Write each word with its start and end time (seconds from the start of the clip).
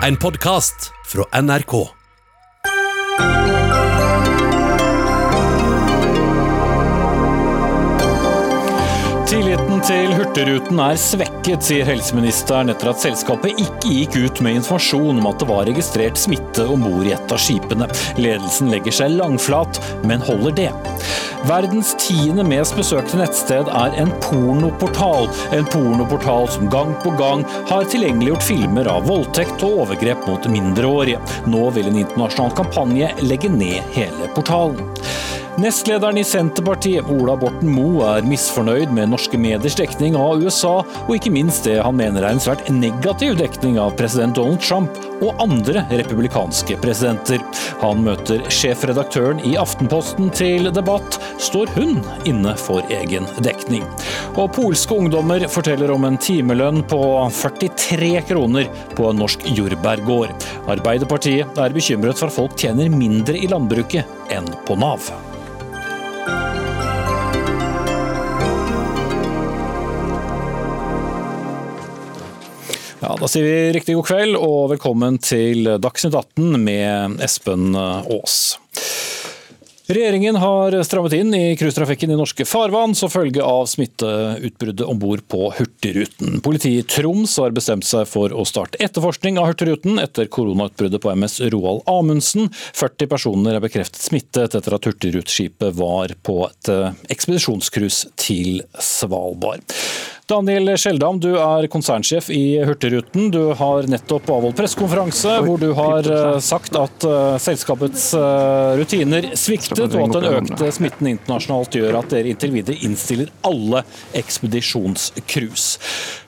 En 0.00 0.16
podkast 0.16 0.92
fra 1.04 1.40
NRK. 1.42 1.97
Til 9.88 10.10
Hurtigruten 10.12 10.80
er 10.84 10.98
svekket, 11.00 11.62
sier 11.64 11.86
helseministeren 11.88 12.68
etter 12.68 12.90
at 12.90 13.00
selskapet 13.00 13.56
ikke 13.62 13.92
gikk 13.94 14.16
ut 14.20 14.40
med 14.44 14.58
informasjon 14.58 15.20
om 15.22 15.28
at 15.30 15.40
det 15.40 15.46
var 15.48 15.64
registrert 15.64 16.20
smitte 16.20 16.66
om 16.68 16.82
bord 16.84 17.06
i 17.08 17.14
et 17.16 17.32
av 17.32 17.40
skipene. 17.40 17.88
Ledelsen 18.20 18.68
legger 18.72 18.92
seg 18.98 19.14
langflat, 19.16 19.80
men 20.04 20.24
holder 20.26 20.56
det. 20.58 20.68
Verdens 21.48 21.94
tiende 22.02 22.44
mest 22.44 22.76
besøkte 22.76 23.16
nettsted 23.20 23.70
er 23.72 23.96
en 24.02 24.12
pornoportal. 24.26 25.30
En 25.56 25.68
pornoportal 25.72 26.50
som 26.52 26.68
gang 26.74 26.92
på 27.04 27.14
gang 27.16 27.46
har 27.70 27.88
tilgjengeliggjort 27.88 28.44
filmer 28.44 28.90
av 28.92 29.08
voldtekt 29.08 29.64
og 29.64 29.86
overgrep 29.86 30.28
mot 30.28 30.50
mindreårige. 30.52 31.22
Nå 31.48 31.64
vil 31.78 31.88
en 31.88 32.02
internasjonal 32.02 32.52
kampanje 32.60 33.14
legge 33.24 33.52
ned 33.54 33.80
hele 33.96 34.28
portalen. 34.36 34.84
Nestlederen 35.58 36.18
i 36.18 36.24
Senterpartiet, 36.24 37.08
Ola 37.10 37.34
Borten 37.36 37.72
Moe, 37.74 38.04
er 38.06 38.26
misfornøyd 38.30 38.92
med 38.94 39.10
norske 39.10 39.34
mediers 39.42 39.74
dekning 39.74 40.14
av 40.14 40.38
USA, 40.38 40.84
og 40.86 41.14
ikke 41.16 41.32
minst 41.34 41.66
det 41.66 41.80
han 41.82 41.96
mener 41.98 42.22
er 42.22 42.36
en 42.36 42.42
svært 42.42 42.68
negativ 42.70 43.34
dekning 43.40 43.74
av 43.82 43.96
president 43.98 44.36
Donald 44.38 44.62
Trump 44.62 44.94
og 45.18 45.40
andre 45.42 45.82
republikanske 45.90 46.76
presidenter. 46.78 47.42
Han 47.82 48.04
møter 48.06 48.44
sjefredaktøren 48.54 49.42
i 49.42 49.56
Aftenposten 49.58 50.30
til 50.30 50.70
debatt. 50.76 51.18
Står 51.42 51.72
hun 51.74 51.98
inne 52.30 52.54
for 52.60 52.86
egen 52.94 53.26
dekning? 53.42 53.82
Og 54.38 54.52
polske 54.54 54.94
ungdommer 54.94 55.42
forteller 55.50 55.90
om 55.90 56.06
en 56.06 56.20
timelønn 56.22 56.84
på 56.86 57.00
43 57.34 58.12
kroner 58.30 58.70
på 58.94 59.10
en 59.10 59.18
norsk 59.24 59.42
jordbærgård. 59.58 60.36
Arbeiderpartiet 60.70 61.58
er 61.58 61.74
bekymret 61.74 62.22
for 62.22 62.30
at 62.30 62.38
folk 62.38 62.54
tjener 62.62 62.94
mindre 62.94 63.34
i 63.42 63.50
landbruket 63.50 64.30
enn 64.30 64.46
på 64.68 64.78
Nav. 64.78 65.10
Ja, 72.98 73.14
Da 73.20 73.28
sier 73.30 73.44
vi 73.46 73.72
riktig 73.76 73.94
god 73.94 74.08
kveld 74.08 74.36
og 74.42 74.72
velkommen 74.72 75.20
til 75.22 75.68
Dagsnytt 75.78 76.16
18 76.18 76.56
med 76.58 77.20
Espen 77.22 77.70
Aas. 77.78 78.56
Regjeringen 79.88 80.36
har 80.36 80.74
strammet 80.84 81.14
inn 81.16 81.30
i 81.32 81.54
cruisetrafikken 81.56 82.10
i 82.12 82.16
norske 82.18 82.44
farvann 82.44 82.92
som 82.98 83.08
følge 83.08 83.40
av 83.40 83.62
smitteutbruddet 83.70 84.84
om 84.84 84.98
bord 85.00 85.22
på 85.32 85.46
Hurtigruten. 85.56 86.42
Politiet 86.44 86.82
i 86.82 86.98
Troms 86.98 87.38
har 87.40 87.54
bestemt 87.56 87.86
seg 87.88 88.04
for 88.10 88.34
å 88.34 88.44
starte 88.44 88.82
etterforskning 88.84 89.38
av 89.40 89.48
Hurtigruten 89.48 90.02
etter 90.02 90.28
koronautbruddet 90.28 91.00
på 91.00 91.14
MS 91.14 91.38
Roald 91.54 91.86
Amundsen. 91.88 92.50
40 92.74 93.08
personer 93.14 93.56
er 93.56 93.64
bekreftet 93.64 94.02
smittet 94.02 94.58
etter 94.58 94.76
at 94.76 94.90
Hurtigruteskipet 94.90 95.78
var 95.78 96.18
på 96.26 96.42
et 96.50 96.74
ekspedisjonscruise 97.14 98.12
til 98.20 98.66
Svalbard. 98.76 99.64
Daniel 100.28 100.74
Skjeldam, 100.76 101.16
du 101.24 101.30
er 101.40 101.64
konsernsjef 101.72 102.26
i 102.34 102.58
Hurtigruten. 102.60 103.30
Du 103.32 103.54
har 103.56 103.86
nettopp 103.88 104.28
avholdt 104.34 104.58
pressekonferanse 104.58 105.38
hvor 105.46 105.56
du 105.56 105.70
har 105.72 106.04
sagt 106.44 106.76
at 106.76 107.06
selskapets 107.40 108.10
rutiner 108.76 109.30
sviktet, 109.32 109.86
og 109.88 110.02
at 110.04 110.18
den 110.18 110.26
økte 110.42 110.68
smitten 110.76 111.08
internasjonalt 111.14 111.78
gjør 111.80 111.96
at 112.02 112.12
dere 112.12 112.28
inntil 112.34 112.52
videre 112.58 112.76
innstiller 112.84 113.32
alle 113.48 113.80
ekspedisjonscruise. 114.20 115.80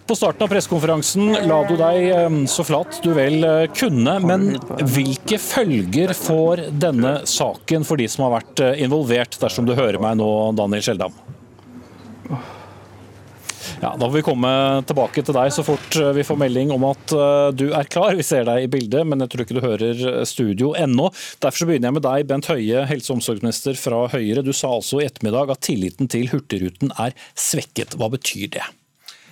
På 0.08 0.16
starten 0.16 0.46
av 0.46 0.50
pressekonferansen 0.54 1.36
la 1.50 1.58
du 1.68 1.76
deg 1.78 2.48
så 2.48 2.64
flat 2.64 3.02
du 3.04 3.12
vel 3.18 3.44
kunne, 3.76 4.14
men 4.24 4.56
hvilke 4.80 5.36
følger 5.44 6.16
får 6.16 6.64
denne 6.72 7.18
saken 7.28 7.84
for 7.84 8.00
de 8.00 8.08
som 8.08 8.24
har 8.26 8.38
vært 8.38 8.64
involvert, 8.80 9.36
dersom 9.44 9.68
du 9.68 9.76
hører 9.76 10.00
meg 10.00 10.16
nå, 10.22 10.30
Daniel 10.56 10.88
Skjeldam? 10.88 11.20
Ja, 13.80 13.94
Da 13.96 14.06
får 14.06 14.12
vi 14.18 14.22
komme 14.22 14.50
tilbake 14.84 15.22
til 15.24 15.32
deg 15.32 15.52
så 15.56 15.62
fort 15.64 15.96
vi 16.14 16.24
får 16.26 16.36
melding 16.42 16.72
om 16.74 16.84
at 16.90 17.14
du 17.56 17.70
er 17.72 17.88
klar. 17.88 18.12
Vi 18.18 18.26
ser 18.26 18.44
deg 18.44 18.66
i 18.66 18.68
bildet, 18.68 19.06
men 19.08 19.24
jeg 19.24 19.32
tror 19.32 19.44
ikke 19.46 19.56
du 19.56 19.64
hører 19.64 20.02
studio 20.28 20.74
ennå. 20.76 21.08
Derfor 21.40 21.70
begynner 21.70 21.88
jeg 21.88 21.96
med 21.96 22.04
deg, 22.04 22.26
Bent 22.28 22.50
Høie, 22.52 22.84
helse- 22.90 23.08
og 23.08 23.18
omsorgsminister 23.20 23.80
fra 23.80 24.02
Høyre. 24.12 24.44
Du 24.44 24.52
sa 24.52 24.74
altså 24.76 25.00
i 25.00 25.06
ettermiddag 25.08 25.54
at 25.56 25.64
tilliten 25.64 26.12
til 26.12 26.28
Hurtigruten 26.28 26.92
er 27.00 27.16
svekket. 27.32 27.96
Hva 27.96 28.10
betyr 28.12 28.52
det? 28.58 28.66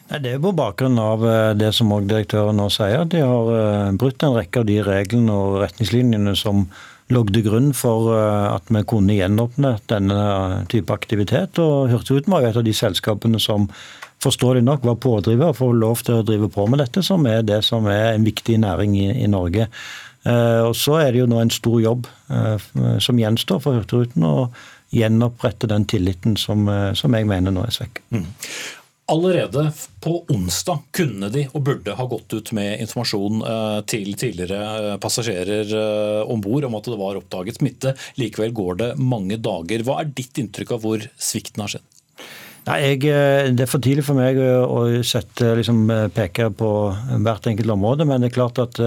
Det 0.08 0.30
er 0.32 0.40
på 0.40 0.54
bakgrunn 0.56 0.96
av 0.96 1.28
det 1.60 1.74
som 1.76 1.92
òg 1.92 2.08
direktøren 2.08 2.56
nå 2.56 2.70
sier. 2.72 3.04
De 3.04 3.20
har 3.20 3.92
brutt 4.00 4.24
en 4.24 4.38
rekke 4.38 4.62
av 4.62 4.70
de 4.70 4.78
reglene 4.80 5.34
og 5.36 5.58
retningslinjene 5.66 6.32
som 6.40 6.64
lå 7.12 7.22
til 7.28 7.44
grunn 7.44 7.68
for 7.76 8.08
at 8.16 8.68
vi 8.72 8.80
kunne 8.88 9.16
gjenåpne 9.16 9.76
denne 9.92 10.18
type 10.72 10.92
aktivitet. 10.92 11.60
Og 11.60 11.92
Hurtigruten 11.92 12.32
var 12.32 12.44
jo 12.44 12.52
et 12.54 12.60
av 12.60 12.64
de 12.64 12.76
selskapene 12.76 13.40
som 13.40 13.68
forståelig 14.22 14.64
nok 14.66 14.84
var 14.84 14.98
pådriver 15.02 15.54
for 15.54 15.70
å 15.70 15.72
få 15.72 15.78
lov 15.78 16.02
til 16.06 16.18
å 16.18 16.26
drive 16.26 16.50
på 16.52 16.66
med 16.70 16.82
dette, 16.82 17.04
som 17.06 17.26
er 17.30 17.44
det 17.46 17.62
som 17.66 17.86
er 17.90 18.14
en 18.14 18.26
viktig 18.26 18.58
næring 18.62 18.96
i, 18.98 19.08
i 19.22 19.30
Norge. 19.30 19.68
Eh, 20.28 20.62
og 20.66 20.74
Så 20.76 20.98
er 21.00 21.12
det 21.12 21.22
jo 21.22 21.28
nå 21.30 21.38
en 21.42 21.52
stor 21.52 21.78
jobb 21.82 22.08
eh, 22.34 22.66
som 23.02 23.20
gjenstår 23.20 23.62
for 23.64 23.78
Hurtigruten 23.78 24.26
å 24.26 24.50
gjenopprette 24.94 25.68
den 25.70 25.86
tilliten 25.88 26.36
som, 26.40 26.66
eh, 26.72 26.90
som 26.98 27.14
jeg 27.14 27.28
mener 27.28 27.54
nå 27.54 27.64
er 27.66 27.74
svekket. 27.74 28.04
Mm. 28.14 28.26
Allerede 29.08 29.62
på 30.04 30.18
onsdag 30.34 30.82
kunne 30.92 31.30
de 31.32 31.46
og 31.56 31.62
burde 31.64 31.94
ha 31.96 32.04
gått 32.10 32.34
ut 32.34 32.50
med 32.52 32.82
informasjon 32.84 33.40
til 33.88 34.10
tidligere 34.20 34.98
passasjerer 35.00 35.72
om 36.28 36.42
bord 36.44 36.66
om 36.68 36.76
at 36.76 36.90
det 36.92 36.98
var 37.00 37.16
oppdaget 37.16 37.56
smitte. 37.56 37.94
Likevel 38.20 38.52
går 38.52 38.76
det 38.82 38.90
mange 39.00 39.40
dager. 39.40 39.86
Hva 39.88 40.02
er 40.02 40.12
ditt 40.12 40.36
inntrykk 40.44 40.76
av 40.76 40.84
hvor 40.84 41.08
svikten 41.16 41.64
har 41.64 41.72
skjedd? 41.72 41.88
Nei, 42.68 42.78
jeg, 42.84 43.00
Det 43.56 43.64
er 43.64 43.70
for 43.70 43.80
tidlig 43.80 44.04
for 44.04 44.18
meg 44.18 44.36
å 44.38 44.84
sette, 45.06 45.54
liksom, 45.56 45.86
peke 46.14 46.50
på 46.52 46.70
hvert 47.24 47.48
enkelt 47.48 47.72
område, 47.72 48.04
men 48.08 48.20
det 48.20 48.28
er 48.28 48.36
klart 48.36 48.60
at 48.60 48.80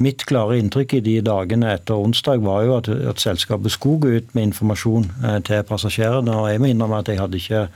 mitt 0.00 0.22
klare 0.28 0.56
inntrykk 0.60 0.94
i 0.96 1.02
de 1.04 1.16
dagene 1.26 1.74
etter 1.74 1.98
onsdag 1.98 2.40
var 2.44 2.62
jo 2.64 2.76
at, 2.78 2.88
at 3.12 3.20
selskapet 3.20 3.74
skulle 3.74 4.00
gå 4.00 4.12
ut 4.20 4.30
med 4.36 4.48
informasjon 4.48 5.10
til 5.44 5.66
passasjerene. 5.68 6.36
og 6.38 6.48
Jeg 6.52 6.62
må 6.62 6.70
innrømme 6.70 7.02
at 7.02 7.10
jeg 7.10 7.20
hadde 7.20 7.40
ikke 7.42 7.66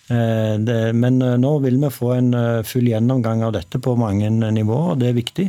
det, 0.09 0.81
men 0.97 1.15
nå 1.21 1.53
vil 1.65 1.77
vi 1.83 1.91
få 1.93 2.09
en 2.17 2.31
full 2.67 2.87
gjennomgang 2.91 3.41
av 3.47 3.53
dette 3.59 3.77
på 3.83 3.91
mange 4.01 4.29
nivåer, 4.31 4.89
og 4.95 4.99
det 5.03 5.09
er 5.11 5.21
viktig. 5.21 5.49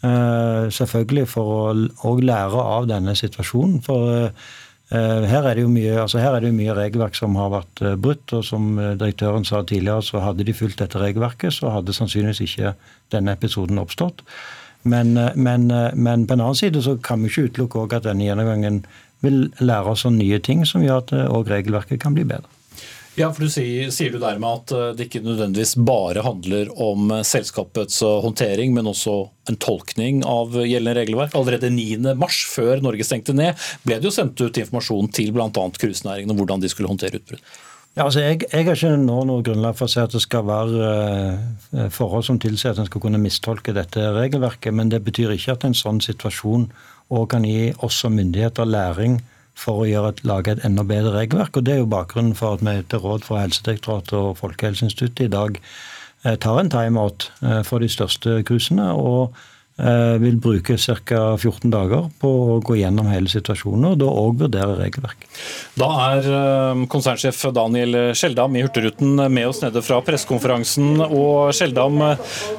Selvfølgelig 0.00 1.26
for 1.28 1.44
å 2.08 2.10
lære 2.24 2.60
av 2.78 2.82
denne 2.88 3.14
situasjonen. 3.18 3.76
for 3.84 4.30
her 4.90 5.44
er, 5.46 5.54
det 5.54 5.62
jo 5.62 5.70
mye, 5.70 5.92
altså 6.02 6.18
her 6.18 6.34
er 6.34 6.42
det 6.42 6.50
jo 6.50 6.56
mye 6.56 6.74
regelverk 6.74 7.14
som 7.14 7.36
har 7.38 7.52
vært 7.52 7.82
brutt. 8.02 8.32
og 8.34 8.44
Som 8.44 8.72
direktøren 8.74 9.44
sa 9.46 9.62
tidligere, 9.62 10.02
så 10.02 10.22
hadde 10.24 10.44
de 10.44 10.54
fulgt 10.56 10.82
dette 10.82 10.98
regelverket, 10.98 11.54
så 11.54 11.70
hadde 11.70 11.94
sannsynligvis 11.94 12.42
ikke 12.48 12.74
denne 13.14 13.36
episoden 13.38 13.78
oppstått. 13.78 14.24
Men, 14.82 15.12
men, 15.36 15.68
men 15.94 16.26
på 16.26 16.34
en 16.34 16.40
annen 16.40 16.58
side 16.58 16.82
så 16.82 16.96
kan 16.96 17.22
vi 17.22 17.30
ikke 17.30 17.50
utelukke 17.50 18.00
at 18.00 18.08
denne 18.08 18.26
gjennomgangen 18.26 18.82
vil 19.20 19.50
lære 19.60 19.92
oss 19.92 20.06
nye 20.10 20.40
ting 20.42 20.64
som 20.66 20.82
gjør 20.82 21.04
at 21.04 21.12
regelverket 21.50 22.00
kan 22.02 22.16
bli 22.16 22.24
bedre. 22.24 22.48
Ja, 23.20 23.28
for 23.36 23.44
du 23.44 23.52
sier, 23.52 23.90
sier, 23.92 24.14
du 24.14 24.20
dermed 24.22 24.62
at 24.62 24.96
det 24.96 25.08
ikke 25.10 25.20
nødvendigvis 25.20 25.74
bare 25.84 26.22
handler 26.24 26.70
om 26.80 27.10
selskapets 27.26 27.98
håndtering, 28.00 28.72
men 28.72 28.88
også 28.88 29.16
en 29.50 29.58
tolkning 29.60 30.22
av 30.24 30.54
gjeldende 30.56 30.94
regelverk. 30.96 31.34
Allerede 31.36 31.68
9.3, 31.74 32.30
før 32.54 32.80
Norge 32.86 33.04
stengte 33.04 33.34
ned, 33.36 33.58
ble 33.84 33.98
det 34.00 34.08
jo 34.08 34.14
sendt 34.14 34.40
ut 34.40 34.62
informasjon 34.62 35.10
til 35.12 35.34
bl.a. 35.36 35.50
cruisenæringen 35.52 36.32
om 36.32 36.40
hvordan 36.40 36.64
de 36.64 36.70
skulle 36.72 36.88
håndtere 36.88 37.20
utbrudd. 37.20 37.44
Ja, 37.98 38.04
altså 38.04 38.22
jeg, 38.22 38.44
jeg, 38.46 38.64
har 38.68 38.78
ikke 38.78 38.94
nå 39.02 39.16
noe 39.26 39.42
grunnlag 39.42 39.74
for 39.76 39.88
å 39.88 39.90
si 39.90 39.98
at 39.98 40.12
det 40.14 40.22
skal 40.22 40.46
være 40.46 41.88
forhold 41.90 42.22
som 42.28 42.38
tilsier 42.40 42.72
at 42.72 42.78
en 42.78 42.86
skal 42.86 43.02
kunne 43.02 43.18
mistolke 43.20 43.74
dette 43.74 44.04
regelverket, 44.14 44.72
men 44.72 44.92
det 44.92 45.02
betyr 45.04 45.34
ikke 45.34 45.56
at 45.58 45.66
en 45.66 45.76
sånn 45.76 45.98
situasjon 46.04 46.68
òg 47.10 47.26
kan 47.32 47.44
gi 47.44 47.72
oss 47.82 47.98
som 48.04 48.14
myndigheter 48.14 48.68
læring 48.70 49.18
for 49.60 49.82
å 49.82 49.88
gjøre 49.88 50.14
lage 50.24 50.56
et 50.56 50.64
enda 50.64 50.84
bedre 50.88 51.12
regelverk. 51.18 51.56
og 51.56 51.66
Det 51.66 51.74
er 51.74 51.82
jo 51.82 51.92
bakgrunnen 51.92 52.34
for 52.38 52.56
at 52.56 52.64
vi 52.64 52.78
etter 52.80 53.04
råd 53.04 53.26
fra 53.28 53.44
Helsedirektoratet 53.44 54.16
og 54.16 54.38
Folkehelseinstituttet 54.40 55.26
i 55.28 55.32
dag 55.36 55.60
tar 56.40 56.58
en 56.60 56.72
timeout 56.72 57.30
for 57.64 57.80
de 57.80 57.88
største 57.88 58.42
cruisene. 58.44 58.92
og 58.92 59.32
eh, 59.32 59.49
vil 60.20 60.36
bruke 60.40 60.76
ca. 60.76 61.20
14 61.36 61.70
dager 61.72 62.08
på 62.20 62.28
å 62.28 62.58
gå 62.64 62.76
gjennom 62.80 63.08
hele 63.10 63.30
situasjonen, 63.30 63.92
og 63.92 64.00
da 64.02 64.08
òg 64.10 64.42
vurdere 64.42 64.76
regelverk. 64.78 65.26
Da 65.80 65.88
er 66.10 66.28
eh, 66.28 66.82
konsernsjef 66.92 67.40
Daniel 67.56 67.96
Skjeldam 68.16 68.56
i 68.58 68.64
Hurtigruten 68.64 69.16
med 69.32 69.48
oss 69.48 69.62
nede 69.64 69.82
fra 69.84 70.00
pressekonferansen. 70.04 71.00
Og 71.06 71.54
Skjeldam, 71.56 72.02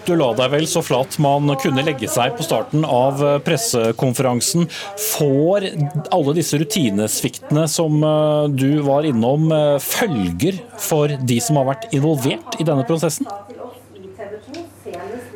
du 0.07 0.13
la 0.18 0.31
deg 0.39 0.53
vel 0.56 0.68
så 0.69 0.83
flat 0.85 1.19
man 1.21 1.53
kunne 1.62 1.85
legge 1.85 2.09
seg 2.12 2.35
på 2.38 2.45
starten 2.47 2.85
av 2.88 3.21
pressekonferansen. 3.45 4.67
Får 5.12 5.69
alle 6.13 6.38
disse 6.38 6.59
rutinesviktene 6.62 7.67
som 7.71 8.01
du 8.56 8.69
var 8.85 9.07
innom, 9.07 9.51
følger 9.83 10.62
for 10.81 11.12
de 11.21 11.41
som 11.44 11.62
har 11.62 11.74
vært 11.74 11.89
involvert 11.95 12.59
i 12.59 12.67
denne 12.67 12.88
prosessen? 12.88 13.29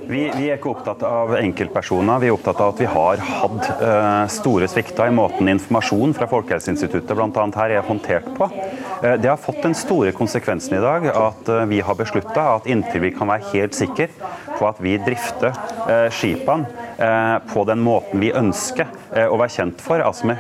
Vi, 0.07 0.19
vi, 0.37 0.49
er 0.49 0.59
ikke 0.59 0.69
opptatt 0.69 1.01
av 1.07 1.31
enkeltpersoner, 1.39 2.19
vi 2.21 2.27
er 2.29 2.35
opptatt 2.35 2.59
av 2.61 2.73
at 2.75 2.81
vi 2.83 2.89
har 2.89 3.21
hatt 3.25 3.69
uh, 3.79 4.25
store 4.29 4.67
svikter 4.69 5.09
i 5.09 5.15
måten 5.15 5.49
informasjon 5.49 6.13
fra 6.13 6.27
Folkehelseinstituttet 6.29 7.15
bl.a. 7.17 7.45
her 7.55 7.73
er 7.79 7.87
håndtert 7.87 8.27
på. 8.37 8.47
Uh, 9.01 9.15
det 9.21 9.31
har 9.31 9.41
fått 9.41 9.63
den 9.65 9.73
store 9.77 10.13
konsekvensen 10.13 10.77
i 10.77 10.83
dag 10.83 11.07
at 11.09 11.49
uh, 11.49 11.63
vi 11.71 11.81
har 11.81 11.97
beslutta 11.97 12.43
at 12.53 12.69
inntil 12.69 13.01
vi 13.07 13.13
kan 13.15 13.31
være 13.33 13.49
helt 13.55 13.77
sikre 13.77 14.11
på 14.55 14.69
at 14.69 14.77
vi 14.79 14.93
drifter 15.03 15.57
skipene 16.15 17.41
på 17.51 17.63
den 17.67 17.81
måten 17.83 18.21
vi 18.23 18.29
ønsker 18.31 18.87
å 19.27 19.35
være 19.35 19.51
kjent 19.51 19.81
for, 19.83 19.99
altså 19.99 20.29
med 20.29 20.39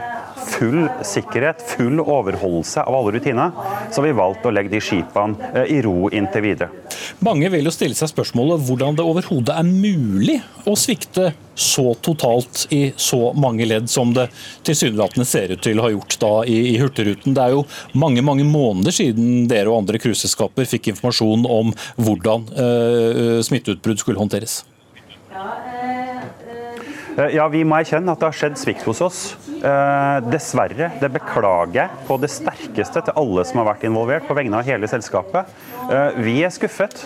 full 0.55 0.85
sikkerhet, 1.03 1.59
full 1.75 1.99
overholdelse 1.99 2.85
av 2.85 2.95
alle 2.95 3.11
rutiner, 3.17 3.51
så 3.89 3.99
har 3.99 4.07
vi 4.07 4.15
valgt 4.15 4.47
å 4.47 4.53
legge 4.55 4.71
de 4.71 4.81
skipene 4.83 5.65
i 5.67 5.81
ro 5.83 6.07
inntil 6.15 6.45
videre. 6.45 6.85
Mange 7.23 7.49
vil 7.49 7.65
jo 7.65 7.71
stille 7.73 7.95
seg 7.95 8.11
spørsmålet 8.11 8.65
hvordan 8.67 8.97
det 8.97 9.05
overhodet 9.07 9.55
er 9.55 9.67
mulig 9.67 10.35
å 10.67 10.75
svikte 10.77 11.31
så 11.55 11.93
totalt 12.03 12.65
i 12.75 12.89
så 12.99 13.31
mange 13.39 13.67
ledd 13.67 13.87
som 13.89 14.11
det 14.13 14.27
tilsynelatende 14.67 15.27
ser 15.27 15.53
ut 15.55 15.63
til 15.63 15.79
å 15.79 15.85
ha 15.87 15.93
gjort 15.93 16.17
da 16.21 16.33
i, 16.43 16.57
i 16.73 16.75
Hurtigruten. 16.81 17.35
Det 17.37 17.45
er 17.45 17.55
jo 17.55 17.63
mange 17.95 18.25
mange 18.25 18.45
måneder 18.47 18.95
siden 18.95 19.47
dere 19.51 19.71
og 19.71 19.83
andre 19.83 20.01
cruiseselskaper 20.03 20.67
fikk 20.67 20.91
informasjon 20.91 21.47
om 21.47 21.71
hvordan 21.95 22.49
uh, 22.51 23.39
smitteutbrudd 23.47 24.03
skulle 24.03 24.19
håndteres. 24.19 24.63
Ja, 25.31 25.47
Eh, 25.85 26.44
ja, 27.15 27.47
Vi 27.51 27.63
må 27.67 27.77
erkjenne 27.79 28.11
at 28.11 28.21
det 28.21 28.27
har 28.27 28.35
skjedd 28.35 28.57
svikt 28.59 28.85
hos 28.87 29.01
oss. 29.05 29.19
Eh, 29.55 30.17
dessverre. 30.29 30.91
Det 30.99 31.09
beklager 31.15 31.77
jeg 31.79 32.07
på 32.09 32.17
det 32.21 32.29
sterkeste 32.33 33.05
til 33.07 33.15
alle 33.17 33.45
som 33.47 33.61
har 33.61 33.69
vært 33.71 33.85
involvert, 33.87 34.27
på 34.27 34.35
vegne 34.37 34.59
av 34.59 34.67
hele 34.67 34.89
selskapet. 34.91 35.53
Eh, 35.87 36.19
vi 36.25 36.35
er 36.45 36.53
skuffet 36.53 37.05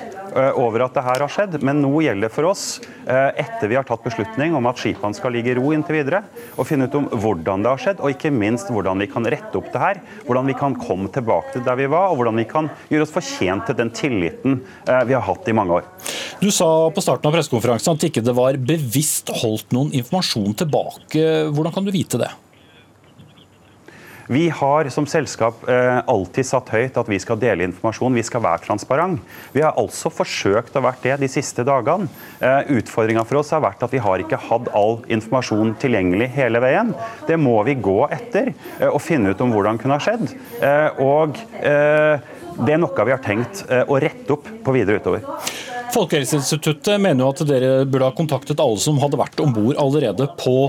over 0.59 0.85
at 0.85 0.95
det 0.95 1.03
her 1.05 1.23
har 1.23 1.31
skjedd, 1.31 1.57
men 1.65 1.81
nå 1.83 1.91
gjelder 2.03 2.27
det 2.27 2.33
for 2.33 2.49
oss, 2.49 2.65
etter 3.07 3.69
vi 3.71 3.77
har 3.77 3.87
tatt 3.87 4.03
beslutning 4.05 4.55
om 4.57 4.67
at 4.69 4.79
skipene 4.81 5.17
skal 5.17 5.33
ligge 5.35 5.53
i 5.53 5.57
ro 5.57 5.71
inntil 5.75 5.99
videre, 5.99 6.23
å 6.59 6.65
finne 6.67 6.89
ut 6.89 6.97
om 6.99 7.07
hvordan 7.09 7.65
det 7.65 7.71
har 7.71 7.81
skjedd, 7.81 8.03
og 8.03 8.13
ikke 8.13 8.31
minst 8.33 8.69
hvordan 8.73 9.01
vi 9.01 9.09
kan 9.11 9.25
rette 9.29 9.57
opp 9.59 9.71
det 9.73 9.81
her. 9.81 10.01
Hvordan 10.27 10.49
vi 10.49 10.57
kan 10.59 10.75
komme 10.79 11.09
tilbake 11.13 11.55
til 11.55 11.65
der 11.65 11.79
vi 11.79 11.87
var, 11.91 12.11
og 12.11 12.19
hvordan 12.19 12.41
vi 12.41 12.47
kan 12.49 12.69
gjøre 12.91 13.07
oss 13.07 13.15
fortjent 13.15 13.65
til 13.69 13.79
den 13.79 13.93
tilliten 13.95 14.59
vi 14.85 15.15
har 15.15 15.25
hatt 15.25 15.49
i 15.49 15.55
mange 15.55 15.79
år. 15.79 15.87
Du 16.39 16.49
sa 16.55 16.67
på 16.93 17.03
starten 17.03 17.29
av 17.29 17.35
pressekonferansen 17.35 17.97
at 17.97 18.05
ikke 18.09 18.23
det 18.25 18.35
var 18.37 18.59
bevisst 18.59 19.31
holdt 19.41 19.73
noen 19.75 19.91
informasjon 19.97 20.55
tilbake. 20.63 21.25
Hvordan 21.51 21.75
kan 21.75 21.87
du 21.87 21.91
vite 21.95 22.21
det? 22.21 22.31
Vi 24.31 24.49
har 24.49 24.85
som 24.93 25.07
selskap 25.09 25.63
eh, 25.69 25.99
alltid 26.05 26.45
satt 26.45 26.67
høyt 26.69 26.97
at 27.01 27.07
vi 27.09 27.17
skal 27.17 27.39
dele 27.41 27.65
informasjon, 27.65 28.13
vi 28.13 28.21
skal 28.21 28.43
være 28.43 28.61
transparent. 28.67 29.23
Vi 29.55 29.63
har 29.65 29.73
altså 29.81 30.11
forsøkt 30.13 30.77
å 30.77 30.83
være 30.85 31.01
det 31.01 31.15
de 31.23 31.29
siste 31.33 31.65
dagene. 31.65 32.05
Eh, 32.37 32.69
Utfordringa 32.77 33.23
for 33.25 33.39
oss 33.41 33.49
har 33.55 33.63
vært 33.65 33.81
at 33.87 33.95
vi 33.95 34.03
har 34.05 34.21
ikke 34.21 34.37
hatt 34.51 34.69
all 34.77 34.99
informasjon 35.09 35.73
tilgjengelig 35.81 36.29
hele 36.37 36.61
veien. 36.61 36.93
Det 37.25 37.39
må 37.41 37.57
vi 37.65 37.79
gå 37.81 37.97
etter 38.05 38.53
eh, 38.53 38.85
og 38.91 39.01
finne 39.01 39.33
ut 39.33 39.41
om 39.41 39.49
hvordan 39.55 39.81
kunne 39.81 39.97
ha 39.97 40.05
skjedd. 40.05 40.29
Og 41.01 41.39
det 41.57 42.73
er 42.75 42.81
noe 42.81 43.05
vi 43.07 43.13
har 43.15 43.21
tenkt 43.23 43.63
å 43.65 43.97
rette 43.97 44.35
opp 44.35 44.45
på 44.61 44.73
videre 44.75 45.01
utover. 45.01 45.25
Folkehelseinstituttet 45.95 47.01
mener 47.01 47.31
at 47.31 47.41
dere 47.49 47.71
burde 47.89 48.11
ha 48.11 48.13
kontaktet 48.13 48.61
alle 48.61 48.77
som 48.77 49.01
hadde 49.01 49.17
vært 49.17 49.41
om 49.41 49.55
bord 49.55 49.79
allerede 49.81 50.29
på 50.37 50.59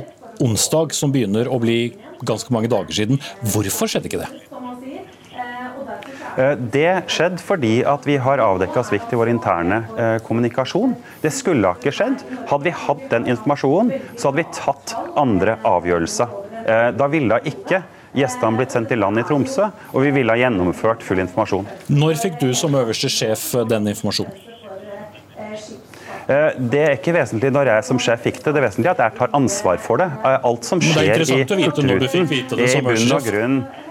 onsdag, 0.40 0.94
som 0.96 1.12
begynner 1.12 1.50
å 1.50 1.60
bli 1.60 1.82
ganske 2.26 2.52
mange 2.54 2.70
dager 2.70 2.94
siden. 2.94 3.20
Hvorfor 3.52 3.90
skjedde 3.90 4.10
ikke 4.10 4.24
det? 4.24 4.30
Eh, 6.38 6.56
det 6.72 7.10
skjedde 7.10 7.42
fordi 7.42 7.72
at 7.86 8.06
vi 8.08 8.16
har 8.22 8.42
avdekka 8.42 8.84
svikt 8.86 9.12
i 9.12 9.18
vår 9.18 9.32
interne 9.32 9.82
eh, 9.96 10.16
kommunikasjon. 10.26 10.94
Det 11.22 11.32
skulle 11.34 11.74
ikke 11.76 11.94
skjedd. 11.94 12.24
Hadde 12.50 12.68
vi 12.68 12.74
hatt 12.84 13.06
den 13.12 13.28
informasjonen, 13.30 13.94
så 14.16 14.30
hadde 14.30 14.42
vi 14.42 14.50
tatt 14.56 14.94
andre 15.20 15.58
avgjørelser. 15.66 16.36
Eh, 16.60 16.90
da 16.96 17.10
ville 17.10 17.40
ikke 17.50 17.82
gjestene 18.16 18.58
blitt 18.58 18.74
sendt 18.74 18.90
til 18.90 19.02
land 19.02 19.20
i 19.20 19.26
Tromsø, 19.26 19.70
og 19.94 20.06
vi 20.06 20.14
ville 20.14 20.34
ha 20.34 20.40
gjennomført 20.40 21.04
full 21.06 21.22
informasjon. 21.22 21.68
Når 21.94 22.22
fikk 22.24 22.40
du 22.42 22.50
som 22.58 22.74
øverste 22.78 23.10
sjef 23.12 23.52
den 23.70 23.92
informasjonen? 23.92 24.49
Eh, 26.30 26.50
det 26.72 26.82
er 26.84 26.92
ikke 26.94 27.14
vesentlig 27.16 27.50
når 27.54 27.72
jeg 27.72 27.86
som 27.88 27.98
sjef 28.02 28.22
fikk 28.22 28.38
det, 28.44 28.52
det 28.54 28.60
er 28.60 28.66
vesentlig 28.68 28.92
at 28.92 29.00
jeg 29.02 29.16
tar 29.18 29.32
ansvar 29.36 29.80
for 29.82 30.02
det. 30.02 30.06
Eh, 30.22 30.38
alt 30.50 30.68
som 30.68 30.82
skjer 30.84 31.02
i 31.02 31.10
Hurtigruten 31.16 31.90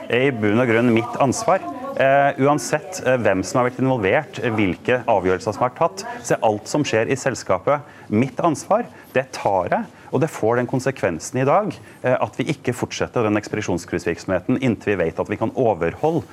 er 0.09 0.23
i 0.25 0.31
bunn 0.33 0.61
og 0.63 0.71
grunn 0.71 0.93
mitt 0.95 1.19
ansvar. 1.21 1.61
Uh, 1.99 2.31
uansett 2.45 3.01
uh, 3.03 3.17
hvem 3.19 3.41
som 3.43 3.59
har 3.59 3.65
vært 3.67 3.79
involvert, 3.81 4.37
uh, 4.39 4.47
hvilke 4.55 5.01
avgjørelser 5.09 5.55
som 5.57 5.65
er 5.65 5.73
tatt, 5.75 6.03
så 6.23 6.37
er 6.37 6.45
alt 6.47 6.69
som 6.71 6.85
skjer 6.87 7.11
i 7.11 7.17
selskapet 7.19 7.83
mitt 8.07 8.39
ansvar. 8.39 8.87
Det 9.11 9.25
tar 9.35 9.67
jeg. 9.73 9.98
Og 10.09 10.23
det 10.23 10.31
får 10.33 10.59
den 10.59 10.69
konsekvensen 10.69 11.41
i 11.41 11.47
dag 11.47 11.73
at 12.03 12.39
vi 12.39 12.47
ikke 12.53 12.73
fortsetter 12.75 13.25
den 13.27 13.37
ekspedisjonscruisevirksomheten 13.39 14.59
inntil 14.65 14.93
vi 14.93 14.99
vet 15.03 15.19
at 15.21 15.29
vi 15.29 15.37
kan 15.39 15.53
overholde 15.59 16.23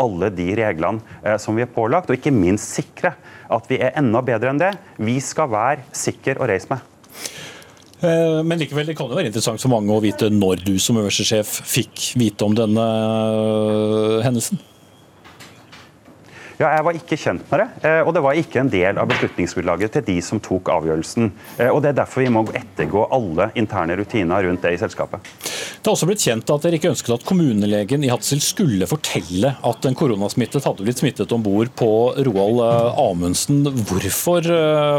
alle 0.00 0.30
de 0.34 0.48
reglene 0.58 1.36
som 1.42 1.56
vi 1.58 1.62
er 1.64 1.70
pålagt, 1.70 2.10
og 2.10 2.18
ikke 2.18 2.34
minst 2.34 2.74
sikre 2.74 3.14
at 3.50 3.68
vi 3.70 3.78
er 3.82 3.94
enda 3.98 4.22
bedre 4.24 4.50
enn 4.52 4.60
det. 4.62 4.72
Vi 4.98 5.18
skal 5.22 5.50
være 5.52 5.86
sikre 5.96 6.38
å 6.40 6.48
reise 6.50 6.70
med. 6.72 6.86
Men 8.00 8.56
likevel, 8.56 8.88
det 8.88 8.96
kan 8.96 9.10
jo 9.10 9.18
være 9.18 9.28
interessant 9.28 9.60
for 9.60 9.72
mange 9.74 9.92
å 9.92 10.00
vite 10.00 10.30
når 10.32 10.64
du 10.64 10.74
som 10.80 10.96
øverste 10.96 11.26
sjef 11.28 11.50
fikk 11.68 12.14
vite 12.20 12.46
om 12.46 12.56
denne 12.56 12.86
hendelsen? 14.24 14.62
Ja, 16.60 16.68
Jeg 16.76 16.84
var 16.84 16.96
ikke 16.98 17.16
kjent 17.16 17.44
med 17.48 17.62
det, 17.62 17.66
eh, 17.88 18.02
og 18.04 18.12
det 18.12 18.20
var 18.20 18.36
ikke 18.36 18.58
en 18.60 18.68
del 18.68 18.98
av 19.00 19.06
beslutningsgrunnlaget 19.08 19.94
til 19.94 20.02
de 20.04 20.16
som 20.20 20.40
tok 20.44 20.68
avgjørelsen. 20.68 21.30
Eh, 21.56 21.70
og 21.72 21.80
Det 21.80 21.88
er 21.88 21.98
derfor 22.02 22.20
vi 22.20 22.28
må 22.28 22.42
ettergå 22.52 23.06
alle 23.08 23.46
interne 23.56 23.96
rutiner 23.96 24.44
rundt 24.44 24.60
det 24.60 24.74
i 24.74 24.80
selskapet. 24.82 25.24
Det 25.80 25.88
har 25.88 25.94
også 25.94 26.08
blitt 26.10 26.20
kjent 26.20 26.50
at 26.52 26.66
dere 26.66 26.76
ikke 26.76 26.90
ønsket 26.92 27.14
at 27.14 27.24
kommunelegen 27.24 28.04
i 28.04 28.10
Hadsel 28.12 28.42
skulle 28.44 28.84
fortelle 28.90 29.54
at 29.56 29.88
en 29.88 29.96
koronasmittet 29.96 30.66
hadde 30.68 30.84
blitt 30.84 31.00
smittet 31.00 31.32
om 31.32 31.40
bord 31.42 31.72
på 31.80 31.88
Roald 32.28 32.60
eh, 32.66 33.00
Amundsen. 33.06 33.64
Hvorfor 33.88 34.44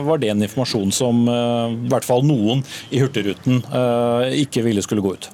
var 0.01 0.17
det 0.17 0.31
en 0.31 0.41
informasjon 0.41 0.89
som 0.91 1.21
i 1.29 1.91
hvert 1.91 2.07
fall 2.07 2.25
noen 2.25 2.63
i 2.89 3.03
Hurtigruten 3.03 3.61
ikke 4.33 4.63
ville 4.65 4.81
skulle 4.81 5.03
gå 5.05 5.13
ut? 5.13 5.29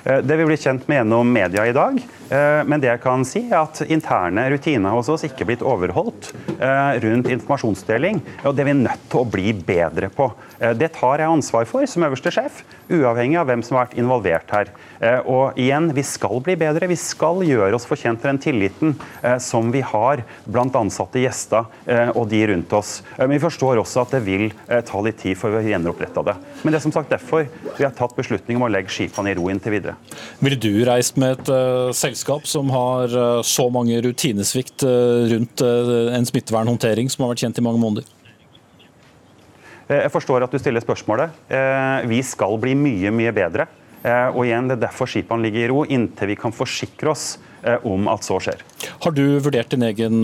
Det 0.00 0.36
vi 0.40 0.48
blir 0.48 0.56
kjent 0.56 0.88
med 0.88 1.02
gjennom 1.02 1.28
media 1.28 1.66
i 1.68 1.76
dag, 1.76 2.00
men 2.30 2.82
det 2.82 2.90
jeg 2.90 3.02
kan 3.02 3.24
si 3.26 3.42
er 3.48 3.58
at 3.64 3.80
interne 3.90 4.44
rutiner 4.52 4.94
hos 4.94 5.08
oss 5.12 5.24
ikke 5.26 5.46
blitt 5.48 5.64
overholdt 5.66 6.30
eh, 6.58 7.00
rundt 7.02 7.30
informasjonsdeling. 7.30 8.20
og 8.44 8.54
Det 8.54 8.64
er 8.64 8.70
vi 8.70 8.76
nødt 8.82 9.06
til 9.10 9.22
å 9.22 9.28
bli 9.28 9.52
bedre 9.54 10.10
på. 10.14 10.30
Eh, 10.58 10.74
det 10.78 10.92
tar 10.96 11.22
jeg 11.22 11.30
ansvar 11.30 11.66
for 11.68 11.86
som 11.90 12.06
øverste 12.06 12.32
sjef, 12.34 12.62
uavhengig 12.90 13.38
av 13.40 13.48
hvem 13.50 13.64
som 13.66 13.78
har 13.78 13.88
vært 13.88 13.98
involvert 14.00 14.54
her. 14.54 14.72
Og 15.30 15.56
igjen, 15.56 15.86
vi 15.96 16.02
skal 16.04 16.42
bli 16.44 16.58
bedre. 16.60 16.88
Vi 16.90 16.96
skal 17.00 17.40
gjøre 17.46 17.78
oss 17.78 17.86
fortjent 17.88 18.20
til 18.20 18.28
den 18.28 18.40
tilliten 18.42 18.90
som 19.40 19.70
vi 19.72 19.80
har 19.86 20.20
blant 20.44 20.74
ansatte, 20.76 21.22
gjester 21.22 21.70
og 22.12 22.26
de 22.28 22.40
rundt 22.50 22.74
oss. 22.76 22.90
Men 23.16 23.32
vi 23.32 23.40
forstår 23.40 23.80
også 23.80 24.02
at 24.02 24.12
det 24.18 24.20
vil 24.26 24.50
ta 24.68 25.00
litt 25.00 25.16
tid 25.22 25.38
for 25.40 25.56
å 25.56 25.62
gjenoppretta 25.64 26.26
det. 26.26 26.34
Men 26.60 26.74
det 26.74 26.80
er 26.82 26.84
som 26.84 26.92
sagt 26.92 27.14
derfor 27.14 27.46
vi 27.78 27.86
har 27.86 27.94
tatt 27.96 28.12
beslutning 28.18 28.60
om 28.60 28.66
å 28.66 28.72
legge 28.74 28.92
skipene 28.92 29.32
i 29.32 29.38
ro 29.38 29.48
inntil 29.48 29.78
videre. 29.78 29.96
Ville 30.44 30.60
du 30.60 30.84
reist 30.90 31.16
med 31.22 31.38
et 31.38 31.96
selskap 31.96 32.19
selskap 32.20 32.46
som 32.46 32.70
har 32.70 33.08
eh, 33.08 33.42
så 33.42 33.70
mange 33.70 34.00
rutinesvikt 34.02 34.82
eh, 34.82 35.28
rundt 35.32 35.60
eh, 35.60 36.14
en 36.14 36.26
smittevernhåndtering 36.26 37.08
som 37.08 37.24
har 37.24 37.32
vært 37.32 37.44
kjent 37.46 37.58
i 37.58 37.64
mange 37.64 37.80
måneder? 37.80 38.04
Jeg 39.90 40.10
forstår 40.12 40.44
at 40.44 40.52
du 40.52 40.58
stiller 40.60 40.80
spørsmålet. 40.84 41.32
Vi 42.06 42.20
skal 42.22 42.52
bli 42.62 42.76
mye, 42.78 43.10
mye 43.10 43.32
bedre. 43.34 43.64
Og 44.36 44.44
igjen, 44.44 44.68
Det 44.70 44.76
er 44.76 44.84
derfor 44.84 45.10
skipene 45.10 45.42
ligger 45.42 45.64
i 45.64 45.70
ro, 45.72 45.80
inntil 45.82 46.30
vi 46.30 46.36
kan 46.38 46.54
forsikre 46.54 47.10
oss 47.10 47.40
om 47.82 48.06
at 48.06 48.22
så 48.22 48.38
skjer. 48.38 48.62
Har 49.02 49.10
du 49.10 49.40
vurdert 49.42 49.74
din 49.74 49.82
egen 49.82 50.22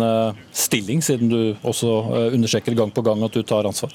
stilling, 0.55 1.03
siden 1.03 1.35
du 1.35 1.57
også 1.67 2.31
understreker 2.31 2.79
gang 2.79 2.95
på 2.95 3.03
gang 3.03 3.27
at 3.27 3.35
du 3.35 3.43
tar 3.43 3.67
ansvar? 3.67 3.91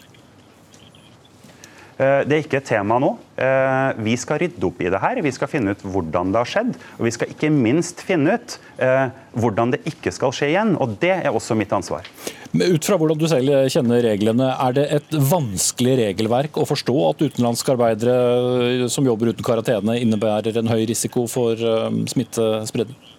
Eh, 2.01 2.21
det 2.25 2.35
er 2.35 2.45
ikke 2.45 2.59
et 2.61 2.69
tema 2.71 2.97
nå. 3.01 3.11
Eh, 3.37 3.99
vi 4.01 4.15
skal 4.17 4.39
rydde 4.41 4.65
opp 4.65 4.79
i 4.81 4.89
det 4.89 5.01
her. 5.03 5.21
Vi 5.21 5.33
skal 5.35 5.49
finne 5.51 5.75
ut 5.75 5.83
hvordan 5.85 6.33
det 6.33 6.41
har 6.41 6.49
skjedd. 6.49 6.71
Og 6.97 7.05
vi 7.05 7.13
skal 7.13 7.33
ikke 7.33 7.51
minst 7.53 8.01
finne 8.07 8.37
ut 8.39 8.57
eh, 8.81 9.11
hvordan 9.37 9.75
det 9.75 9.83
ikke 9.91 10.13
skal 10.15 10.33
skje 10.33 10.49
igjen. 10.53 10.73
Og 10.81 10.97
det 11.03 11.13
er 11.19 11.29
også 11.29 11.57
mitt 11.59 11.73
ansvar. 11.75 12.07
Ut 12.51 12.87
fra 12.87 12.97
hvordan 12.99 13.19
du 13.21 13.27
selv 13.31 13.53
kjenner 13.71 14.01
reglene, 14.03 14.49
er 14.51 14.75
det 14.75 14.87
et 14.97 15.13
vanskelig 15.29 15.93
regelverk 16.01 16.57
å 16.59 16.67
forstå 16.67 16.97
at 17.11 17.23
utenlandske 17.23 17.77
arbeidere 17.77 18.89
som 18.91 19.07
jobber 19.07 19.31
uten 19.31 19.45
karantene 19.45 20.01
innebærer 20.01 20.59
en 20.59 20.73
høy 20.73 20.81
risiko 20.89 21.29
for 21.31 21.61
smittespredning? 22.11 23.10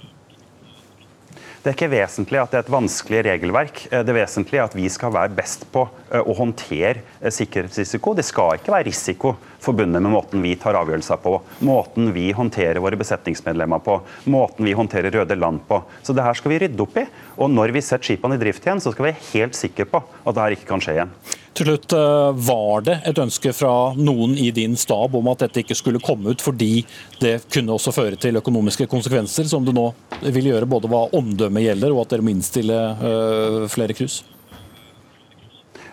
Det 1.62 1.71
er 1.71 1.76
ikke 1.76 1.92
vesentlig 1.92 2.40
at 2.42 2.50
det 2.50 2.59
er 2.59 2.64
et 2.64 2.73
vanskelig 2.75 3.19
regelverk. 3.23 3.85
Det 3.87 4.14
vesentlige 4.16 4.59
er 4.59 4.66
at 4.66 4.73
vi 4.75 4.88
skal 4.90 5.12
være 5.14 5.31
best 5.37 5.62
på 5.71 5.85
eh, 6.11 6.19
å 6.19 6.35
håndtere 6.35 7.04
eh, 7.21 7.31
sikkerhetsrisiko. 7.31 8.16
Det 8.19 8.25
skal 8.26 8.59
ikke 8.59 8.75
være 8.75 8.88
risiko 8.88 9.37
forbundet 9.62 10.02
med 10.02 10.11
måten 10.11 10.42
vi 10.42 10.57
tar 10.59 10.75
avgjørelser 10.81 11.21
på, 11.23 11.37
måten 11.62 12.11
vi 12.16 12.33
håndterer 12.35 12.83
våre 12.83 12.99
besetningsmedlemmer 12.99 13.78
på, 13.87 14.00
måten 14.35 14.66
vi 14.66 14.75
håndterer 14.75 15.14
røde 15.14 15.38
land 15.38 15.62
på. 15.69 15.78
Så 16.02 16.16
det 16.19 16.26
her 16.26 16.35
skal 16.35 16.50
vi 16.50 16.59
rydde 16.64 16.83
opp 16.83 16.99
i. 16.99 17.07
Og 17.38 17.54
når 17.54 17.76
vi 17.78 17.85
setter 17.87 18.11
skipene 18.11 18.40
i 18.40 18.42
drift 18.42 18.66
igjen, 18.66 18.83
så 18.83 18.90
skal 18.90 19.07
vi 19.07 19.12
være 19.12 19.28
helt 19.31 19.61
sikre 19.61 19.87
på 19.95 20.02
at 20.02 20.35
det 20.35 20.42
her 20.42 20.59
ikke 20.59 20.71
kan 20.73 20.83
skje 20.83 20.99
igjen. 20.99 21.14
Til 21.52 21.68
slutt, 21.68 21.92
eh, 21.92 22.32
Var 22.32 22.80
det 22.80 22.99
et 23.04 23.18
ønske 23.21 23.52
fra 23.52 23.92
noen 23.97 24.38
i 24.40 24.50
din 24.50 24.76
stab 24.76 25.14
om 25.14 25.28
at 25.28 25.44
dette 25.44 25.61
ikke 25.61 25.76
skulle 25.76 26.00
komme 26.00 26.32
ut, 26.32 26.40
fordi 26.40 26.85
det 27.21 27.42
kunne 27.52 27.76
også 27.76 27.92
føre 27.92 28.16
til 28.16 28.40
økonomiske 28.40 28.88
konsekvenser, 28.88 29.44
som 29.44 29.64
det 29.64 29.75
nå 29.76 29.90
vil 30.23 30.49
gjøre 30.49 30.68
både 30.68 30.88
hva 30.88 31.11
omdømmet 31.12 31.66
gjelder, 31.66 31.92
og 31.92 32.06
at 32.06 32.14
dere 32.14 32.25
må 32.25 32.32
innstille 32.32 32.78
uh, 33.02 33.66
flere 33.68 33.92
cruise? 33.92 34.25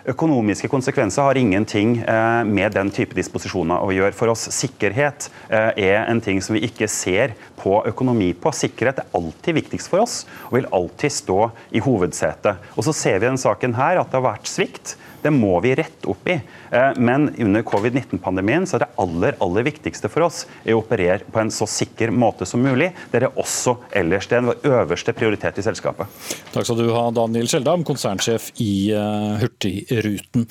Økonomiske 0.08 0.70
konsekvenser 0.72 1.28
har 1.28 1.36
ingenting 1.36 1.98
uh, 2.08 2.40
med 2.48 2.72
den 2.72 2.88
type 2.90 3.14
disposisjoner 3.14 3.84
å 3.84 3.92
gjøre. 3.92 4.16
For 4.16 4.32
oss 4.32 4.46
sikkerhet 4.56 5.28
er 5.50 6.06
en 6.06 6.24
ting 6.24 6.40
som 6.40 6.56
vi 6.56 6.64
ikke 6.70 6.88
ser 6.88 7.36
på 7.60 7.82
økonomi 7.84 8.32
på. 8.32 8.48
Sikkerhet 8.56 9.04
er 9.04 9.12
alltid 9.12 9.60
viktigst 9.60 9.92
for 9.92 10.06
oss 10.06 10.22
og 10.48 10.56
vil 10.56 10.72
alltid 10.72 11.12
stå 11.20 11.38
i 11.76 11.84
hovedsetet. 11.84 12.72
Og 12.80 12.88
så 12.88 12.96
ser 12.96 13.20
vi 13.20 13.26
i 13.26 13.28
denne 13.28 13.44
saken 13.44 13.76
her 13.76 14.00
at 14.00 14.08
det 14.08 14.22
har 14.22 14.30
vært 14.32 14.48
svikt. 14.48 14.96
Det 15.22 15.32
må 15.34 15.52
vi 15.64 15.74
rette 15.78 16.08
opp 16.10 16.28
i. 16.28 16.38
Eh, 16.70 16.98
men 16.98 17.28
under 17.38 17.64
covid-19-pandemien 17.66 18.66
så 18.68 18.78
er 18.78 18.84
det 18.84 18.90
aller 19.02 19.38
aller 19.44 19.66
viktigste 19.66 20.10
for 20.12 20.26
oss 20.28 20.42
å 20.64 20.78
operere 20.80 21.26
på 21.30 21.42
en 21.42 21.52
så 21.54 21.68
sikker 21.68 22.12
måte 22.14 22.48
som 22.48 22.62
mulig. 22.64 22.90
Det 23.12 23.22
er 23.22 23.28
også 23.30 23.76
ellers 23.96 24.28
det 24.30 24.40
er 24.40 24.68
øverste 24.80 25.14
prioritet 25.16 25.60
i 25.60 25.66
selskapet. 25.66 26.08
Takk 26.54 26.68
skal 26.68 26.80
du 26.80 26.90
ha, 26.94 27.06
Daniel 27.14 27.48
Skjeldam, 27.50 27.84
konsernsjef 27.88 28.50
i 28.62 28.90
eh, 28.96 29.40
Hurtigruten. 29.42 30.46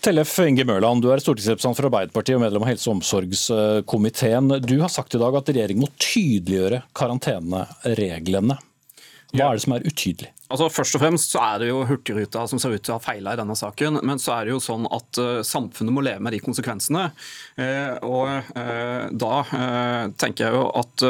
Tellef 0.00 0.32
Inge 0.44 0.64
Mørland, 0.68 1.04
du 1.04 1.10
er 1.12 1.20
stortingsrepresentant 1.20 1.76
for 1.76 1.90
Arbeiderpartiet 1.90 2.38
og 2.38 2.44
medlem 2.44 2.64
av 2.64 2.72
helse- 2.72 2.88
og 2.88 2.98
omsorgskomiteen. 2.98 4.56
Du 4.64 4.78
har 4.80 4.92
sagt 4.92 5.16
i 5.16 5.20
dag 5.20 5.36
at 5.36 5.52
regjeringen 5.52 5.84
må 5.84 5.92
tydeliggjøre 6.00 6.84
karantenereglene. 6.96 8.56
Hva 9.30 9.50
er 9.50 9.58
det 9.58 9.64
som 9.66 9.76
er 9.76 9.86
utydelig? 9.86 10.32
Altså 10.50 10.66
Først 10.72 10.96
og 10.98 11.02
fremst 11.04 11.30
så 11.30 11.42
er 11.44 11.62
det 11.62 11.68
jo 11.70 11.84
Hurtigruta 11.86 12.42
som 12.50 12.58
ser 12.58 12.74
ut 12.74 12.82
til 12.82 12.94
å 12.94 12.98
ha 12.98 13.04
feila 13.04 13.34
i 13.34 13.38
denne 13.38 13.54
saken. 13.58 14.00
Men 14.06 14.18
så 14.22 14.34
er 14.34 14.48
det 14.48 14.54
jo 14.56 14.62
sånn 14.62 14.88
at 14.90 15.20
uh, 15.22 15.42
samfunnet 15.46 15.94
må 15.94 16.02
leve 16.02 16.22
med 16.26 16.34
de 16.34 16.42
konsekvensene. 16.42 17.06
Uh, 17.54 17.94
og 18.06 18.50
uh, 18.58 19.06
da 19.14 19.34
tenker 20.18 20.48
jeg 20.48 20.58
jo 20.58 20.66
at 20.80 21.06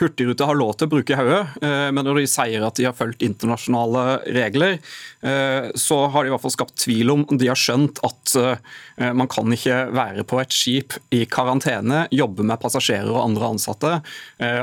Hurtigruta 0.00 0.48
har 0.48 0.58
lov 0.58 0.74
til 0.78 0.88
å 0.88 0.92
bruke 0.94 1.18
hodet, 1.18 1.42
men 1.60 2.06
når 2.06 2.22
de 2.22 2.26
sier 2.30 2.64
at 2.64 2.78
de 2.78 2.86
har 2.88 2.96
fulgt 2.96 3.24
internasjonale 3.24 4.04
regler, 4.32 4.78
så 5.76 5.98
har 6.12 6.24
de 6.24 6.30
i 6.30 6.32
hvert 6.32 6.44
fall 6.44 6.54
skapt 6.54 6.78
tvil 6.80 7.12
om 7.12 7.24
de 7.28 7.50
har 7.50 7.58
skjønt 7.58 8.00
at 8.06 8.34
man 9.16 9.28
kan 9.28 9.52
ikke 9.52 9.76
være 9.92 10.24
på 10.28 10.40
et 10.40 10.54
skip 10.56 10.96
i 11.12 11.22
karantene, 11.28 12.06
jobbe 12.16 12.46
med 12.48 12.60
passasjerer 12.62 13.10
og 13.12 13.22
andre 13.26 13.50
ansatte, 13.52 13.92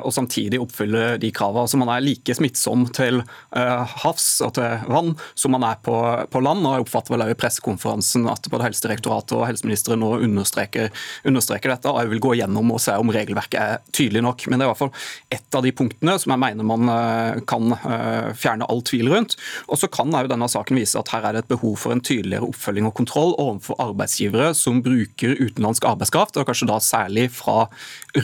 og 0.02 0.10
samtidig 0.16 0.62
oppfylle 0.62 1.06
de 1.22 1.32
kravene. 1.36 1.70
Så 1.70 1.78
man 1.78 1.92
er 1.94 2.06
like 2.06 2.34
smittsom 2.38 2.88
til 2.98 3.22
havs 3.54 4.28
og 4.46 4.56
til 4.58 4.90
vann 4.90 5.14
som 5.38 5.54
man 5.54 5.66
er 5.68 5.78
på, 5.84 5.96
på 6.32 6.42
land. 6.44 6.66
og 6.66 6.78
Jeg 6.78 6.86
oppfatter 6.88 7.14
vel 7.14 7.26
også 7.26 7.36
i 7.36 7.40
pressekonferansen 7.42 8.28
at 8.32 8.50
både 8.52 8.68
Helsedirektoratet 8.68 9.36
og 9.38 9.46
helseministeren 9.50 10.02
nå 10.04 10.14
understreker, 10.26 10.92
understreker, 11.28 11.74
dette. 11.74 11.92
og 11.92 12.02
Jeg 12.04 12.14
vil 12.14 12.24
gå 12.24 12.34
gjennom 12.42 12.74
og 12.74 12.82
se 12.84 12.96
om 12.98 13.14
regelverket 13.14 13.60
er 13.62 13.82
tydelig 13.96 14.24
nok. 14.26 14.48
Men 14.48 14.60
det 14.60 14.66
er 14.66 14.70
i 14.70 14.74
hvert 14.74 14.82
fall 14.82 14.94
ett 15.30 15.56
av 15.56 15.64
de 15.64 15.72
punktene 15.76 16.16
som 16.22 16.32
jeg 16.32 16.40
mener 16.40 16.68
man 16.68 16.88
eh, 16.92 17.40
kan 17.50 17.74
eh, 17.76 18.30
fjerne 18.38 18.68
all 18.72 18.82
tvil 18.88 19.10
rundt. 19.12 19.36
Og 19.68 19.80
så 19.82 19.90
kan 19.92 20.14
jo 20.14 20.32
denne 20.32 20.48
saken 20.52 20.80
vise 20.80 21.00
at 21.00 21.12
her 21.12 21.28
er 21.28 21.36
det 21.36 21.44
et 21.44 21.52
behov 21.52 21.76
for 21.82 21.96
en 21.96 22.04
tydeligere 22.04 22.48
oppfølging 22.48 22.88
og 22.88 22.96
kontroll 22.98 23.34
overfor 23.36 23.80
arbeidsgivere 23.84 24.54
som 24.58 24.80
bruker 24.86 25.36
utenlandsk 25.42 25.88
arbeidskraft, 25.90 26.40
og 26.40 26.48
kanskje 26.48 26.70
da 26.72 26.80
særlig 26.84 27.28
fra 27.36 27.68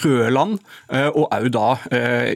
røde 0.05 0.31
land, 0.31 0.59
eh, 0.93 1.09
og 1.11 1.27
òg 1.33 1.49
da 1.53 1.67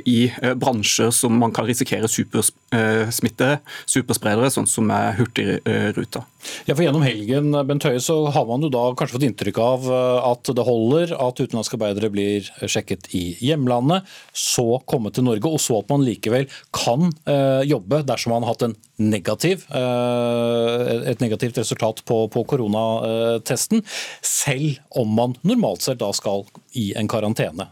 i 0.07 0.27
bransjer 0.59 1.11
som 1.15 1.37
man 1.39 1.53
kan 1.55 1.65
risikere 1.67 2.09
supersmitte 2.11 3.49
superspredere, 3.89 4.49
sånn 4.53 4.67
som 4.69 4.91
Hurtigruta. 4.91 6.25
Ja, 6.67 6.75
for 6.75 6.83
Gjennom 6.85 7.05
helgen 7.05 7.55
Bent 7.67 7.85
Høie, 7.87 7.99
så 8.03 8.17
har 8.33 8.45
man 8.49 8.63
jo 8.63 8.69
da 8.73 8.83
kanskje 8.97 9.17
fått 9.17 9.25
inntrykk 9.27 9.59
av 9.63 9.87
eh, 9.91 10.27
at 10.31 10.51
det 10.57 10.65
holder 10.67 11.13
at 11.15 11.39
utenlandske 11.41 11.77
arbeidere 11.79 12.11
blir 12.13 12.49
sjekket 12.69 13.09
i 13.17 13.23
hjemlandet, 13.43 14.07
så 14.35 14.79
komme 14.89 15.11
til 15.13 15.27
Norge, 15.27 15.49
og 15.49 15.61
så 15.63 15.79
at 15.81 15.91
man 15.93 16.05
likevel 16.05 16.47
kan 16.75 17.09
eh, 17.29 17.63
jobbe 17.67 18.03
dersom 18.07 18.35
man 18.35 18.45
har 18.45 18.55
hatt 18.55 18.67
en 18.67 18.77
negativ, 19.01 19.65
eh, 19.69 20.93
et 21.13 21.23
negativt 21.23 21.59
resultat 21.61 22.03
på, 22.07 22.23
på 22.33 22.45
koronatesten, 22.53 23.83
selv 24.25 24.81
om 24.99 25.17
man 25.17 25.37
normalt 25.47 25.85
sett 25.85 26.01
da 26.03 26.11
skal 26.15 26.45
i 26.77 26.91
en 26.97 27.09
karantene. 27.11 27.71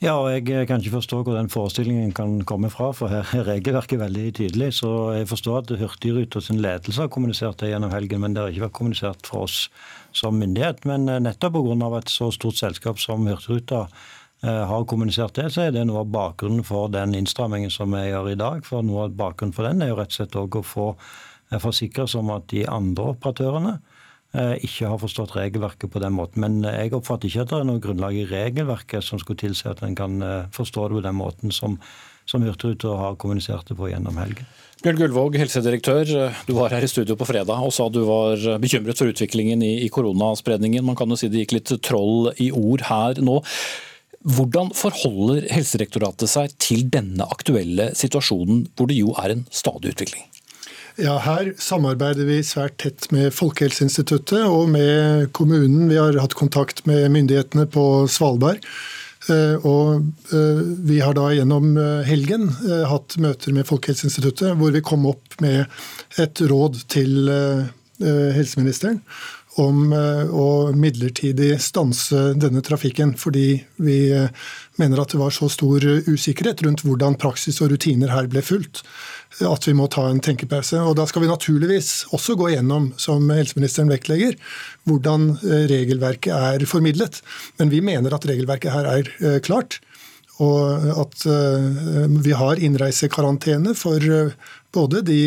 Ja, 0.00 0.14
og 0.16 0.30
Jeg 0.32 0.66
kan 0.66 0.80
ikke 0.80 0.94
forstå 0.94 1.18
hvor 1.22 1.34
den 1.36 1.50
forestillingen 1.52 2.12
kan 2.16 2.38
komme 2.48 2.70
fra, 2.72 2.86
for 2.96 3.12
her 3.12 3.26
er 3.36 3.44
regelverket 3.44 4.00
veldig 4.00 4.30
tydelig. 4.34 4.70
Så 4.78 5.12
jeg 5.12 5.28
forstår 5.28 5.58
at 5.58 5.72
Hurtigruta 5.76 6.40
sin 6.40 6.62
ledelse 6.64 7.02
har 7.02 7.10
kommunisert 7.12 7.60
det 7.60 7.68
gjennom 7.68 7.92
helgen, 7.92 8.22
men 8.22 8.32
det 8.32 8.40
har 8.40 8.48
ikke 8.48 8.64
vært 8.64 8.78
kommunisert 8.78 9.28
fra 9.28 9.42
oss 9.44 9.58
som 10.16 10.40
myndighet. 10.40 10.86
Men 10.88 11.04
eh, 11.08 11.20
nettopp 11.20 11.52
pga. 11.52 11.98
et 11.98 12.08
så 12.08 12.30
stort 12.32 12.56
selskap 12.56 12.98
som 12.98 13.28
Hurtigruta 13.28 13.82
eh, 14.42 14.64
har 14.72 14.88
kommunisert 14.88 15.34
det, 15.36 15.52
så 15.52 15.68
er 15.68 15.76
det 15.76 15.84
noe 15.84 16.00
av 16.00 16.08
bakgrunnen 16.08 16.64
for 16.64 16.88
den 16.88 17.14
innstrammingen 17.14 17.70
som 17.70 17.92
vi 17.92 18.08
gjør 18.08 18.32
i 18.32 18.40
dag. 18.40 18.64
For 18.64 18.80
noe 18.80 19.04
av 19.04 19.12
bakgrunnen 19.12 19.52
for 19.52 19.68
den 19.68 19.82
er 19.82 19.92
jo 19.92 20.00
rett 20.00 20.16
og 20.16 20.16
slett 20.16 20.40
å 20.40 20.64
få 20.64 20.94
eh, 20.96 21.60
forsikre 21.60 22.08
oss 22.08 22.16
om 22.16 22.32
at 22.32 22.48
de 22.48 22.64
andre 22.64 23.12
operatørene 23.12 23.76
Eh, 23.76 23.89
ikke 24.38 24.86
har 24.92 25.00
forstått 25.02 25.34
regelverket 25.34 25.90
på 25.90 26.02
den 26.02 26.14
måten. 26.14 26.44
Men 26.44 26.62
eh, 26.64 26.84
jeg 26.84 26.94
oppfatter 26.94 27.26
ikke 27.26 27.42
at 27.42 27.50
det 27.50 27.58
er 27.58 27.66
noe 27.66 27.82
grunnlag 27.82 28.14
i 28.14 28.28
regelverket 28.30 29.02
som 29.02 29.18
skulle 29.18 29.40
tilsi 29.42 29.66
at 29.70 29.82
en 29.82 29.96
kan 29.98 30.22
eh, 30.22 30.46
forstå 30.54 30.86
det 30.86 31.00
på 31.00 31.04
den 31.08 31.18
måten 31.18 31.54
som, 31.54 31.74
som 32.30 32.46
Hurtigruta 32.46 32.94
har 33.00 33.18
kommunisert 33.20 33.66
det 33.70 33.78
på 33.78 33.90
gjennom 33.90 34.20
helgen. 34.22 34.46
Bjørn 34.80 34.96
Gullvåg, 34.96 35.36
helsedirektør. 35.36 36.14
Du 36.46 36.54
var 36.56 36.72
her 36.72 36.86
i 36.86 36.88
studio 36.88 37.18
på 37.18 37.26
fredag 37.28 37.58
og 37.60 37.74
sa 37.76 37.90
du 37.92 38.00
var 38.06 38.40
bekymret 38.62 38.96
for 38.96 39.12
utviklingen 39.12 39.60
i, 39.66 39.74
i 39.84 39.90
koronaspredningen. 39.92 40.86
Man 40.86 40.96
kan 40.96 41.10
jo 41.10 41.18
si 41.20 41.28
det 41.28 41.42
gikk 41.42 41.58
litt 41.58 41.74
troll 41.84 42.30
i 42.40 42.48
ord 42.54 42.86
her 42.88 43.20
nå. 43.20 43.42
Hvordan 44.20 44.72
forholder 44.76 45.46
Helsedirektoratet 45.52 46.28
seg 46.28 46.56
til 46.60 46.86
denne 46.92 47.24
aktuelle 47.28 47.90
situasjonen, 47.96 48.66
hvor 48.76 48.88
det 48.88 48.98
jo 49.02 49.14
er 49.20 49.34
en 49.34 49.46
stadig 49.52 49.94
utvikling? 49.94 50.26
Ja, 51.00 51.14
Her 51.24 51.54
samarbeider 51.56 52.26
vi 52.28 52.42
svært 52.44 52.74
tett 52.82 53.06
med 53.14 53.32
Folkehelseinstituttet 53.32 54.42
og 54.44 54.68
med 54.68 55.30
kommunen. 55.32 55.86
Vi 55.88 55.96
har 55.96 56.18
hatt 56.20 56.36
kontakt 56.36 56.82
med 56.84 57.06
myndighetene 57.14 57.64
på 57.72 57.84
Svalbard. 58.12 58.60
Eh, 59.32 59.56
og 59.64 60.04
eh, 60.36 60.60
vi 60.90 60.98
har 61.00 61.16
da 61.16 61.30
gjennom 61.32 61.72
eh, 61.80 62.02
helgen 62.08 62.50
hatt 62.88 63.16
møter 63.20 63.56
med 63.56 63.68
Folkehelseinstituttet 63.68 64.56
hvor 64.60 64.76
vi 64.76 64.84
kom 64.84 65.08
opp 65.08 65.40
med 65.44 65.64
et 66.20 66.40
råd 66.40 66.82
til 66.92 67.32
helseministeren 68.00 69.02
om 69.60 69.92
å 69.92 70.48
midlertidig 70.72 71.52
stanse 71.60 72.30
denne 72.40 72.62
trafikken, 72.64 73.12
fordi 73.20 73.60
vi 73.76 74.00
mener 74.80 75.02
at 75.02 75.12
det 75.12 75.20
var 75.20 75.34
så 75.36 75.50
stor 75.52 75.84
usikkerhet 76.08 76.64
rundt 76.64 76.84
hvordan 76.86 77.18
praksis 77.20 77.60
og 77.60 77.74
rutiner 77.74 78.12
her 78.14 78.30
ble 78.32 78.42
fulgt 78.44 78.80
at 79.38 79.66
vi 79.68 79.74
må 79.76 79.86
ta 79.90 80.06
en 80.10 80.20
tenkepause. 80.22 80.80
Og 80.82 80.96
Da 80.98 81.06
skal 81.08 81.24
vi 81.24 81.30
naturligvis 81.30 82.10
også 82.16 82.36
gå 82.38 82.50
gjennom, 82.54 82.90
som 83.00 83.28
helseministeren 83.30 83.92
vektlegger, 83.92 84.36
hvordan 84.88 85.36
eh, 85.38 85.66
regelverket 85.70 86.34
er 86.34 86.66
formidlet. 86.66 87.20
Men 87.58 87.70
vi 87.70 87.80
mener 87.84 88.14
at 88.14 88.26
regelverket 88.26 88.74
her 88.74 88.90
er 88.90 89.12
eh, 89.20 89.38
klart. 89.44 89.80
Og 90.40 90.88
at 90.96 91.26
eh, 91.28 92.06
vi 92.24 92.34
har 92.36 92.60
innreisekarantene 92.60 93.76
for 93.76 94.00
både 94.72 95.02
de 95.06 95.20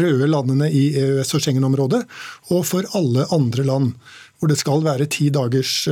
røde 0.00 0.26
landene 0.26 0.70
i 0.70 0.90
EØS- 0.98 1.34
og 1.36 1.44
Schengen-området, 1.44 2.02
og 2.50 2.64
for 2.66 2.86
alle 2.98 3.28
andre 3.34 3.64
land. 3.64 3.94
Hvor 4.40 4.48
det 4.48 4.56
skal 4.58 4.82
være 4.82 5.06
ti 5.12 5.28
dagers 5.30 5.84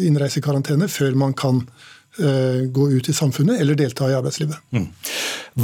innreisekarantene 0.00 0.88
før 0.88 1.18
man 1.20 1.34
kan 1.36 1.66
Eh, 2.18 2.68
gå 2.68 2.90
ut 2.90 3.08
i 3.08 3.12
samfunnet 3.12 3.60
eller 3.60 3.74
delta 3.74 4.10
i 4.10 4.14
arbeidslivet. 4.14 4.58
Mm. 4.76 4.90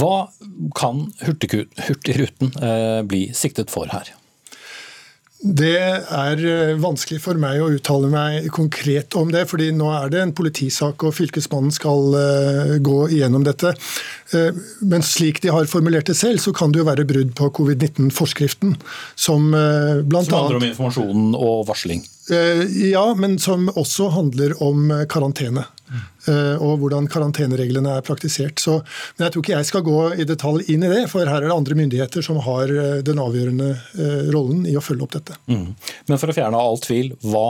Hva 0.00 0.30
kan 0.76 1.02
Hurtigruten 1.20 2.54
eh, 2.56 3.02
bli 3.04 3.26
siktet 3.36 3.68
for 3.72 3.90
her? 3.92 4.08
Det 5.38 5.76
er 5.78 6.40
eh, 6.42 6.72
vanskelig 6.82 7.20
for 7.22 7.38
meg 7.38 7.60
å 7.62 7.68
uttale 7.70 8.08
meg 8.10 8.48
konkret 8.50 9.14
om 9.18 9.30
det, 9.30 9.44
fordi 9.46 9.68
nå 9.70 9.86
er 9.94 10.10
det 10.10 10.22
en 10.24 10.32
politisak 10.34 11.04
og 11.06 11.14
Fylkesmannen 11.14 11.70
skal 11.74 12.16
uh, 12.16 12.72
gå 12.82 12.96
igjennom 13.14 13.44
dette. 13.46 13.70
Uh, 14.34 14.50
men 14.82 15.06
slik 15.06 15.38
de 15.44 15.52
har 15.54 15.70
formulert 15.70 16.10
det 16.10 16.16
selv, 16.18 16.42
så 16.42 16.50
kan 16.50 16.74
det 16.74 16.82
jo 16.82 16.88
være 16.88 17.06
brudd 17.06 17.36
på 17.38 17.52
covid-19-forskriften. 17.54 18.74
Som 19.14 19.52
blant 19.52 20.26
Som 20.26 20.40
handler 20.40 20.58
om 20.58 20.68
informasjon 20.72 21.30
og 21.38 21.66
varsling? 21.70 22.02
Ja, 22.28 23.06
men 23.16 23.38
som 23.40 23.70
også 23.78 24.10
handler 24.12 24.56
om 24.64 24.90
karantene. 25.08 25.68
Eh, 26.28 26.62
og 26.62 26.78
hvordan 26.82 27.08
karantenereglene 27.10 27.98
er 27.98 28.06
praktisert. 28.06 28.60
Så, 28.62 28.78
men 29.16 29.26
jeg 29.26 29.34
tror 29.34 29.44
ikke 29.44 29.56
jeg 29.56 29.68
skal 29.70 29.86
gå 29.86 30.00
i 30.18 30.26
detalj 30.28 30.66
inn 30.72 30.84
i 30.86 30.92
det, 30.92 31.04
for 31.12 31.28
her 31.28 31.40
er 31.40 31.48
det 31.48 31.54
andre 31.56 31.78
myndigheter 31.78 32.24
som 32.24 32.40
har 32.44 32.72
eh, 32.72 32.98
den 33.06 33.22
avgjørende 33.22 33.70
eh, 33.74 34.26
rollen 34.34 34.66
i 34.68 34.76
å 34.78 34.84
følge 34.84 35.06
opp 35.06 35.16
dette. 35.16 35.38
Mm. 35.50 35.70
Men 36.10 36.20
for 36.20 36.32
å 36.32 36.36
fjerne 36.36 36.60
all 36.60 36.82
tvil, 36.84 37.14
hva 37.24 37.46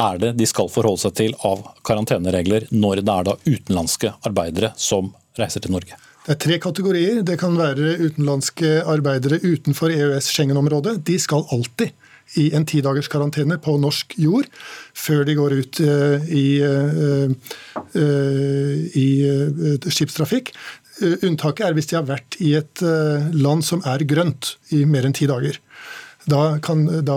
er 0.00 0.20
det 0.22 0.34
de 0.38 0.46
skal 0.48 0.70
forholde 0.72 1.02
seg 1.02 1.16
til 1.18 1.34
av 1.46 1.64
karanteneregler 1.86 2.68
når 2.72 3.02
det 3.02 3.16
er 3.16 3.26
da 3.32 3.36
utenlandske 3.48 4.14
arbeidere 4.28 4.72
som 4.80 5.10
reiser 5.38 5.64
til 5.64 5.74
Norge? 5.74 5.98
Det 6.20 6.34
er 6.36 6.40
tre 6.44 6.56
kategorier. 6.62 7.22
Det 7.26 7.38
kan 7.40 7.56
være 7.58 7.96
utenlandske 8.04 8.82
arbeidere 8.88 9.40
utenfor 9.40 9.92
EØS-Schengen-området. 9.94 10.98
De 11.08 11.16
skal 11.18 11.46
alltid 11.50 11.96
i 12.38 12.50
en 12.54 12.66
tidagers 12.68 13.08
karantene 13.10 13.58
på 13.62 13.76
norsk 13.80 14.14
jord 14.20 14.48
før 14.96 15.24
de 15.26 15.36
går 15.38 15.56
ut 15.58 15.80
eh, 15.82 16.28
i, 16.30 16.46
eh, 16.62 17.56
eh, 17.98 19.00
i 19.00 19.08
skipstrafikk. 19.90 20.52
Unntaket 21.00 21.64
er 21.66 21.74
hvis 21.76 21.90
de 21.90 21.96
har 21.96 22.08
vært 22.08 22.36
i 22.44 22.52
et 22.58 22.82
land 23.32 23.64
som 23.64 23.80
er 23.88 24.04
grønt 24.04 24.56
i 24.76 24.84
mer 24.84 25.08
enn 25.08 25.16
ti 25.16 25.28
dager. 25.30 25.56
Da 26.28 26.58
kan, 26.60 26.82
da 27.08 27.16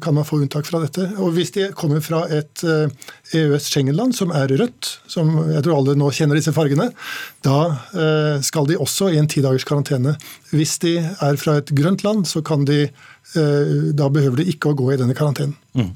kan, 0.00 0.14
man 0.16 0.24
få 0.24 0.38
unntak 0.40 0.64
fra 0.64 0.80
dette. 0.80 1.04
Og 1.20 1.34
Hvis 1.36 1.52
de 1.52 1.66
kommer 1.76 2.00
fra 2.00 2.22
et 2.32 2.62
EØS-Schengen-land 2.64 4.16
som 4.16 4.32
er 4.32 4.48
rødt, 4.56 4.88
som 5.04 5.28
jeg 5.52 5.60
tror 5.66 5.76
alle 5.76 5.98
nå 6.00 6.08
kjenner 6.16 6.40
disse 6.40 6.54
fargene, 6.56 6.88
da 7.44 8.40
skal 8.40 8.70
de 8.72 8.80
også 8.80 9.12
i 9.12 9.20
en 9.20 9.28
tidagers 9.28 9.68
karantene. 9.68 10.16
Hvis 10.48 10.78
de 10.80 10.96
er 11.04 11.36
fra 11.36 11.58
et 11.60 11.74
grønt 11.76 12.08
land, 12.08 12.24
så 12.32 12.40
kan 12.40 12.64
de 12.64 12.86
da 13.34 14.06
behøver 14.08 14.40
du 14.40 14.48
ikke 14.48 14.70
å 14.70 14.76
gå 14.78 14.92
i 14.94 15.00
denne 15.00 15.16
karantenen. 15.16 15.56
Mm. 15.78 15.90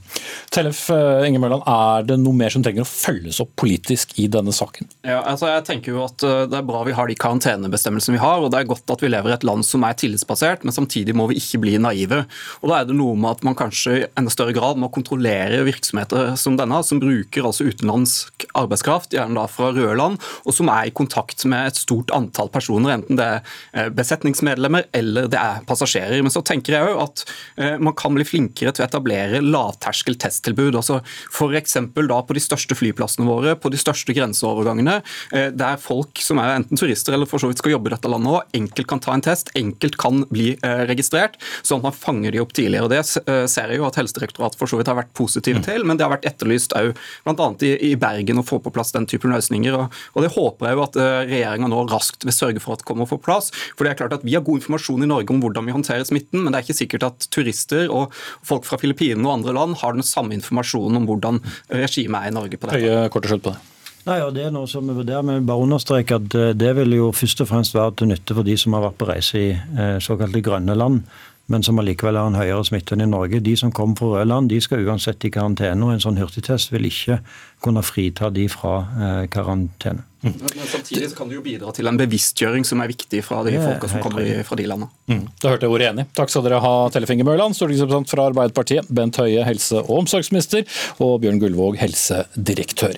Tellef 0.52 0.90
eh, 0.92 1.26
Inge 1.26 1.40
Mørland, 1.42 1.64
Er 1.66 2.04
det 2.06 2.18
noe 2.20 2.36
mer 2.36 2.52
som 2.52 2.62
trenger 2.62 2.84
å 2.84 2.88
følges 2.88 3.40
opp 3.42 3.54
politisk 3.58 4.12
i 4.20 4.28
denne 4.30 4.52
saken? 4.54 4.86
Ja, 5.00 5.22
altså 5.26 5.48
jeg 5.48 5.64
tenker 5.66 5.94
jo 5.94 6.02
at 6.04 6.22
eh, 6.26 6.44
Det 6.50 6.58
er 6.58 6.66
bra 6.68 6.82
vi 6.86 6.94
har 6.94 7.08
de 7.08 7.16
karantenebestemmelsene 7.18 8.18
vi 8.18 8.22
har. 8.22 8.42
og 8.42 8.52
Det 8.52 8.60
er 8.60 8.68
godt 8.70 8.92
at 8.94 9.02
vi 9.02 9.10
lever 9.10 9.32
i 9.32 9.36
et 9.36 9.46
land 9.48 9.66
som 9.66 9.82
er 9.88 9.96
tillitsbasert, 9.98 10.66
men 10.66 10.76
samtidig 10.76 11.16
må 11.18 11.26
vi 11.30 11.38
ikke 11.40 11.62
bli 11.64 11.78
naive. 11.82 12.22
Og 12.60 12.70
Da 12.70 12.82
er 12.82 12.90
det 12.90 12.98
noe 12.98 13.16
med 13.18 13.38
at 13.38 13.46
man 13.48 13.58
kanskje 13.58 13.96
i 13.96 14.04
enda 14.20 14.34
større 14.34 14.54
grad 14.56 14.78
må 14.80 14.90
kontrollere 14.92 15.64
virksomheter 15.66 16.36
som 16.40 16.58
denne, 16.60 16.82
som 16.86 17.00
bruker 17.02 17.48
altså 17.48 17.66
utenlandsk 17.66 18.46
arbeidskraft, 18.58 19.16
gjerne 19.16 19.40
da 19.40 19.48
fra 19.50 19.72
røde 19.72 19.96
land, 19.98 20.20
og 20.46 20.54
som 20.54 20.70
er 20.72 20.90
i 20.90 20.94
kontakt 20.94 21.46
med 21.48 21.72
et 21.72 21.80
stort 21.80 22.12
antall 22.14 22.52
personer, 22.52 22.94
enten 22.94 23.18
det 23.18 23.28
er 23.72 23.90
besetningsmedlemmer 23.96 24.86
eller 24.94 25.30
det 25.32 25.40
er 25.40 25.64
passasjerer. 25.66 26.20
Men 26.22 26.34
så 26.34 26.44
tenker 26.46 26.76
jeg 26.76 26.92
jo 26.92 27.00
at 27.02 27.21
Eh, 27.56 27.78
man 27.82 27.94
kan 27.98 28.14
bli 28.16 28.24
flinkere 28.26 28.72
til 28.74 28.84
å 28.84 28.88
etablere 28.88 29.42
lavterskel 29.44 30.16
testtilbud. 30.20 30.76
altså 30.78 31.00
F.eks. 31.32 31.76
på 31.94 32.36
de 32.36 32.42
største 32.42 32.76
flyplassene 32.78 33.26
våre, 33.28 33.54
på 33.56 33.72
de 33.72 33.80
største 33.80 34.14
grenseovergangene, 34.16 35.00
eh, 35.32 35.50
der 35.50 35.80
folk 35.82 36.20
som 36.22 36.40
er 36.42 36.56
enten 36.56 36.78
turister 36.78 37.16
eller 37.16 37.28
for 37.28 37.42
så 37.42 37.50
vidt 37.50 37.62
skal 37.62 37.76
jobbe 37.76 37.90
i 37.90 37.94
dette 37.94 38.10
landet 38.10 38.32
òg, 38.32 38.56
enkelt 38.56 38.90
kan 38.90 39.02
ta 39.02 39.16
en 39.16 39.24
test, 39.24 39.52
enkelt 39.58 39.98
kan 40.00 40.24
bli 40.30 40.52
eh, 40.54 40.84
registrert, 40.90 41.38
sånn 41.62 41.82
at 41.82 41.90
man 41.90 41.96
fanger 41.96 42.34
de 42.34 42.42
opp 42.42 42.54
tidligere. 42.56 42.90
Det 42.92 43.02
ser 43.50 43.70
jeg 43.70 43.80
jo 43.80 43.86
at 43.86 43.96
Helsedirektoratet 43.98 44.58
for 44.58 44.70
så 44.70 44.78
vidt 44.78 44.90
har 44.90 44.98
vært 44.98 45.12
positive 45.16 45.60
mm. 45.60 45.66
til, 45.66 45.86
men 45.88 45.98
det 45.98 46.06
har 46.06 46.12
vært 46.14 46.26
etterlyst 46.28 46.74
òg 46.78 46.92
bl.a. 47.26 47.48
I, 47.62 47.72
i 47.90 47.94
Bergen 48.00 48.40
å 48.40 48.46
få 48.46 48.58
på 48.62 48.72
plass 48.74 48.92
den 48.94 49.06
typen 49.10 49.32
løsninger. 49.34 49.76
og, 49.76 49.98
og 50.14 50.24
Det 50.24 50.32
håper 50.34 50.68
jeg 50.68 50.78
jo 50.78 50.84
at 50.84 50.98
regjeringa 51.30 51.70
nå 51.70 51.84
raskt 51.90 52.26
vil 52.26 52.34
sørge 52.34 52.62
for 52.62 52.76
at 52.76 52.84
kommer 52.86 53.08
på 53.08 53.20
plass. 53.22 53.50
for 53.76 53.84
det 53.84 53.92
er 53.92 54.00
klart 54.00 54.16
at 54.18 54.24
Vi 54.26 54.34
har 54.34 54.44
god 54.44 54.60
informasjon 54.60 55.02
i 55.04 55.10
Norge 55.10 55.32
om 55.32 55.40
hvordan 55.42 55.66
vi 55.66 55.74
håndterer 55.74 56.04
smitten, 56.08 56.42
men 56.42 56.52
det 56.52 56.60
er 56.60 56.66
ikke 56.66 56.78
sikkert 56.78 57.06
at 57.08 57.11
at 57.12 57.28
turister 57.32 57.92
og 57.92 58.14
folk 58.44 58.66
fra 58.68 58.80
Filippinene 58.80 59.28
og 59.28 59.38
andre 59.38 59.56
land 59.56 59.78
har 59.82 59.94
den 59.96 60.06
samme 60.06 60.36
informasjonen 60.38 61.02
om 61.02 61.10
hvordan 61.10 61.42
regimet 61.70 62.18
er 62.18 62.32
i 62.32 62.36
Norge 62.40 62.58
på 62.58 62.70
dette. 62.70 62.82
Høye, 62.82 63.12
kort 63.12 63.28
og 63.28 63.34
slutt 63.34 63.46
på 63.46 63.54
det. 63.54 63.68
Nei, 64.02 64.16
og 64.18 64.32
Det 64.34 64.48
er 64.48 64.54
noe 64.54 64.66
som 64.66 64.88
vi 64.88 64.96
vurderer, 64.96 65.22
men 65.22 65.44
bare 65.46 65.62
understreke 65.62 66.16
at 66.18 66.34
eh, 66.34 66.54
det 66.58 66.72
vil 66.80 66.96
jo 66.96 67.12
først 67.14 67.44
og 67.44 67.52
fremst 67.52 67.76
være 67.76 67.94
til 68.00 68.10
nytte 68.10 68.34
for 68.34 68.46
de 68.46 68.56
som 68.58 68.74
har 68.74 68.88
vært 68.88 68.98
på 68.98 69.06
reise 69.06 69.38
i 69.38 69.50
eh, 69.54 69.98
såkalte 70.02 70.42
grønne 70.42 70.74
land 70.74 71.04
men 71.52 71.64
som 71.66 71.80
allikevel 71.80 72.16
har 72.16 72.30
en 72.30 72.38
høyere 72.38 72.64
smitte 72.64 72.96
enn 72.96 73.04
i 73.04 73.10
Norge. 73.10 73.42
De 73.44 73.52
som 73.60 73.72
kommer 73.74 73.98
fra 73.98 74.14
røde 74.14 74.28
land, 74.30 74.48
de 74.52 74.60
skal 74.64 74.86
uansett 74.86 75.24
i 75.28 75.32
karantene. 75.32 75.84
og 75.84 75.92
En 75.92 76.00
sånn 76.00 76.20
hurtigtest 76.20 76.72
vil 76.72 76.88
ikke 76.88 77.20
kunne 77.62 77.84
frita 77.84 78.30
de 78.32 78.48
fra 78.50 78.78
eh, 78.80 79.26
karantene. 79.32 80.06
Mm. 80.22 80.36
Men 80.38 80.68
samtidig 80.70 81.08
kan 81.18 81.28
det 81.28 81.34
jo 81.34 81.42
bidra 81.42 81.72
til 81.74 81.90
en 81.90 81.98
bevisstgjøring 81.98 82.64
som 82.66 82.80
er 82.82 82.92
viktig 82.92 83.24
fra 83.26 83.40
de 83.42 83.56
folka 83.58 83.88
som 83.90 84.04
kommer 84.04 84.22
i, 84.22 84.36
fra 84.46 84.58
de 84.58 84.68
landene. 84.70 84.90
Mm. 85.10 85.24
Da 85.42 85.50
hørte 85.50 85.66
jeg 85.66 85.74
ordet 85.74 85.88
enig. 85.90 86.04
Takk 86.14 86.30
skal 86.30 86.46
dere 86.46 86.60
ha, 86.62 86.74
Tellefinger 86.94 87.26
Mørland, 87.26 87.58
stortingsrepresentant 87.58 88.12
fra 88.12 88.28
Arbeiderpartiet, 88.30 88.86
Bent 88.86 89.18
Høie, 89.18 89.42
helse- 89.48 89.82
og 89.82 90.04
omsorgsminister, 90.04 90.62
og 91.02 91.18
Bjørn 91.24 91.42
Gullvåg, 91.42 91.80
helsedirektør. 91.82 92.94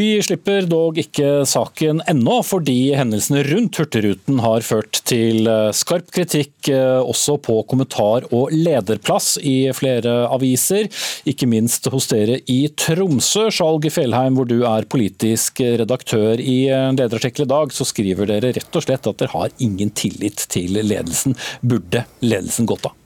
Vi 0.00 0.14
slipper 0.24 0.64
dog 0.64 0.96
ikke 0.96 1.42
saken 1.44 1.98
ennå, 2.08 2.38
fordi 2.46 2.94
hendelsene 2.96 3.42
rundt 3.44 3.76
Hurtigruten 3.76 4.38
har 4.40 4.64
ført 4.64 5.02
til 5.10 5.44
eh, 5.50 5.66
skarp 5.76 6.08
kritikk 6.14 6.70
eh, 6.72 7.02
også 7.02 7.36
på 7.44 7.58
kommentar- 7.68 8.24
og 8.32 8.54
lederplass 8.54 9.34
i 9.44 9.68
flere 9.76 10.14
aviser, 10.32 10.88
ikke 11.28 11.50
minst 11.52 11.90
hos 11.92 12.08
dere 12.14 12.38
i 12.48 12.62
Tromsø. 12.80 13.50
Skjalg 13.52 13.90
Fjellheim, 13.92 14.38
hvor 14.38 14.48
du 14.48 14.62
er 14.62 14.88
politisk 14.88 15.60
redaktør. 15.82 16.40
I 16.40 16.70
en 16.72 16.96
lederartikkel 16.96 17.44
i 17.44 17.52
dag 17.52 17.76
så 17.76 17.84
skriver 17.84 18.30
dere 18.30 18.54
rett 18.56 18.80
og 18.80 18.86
slett 18.86 19.10
at 19.10 19.20
dere 19.20 19.34
har 19.34 19.52
ingen 19.60 19.92
tillit 19.92 20.46
til 20.48 20.80
ledelsen. 20.80 21.36
Burde 21.60 22.06
ledelsen 22.24 22.70
gått 22.72 22.88
av? 22.88 22.99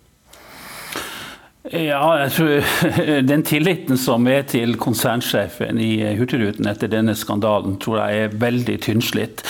Ja, 1.73 2.19
jeg 2.21 2.33
tror 2.37 3.23
Den 3.31 3.43
tilliten 3.49 3.97
som 3.97 4.27
er 4.29 4.43
til 4.45 4.75
konsernsjefen 4.77 5.79
i 5.81 5.95
Hurtigruten 6.19 6.69
etter 6.69 6.91
denne 6.93 7.15
skandalen, 7.17 7.79
tror 7.81 8.03
jeg 8.03 8.27
er 8.27 8.37
veldig 8.43 8.77
tynnslitt. 8.85 9.41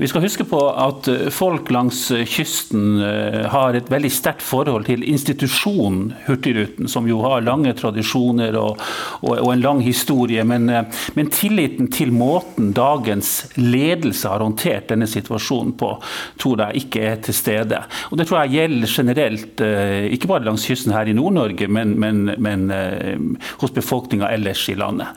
Vi 0.00 0.08
skal 0.10 0.24
huske 0.24 0.46
på 0.48 0.58
at 0.70 1.06
folk 1.34 1.70
langs 1.74 2.06
kysten 2.30 3.02
eh, 3.04 3.46
har 3.52 3.76
et 3.76 3.90
veldig 3.90 4.10
sterkt 4.12 4.42
forhold 4.46 4.86
til 4.88 5.02
institusjonen 5.06 6.14
Hurtigruten, 6.26 6.88
som 6.88 7.08
jo 7.10 7.20
har 7.24 7.44
lange 7.44 7.74
tradisjoner 7.76 8.56
og, 8.58 8.80
og, 9.20 9.34
og 9.36 9.50
en 9.52 9.64
lang 9.64 9.82
historie. 9.84 10.44
Men, 10.46 10.68
eh, 10.72 11.02
men, 11.18 11.30
tilliten 11.30 11.90
til 11.92 12.14
måten 12.16 12.72
dagens 12.76 13.50
ledelse 13.60 14.30
har 14.30 14.44
håndtert 14.44 14.88
denne 14.90 15.08
situasjonen 15.10 15.74
på, 15.78 15.92
tror 16.40 16.64
jeg 16.64 16.84
ikke 16.84 17.04
er 17.10 17.20
til 17.26 17.36
stede. 17.36 17.82
Og 18.10 18.18
Det 18.18 18.28
tror 18.28 18.42
jeg 18.44 18.56
gjelder 18.56 18.94
generelt, 18.94 19.64
eh, 19.66 20.08
ikke 20.16 20.30
bare 20.30 20.48
langs 20.48 20.66
kysten 20.70 20.94
her 20.96 21.10
i 21.10 21.16
Nord-Norge, 21.16 21.59
Norge, 21.60 21.68
men, 21.68 21.98
men, 22.00 22.34
men 22.38 22.70
eh, 22.70 23.18
hos 23.60 23.72
befolkninga 23.74 24.28
ellers 24.30 24.68
i 24.68 24.74
landet. 24.74 25.08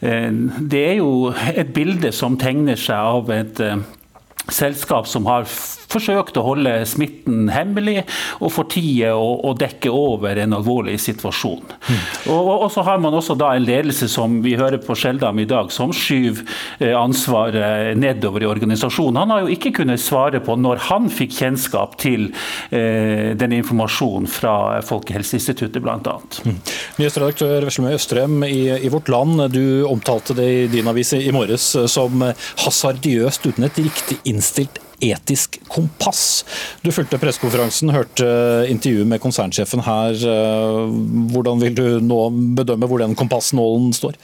Eh, 0.00 0.30
det 0.60 0.82
er 0.88 0.96
jo 0.98 1.32
et 1.32 1.74
bilde 1.74 2.12
som 2.12 2.38
tegner 2.38 2.76
seg 2.76 2.96
av 2.96 3.30
et 3.30 3.60
eh, 3.60 3.78
selskap 4.52 5.08
som 5.08 5.26
har 5.26 5.46
forsøkt 5.94 6.38
å 6.38 6.44
holde 6.44 6.72
smitten 6.88 7.48
hemmelig 7.52 8.02
og 8.40 8.52
fortie 8.52 9.10
å, 9.14 9.26
å, 9.46 9.54
dekke 9.56 9.92
over 9.94 10.40
en 10.42 10.56
alvorlig 10.56 10.96
situasjon. 11.02 11.62
Mm. 11.64 12.00
Og, 12.34 12.50
og, 12.54 12.66
så 12.74 12.84
har 12.86 13.00
man 13.02 13.14
også 13.16 13.36
da 13.38 13.52
en 13.54 13.66
ledelse 13.66 14.08
som 14.10 14.40
vi 14.44 14.56
hører 14.58 14.82
på 14.82 14.96
Skjeldam 14.98 15.40
i 15.40 15.46
dag, 15.48 15.70
som 15.74 15.92
skyver 15.94 16.44
eh, 16.80 16.94
ansvaret 16.98 17.96
nedover 17.98 18.44
i 18.44 18.50
organisasjonen. 18.50 19.20
Han 19.22 19.34
har 19.34 19.44
jo 19.44 19.54
ikke 19.54 19.74
kunnet 19.80 20.02
svare 20.02 20.42
på 20.44 20.56
når 20.58 20.82
han 20.88 21.08
fikk 21.12 21.36
kjennskap 21.38 21.96
til 22.02 22.28
eh, 22.74 23.32
den 23.38 23.56
informasjonen 23.60 24.28
fra 24.30 24.82
Folkehelseinstituttet 24.84 25.82
bl.a. 25.84 26.16
Mm. 26.44 26.58
Nyhetsredaktør 26.98 27.68
Veslemøy 27.68 27.96
Østrem 27.96 28.44
i, 28.48 28.66
i, 28.74 28.92
Vårt 28.92 29.10
Land, 29.12 29.46
du 29.54 29.86
omtalte 29.88 30.36
det 30.36 30.48
i 30.50 30.66
din 30.72 30.88
avis 30.90 31.14
i 31.16 31.32
morges 31.34 31.70
som 31.90 32.22
hasardiøst 32.64 33.46
uten 33.48 33.68
et 33.68 33.80
riktig 33.84 34.18
innstilt 34.34 34.80
etisk 35.04 35.58
kompass. 35.70 36.44
Du 36.84 36.90
fulgte 36.94 37.20
pressekonferansen, 37.20 37.92
hørte 37.94 38.26
intervjuet 38.70 39.08
med 39.10 39.22
konsernsjefen 39.22 39.84
her. 39.84 40.18
Hvordan 41.34 41.62
vil 41.62 41.78
du 41.78 41.86
nå 42.04 42.20
bedømme 42.60 42.88
hvor 42.90 43.02
den 43.02 43.16
kompassnålen 43.18 43.92
står? 43.96 44.18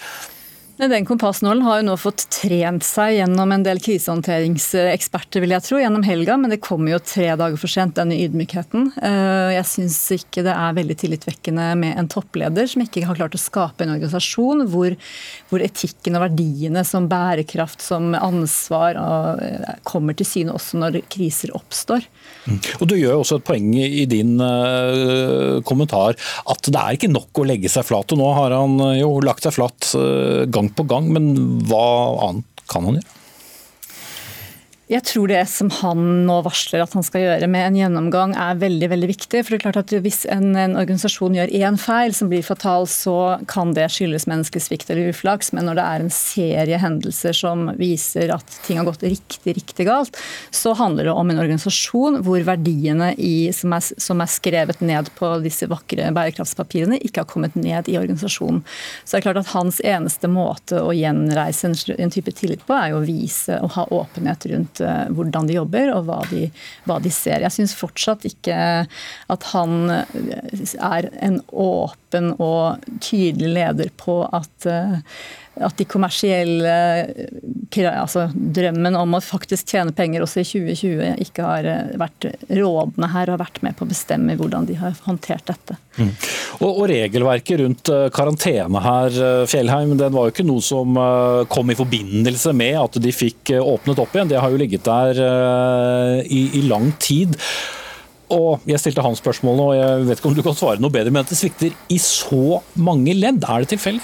Den 0.80 1.04
kompassnålen 1.04 1.60
har 1.62 1.80
jo 1.80 1.84
nå 1.90 1.94
fått 2.00 2.22
trent 2.32 2.84
seg 2.86 3.18
gjennom 3.18 3.50
en 3.52 3.64
del 3.66 3.82
krisehåndteringseksperter, 3.84 5.42
vil 5.44 5.52
jeg 5.52 5.64
tro, 5.66 5.76
gjennom 5.76 6.04
helga, 6.06 6.38
men 6.40 6.54
det 6.54 6.62
kommer 6.64 6.94
jo 6.94 7.00
tre 7.04 7.26
dager 7.36 7.60
for 7.60 7.68
sent, 7.68 7.98
denne 7.98 8.16
ydmykheten. 8.16 8.86
Eh, 8.96 9.50
jeg 9.58 9.68
syns 9.68 9.98
ikke 10.16 10.44
det 10.46 10.54
er 10.54 10.78
veldig 10.78 10.96
tillitvekkende 11.02 11.66
med 11.82 12.00
en 12.00 12.08
toppleder 12.08 12.70
som 12.70 12.80
ikke 12.80 13.02
har 13.04 13.18
klart 13.18 13.36
å 13.36 13.40
skape 13.42 13.84
en 13.84 13.92
organisasjon 13.92 14.64
hvor, 14.72 14.96
hvor 15.50 15.64
etikken 15.66 16.16
og 16.16 16.24
verdiene 16.30 16.86
som 16.88 17.10
bærekraft, 17.12 17.84
som 17.84 18.16
ansvar, 18.16 18.96
eh, 18.96 19.76
kommer 19.84 20.16
til 20.16 20.30
syne 20.30 20.56
også 20.56 20.80
når 20.80 21.02
kriser 21.12 21.52
oppstår. 21.60 22.08
Mm. 22.46 22.56
Og 22.80 22.86
Du 22.88 22.96
gjør 22.96 23.20
også 23.20 23.36
et 23.42 23.46
poeng 23.50 23.68
i 23.76 24.06
din 24.08 24.38
uh, 24.40 25.60
kommentar 25.66 26.16
at 26.48 26.72
det 26.72 26.80
er 26.80 26.96
ikke 26.96 27.12
nok 27.12 27.42
å 27.42 27.44
legge 27.44 27.68
seg 27.68 27.84
flat. 27.84 28.16
og 28.16 28.20
Nå 28.22 28.32
har 28.38 28.56
han 28.56 28.80
jo 28.96 29.12
lagt 29.24 29.44
seg 29.44 29.58
flat 29.58 29.92
uh, 29.92 30.48
gang 30.70 30.76
på 30.76 30.86
gang, 30.88 31.10
men 31.12 31.32
hva 31.68 31.86
annet 32.28 32.62
kan 32.70 32.86
han 32.86 33.00
gjøre? 33.00 33.19
Jeg 34.90 35.04
tror 35.06 35.30
det 35.30 35.44
som 35.46 35.68
han 35.70 36.00
nå 36.26 36.40
varsler 36.42 36.82
at 36.82 36.94
han 36.96 37.04
skal 37.06 37.22
gjøre 37.22 37.46
med 37.46 37.62
en 37.62 37.76
gjennomgang 37.78 38.32
er 38.34 38.56
veldig 38.58 38.88
veldig 38.90 39.08
viktig. 39.12 39.42
for 39.44 39.54
det 39.54 39.58
er 39.60 39.62
klart 39.62 39.76
at 39.84 39.92
Hvis 40.02 40.24
en, 40.26 40.56
en 40.58 40.74
organisasjon 40.74 41.36
gjør 41.36 41.52
én 41.54 41.76
feil 41.78 42.10
som 42.16 42.26
blir 42.32 42.42
fatal, 42.42 42.88
så 42.90 43.38
kan 43.46 43.70
det 43.76 43.86
skyldes 43.94 44.26
menneskelig 44.26 44.64
svikt 44.64 44.90
eller 44.90 45.12
uflaks. 45.12 45.52
Men 45.54 45.68
når 45.70 45.78
det 45.78 45.84
er 45.84 46.02
en 46.02 46.10
serie 46.10 46.80
hendelser 46.82 47.36
som 47.38 47.70
viser 47.78 48.32
at 48.34 48.56
ting 48.64 48.80
har 48.80 48.88
gått 48.88 49.04
riktig 49.06 49.54
riktig 49.60 49.86
galt, 49.86 50.18
så 50.50 50.74
handler 50.74 51.06
det 51.06 51.14
om 51.14 51.30
en 51.30 51.38
organisasjon 51.38 52.18
hvor 52.26 52.42
verdiene 52.50 53.12
i, 53.14 53.52
som, 53.54 53.76
er, 53.78 53.86
som, 53.94 54.18
er, 54.18 54.34
skrevet 54.34 54.82
ned 54.82 55.12
på 55.14 55.30
disse 55.44 55.70
vakre 55.70 56.10
bærekraftspapirene, 56.18 56.98
ikke 56.98 57.22
har 57.22 57.30
kommet 57.30 57.54
ned 57.54 57.86
i 57.86 57.98
organisasjonen. 58.00 58.64
Så 59.04 59.14
det 59.14 59.22
er 59.22 59.28
klart 59.28 59.42
at 59.44 59.54
Hans 59.54 59.78
eneste 59.86 60.26
måte 60.26 60.82
å 60.82 60.90
gjenreise 60.98 61.70
en, 61.70 61.78
en 61.94 62.10
type 62.18 62.34
tillit 62.34 62.66
på, 62.66 62.74
er 62.74 62.90
jo 62.90 62.98
å 63.04 63.06
vise 63.06 63.62
og 63.62 63.76
ha 63.78 63.86
åpenhet 63.94 64.50
rundt 64.50 64.79
Eh, 64.80 65.10
hvordan 65.14 65.48
de 65.48 65.58
jobber 65.58 65.92
og 65.94 66.06
hva 66.08 66.20
de, 66.30 66.46
hva 66.88 66.98
de 67.02 67.12
ser. 67.14 67.44
Jeg 67.44 67.54
syns 67.54 67.76
fortsatt 67.78 68.26
ikke 68.28 68.56
at 69.34 69.48
han 69.52 69.76
eh, 69.94 70.64
er 70.76 71.10
en 71.20 71.40
åpen 71.50 72.34
og 72.38 72.84
tydelig 73.04 73.54
leder 73.58 73.92
på 74.00 74.22
at 74.26 74.68
eh, 74.70 74.98
at 75.60 75.76
de 75.78 75.86
kommersielle 75.88 76.74
altså 77.90 78.26
Drømmen 78.34 78.96
om 78.98 79.16
å 79.16 79.20
faktisk 79.22 79.70
tjene 79.72 79.94
penger 79.96 80.24
også 80.24 80.42
i 80.42 80.46
2020 80.48 81.22
ikke 81.24 81.46
har 81.46 81.68
vært 82.00 82.26
rådende 82.48 83.10
her 83.12 83.30
og 83.30 83.36
har 83.36 83.42
vært 83.44 83.60
med 83.66 83.76
på 83.78 83.86
å 83.86 83.90
bestemme 83.90 84.36
hvordan 84.38 84.66
de 84.68 84.76
har 84.80 84.96
håndtert 85.04 85.46
dette. 85.50 85.76
Mm. 85.98 86.10
Og, 86.60 86.70
og, 86.70 86.84
Regelverket 86.90 87.60
rundt 87.60 87.90
karantene 88.16 88.82
her, 88.84 89.18
Fjellheim, 89.50 89.94
den 90.00 90.16
var 90.16 90.28
jo 90.28 90.34
ikke 90.34 90.48
noe 90.48 90.64
som 90.64 90.98
kom 91.52 91.70
i 91.70 91.78
forbindelse 91.78 92.54
med 92.56 92.78
at 92.80 92.98
de 93.02 93.14
fikk 93.14 93.54
åpnet 93.60 94.02
opp 94.02 94.16
igjen. 94.16 94.32
Det 94.32 94.40
har 94.42 94.50
jo 94.50 94.60
ligget 94.60 94.88
der 94.88 95.22
i, 96.26 96.42
i 96.58 96.64
lang 96.66 96.90
tid. 97.02 97.38
Og 98.30 98.66
Jeg 98.68 98.78
stilte 98.78 99.02
han 99.02 99.16
spørsmålene, 99.18 99.66
og 99.66 99.78
jeg 99.78 100.08
vet 100.08 100.20
ikke 100.20 100.30
om 100.30 100.36
du 100.36 100.44
kan 100.46 100.58
svare 100.58 100.82
noe 100.82 100.94
bedre, 100.94 101.12
men 101.14 101.24
at 101.24 101.32
det 101.32 101.38
svikter 101.38 101.74
i 101.90 101.98
så 102.02 102.60
mange 102.78 103.14
ledd, 103.18 103.42
er 103.42 103.64
det 103.64 103.72
tilfeldig? 103.74 104.02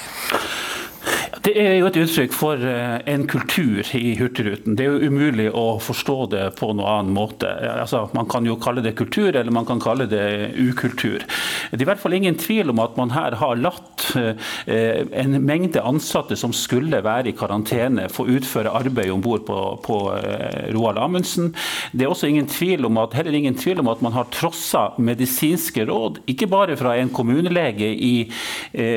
Det 1.46 1.52
er 1.62 1.76
jo 1.78 1.86
et 1.86 1.96
uttrykk 2.00 2.32
for 2.34 2.58
eh, 2.66 2.96
en 3.06 3.22
kultur 3.30 3.86
i 3.94 4.16
Hurtigruten. 4.18 4.74
Det 4.74 4.82
er 4.82 4.96
jo 4.96 5.10
umulig 5.12 5.44
å 5.54 5.76
forstå 5.78 6.14
det 6.32 6.40
på 6.58 6.72
noen 6.72 6.88
annen 6.90 7.14
måte. 7.14 7.46
Altså, 7.70 8.00
man 8.18 8.26
kan 8.26 8.48
jo 8.48 8.56
kalle 8.58 8.82
det 8.82 8.96
kultur, 8.98 9.28
eller 9.28 9.54
man 9.54 9.68
kan 9.68 9.78
kalle 9.78 10.08
det 10.10 10.24
ukultur. 10.58 11.22
Det 11.70 11.78
er 11.78 11.84
i 11.84 11.86
hvert 11.86 12.02
fall 12.02 12.16
ingen 12.18 12.34
tvil 12.40 12.72
om 12.72 12.82
at 12.82 12.98
man 12.98 13.14
her 13.14 13.36
har 13.38 13.60
latt 13.62 14.08
eh, 14.18 15.04
en 15.22 15.36
mengde 15.46 15.84
ansatte 15.86 16.34
som 16.40 16.50
skulle 16.50 16.98
være 17.06 17.30
i 17.30 17.36
karantene, 17.38 18.08
få 18.10 18.26
utføre 18.40 18.74
arbeid 18.80 19.14
om 19.14 19.22
bord 19.22 19.46
på, 19.46 19.60
på 19.86 20.00
eh, 20.16 20.66
Roald 20.74 20.98
Amundsen. 20.98 21.52
Det 21.92 22.08
er 22.08 22.10
også 22.10 22.32
ingen 22.32 22.50
tvil 22.50 22.90
om 22.90 22.98
at, 23.04 23.14
heller 23.14 23.38
ingen 23.38 23.54
tvil 23.54 23.84
om 23.84 23.92
at 23.94 24.02
man 24.02 24.16
har 24.18 24.26
trossa 24.34 24.88
medisinske 24.98 25.86
råd, 25.86 26.24
ikke 26.26 26.50
bare 26.50 26.80
fra 26.82 26.98
en 26.98 27.14
kommunelege 27.14 27.94
i 27.94 28.14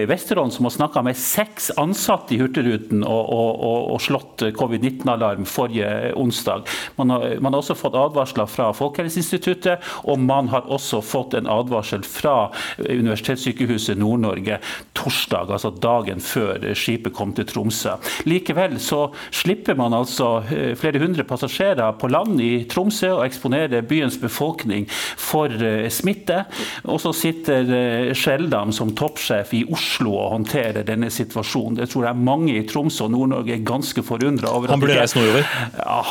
Vesterålen 0.09 0.51
som 0.51 0.65
har 0.65 0.73
snakka 0.73 1.03
med 1.05 1.17
seks 1.19 1.69
ansatte 1.77 2.38
i 2.38 2.38
Hurtigruten 2.39 3.03
og, 3.03 3.31
og, 3.33 3.89
og 3.93 4.01
slått 4.03 4.45
covid-19-alarm 4.57 5.47
forrige 5.49 6.13
onsdag. 6.19 6.67
Man 6.99 7.13
har, 7.13 7.25
man 7.39 7.53
har, 7.53 7.59
også 7.59 7.77
fått 7.77 7.97
advarsler 7.99 8.49
fra 8.49 8.69
Folkehelseinstituttet, 8.75 9.83
og 10.07 10.21
man 10.23 10.49
har 10.53 10.69
også 10.71 11.01
fått 11.05 11.35
en 11.37 11.49
advarsel 11.49 12.05
fra 12.07 12.49
Universitetssykehuset 12.79 13.99
Nord-Norge 13.99 14.59
torsdag, 14.97 15.51
altså 15.55 15.71
dagen 15.75 16.23
før 16.23 16.69
skipet 16.77 17.15
kom 17.15 17.33
til 17.35 17.47
Tromsø. 17.49 17.95
Likevel 18.29 18.77
så 18.83 19.05
slipper 19.35 19.77
man 19.79 19.95
altså 19.95 20.29
eh, 20.51 20.73
flere 20.79 21.01
hundre 21.01 21.25
passasjerer 21.27 21.95
på 21.99 22.09
land 22.11 22.39
i 22.43 22.65
Tromsø 22.69 23.11
og 23.17 23.25
eksponerer 23.25 23.85
byens 23.87 24.19
befolkning 24.21 24.87
for 24.89 25.53
eh, 25.53 25.87
smitte. 25.93 26.43
Og 26.87 26.99
så 27.03 27.13
sitter 27.15 27.73
eh, 27.75 28.13
Skjeldam 28.17 28.73
som 28.75 28.93
toppsjef 28.97 29.53
i 29.57 29.63
Oslo 29.71 30.15
og 30.17 30.33
håndterer 30.37 30.87
denne 30.87 31.11
situasjonen. 31.13 31.79
Det 31.79 31.89
tror 31.91 32.09
jeg 32.09 32.23
mange 32.29 32.55
i 32.57 32.63
Troms 32.67 32.99
og 33.03 33.11
Nord-Norge 33.13 33.55
er 33.55 33.65
ganske 33.65 34.03
forundra 34.05 34.53
over. 34.55 34.71
Han 34.73 34.81
burde 34.81 34.97
reise 34.99 35.19
nordover? 35.19 35.47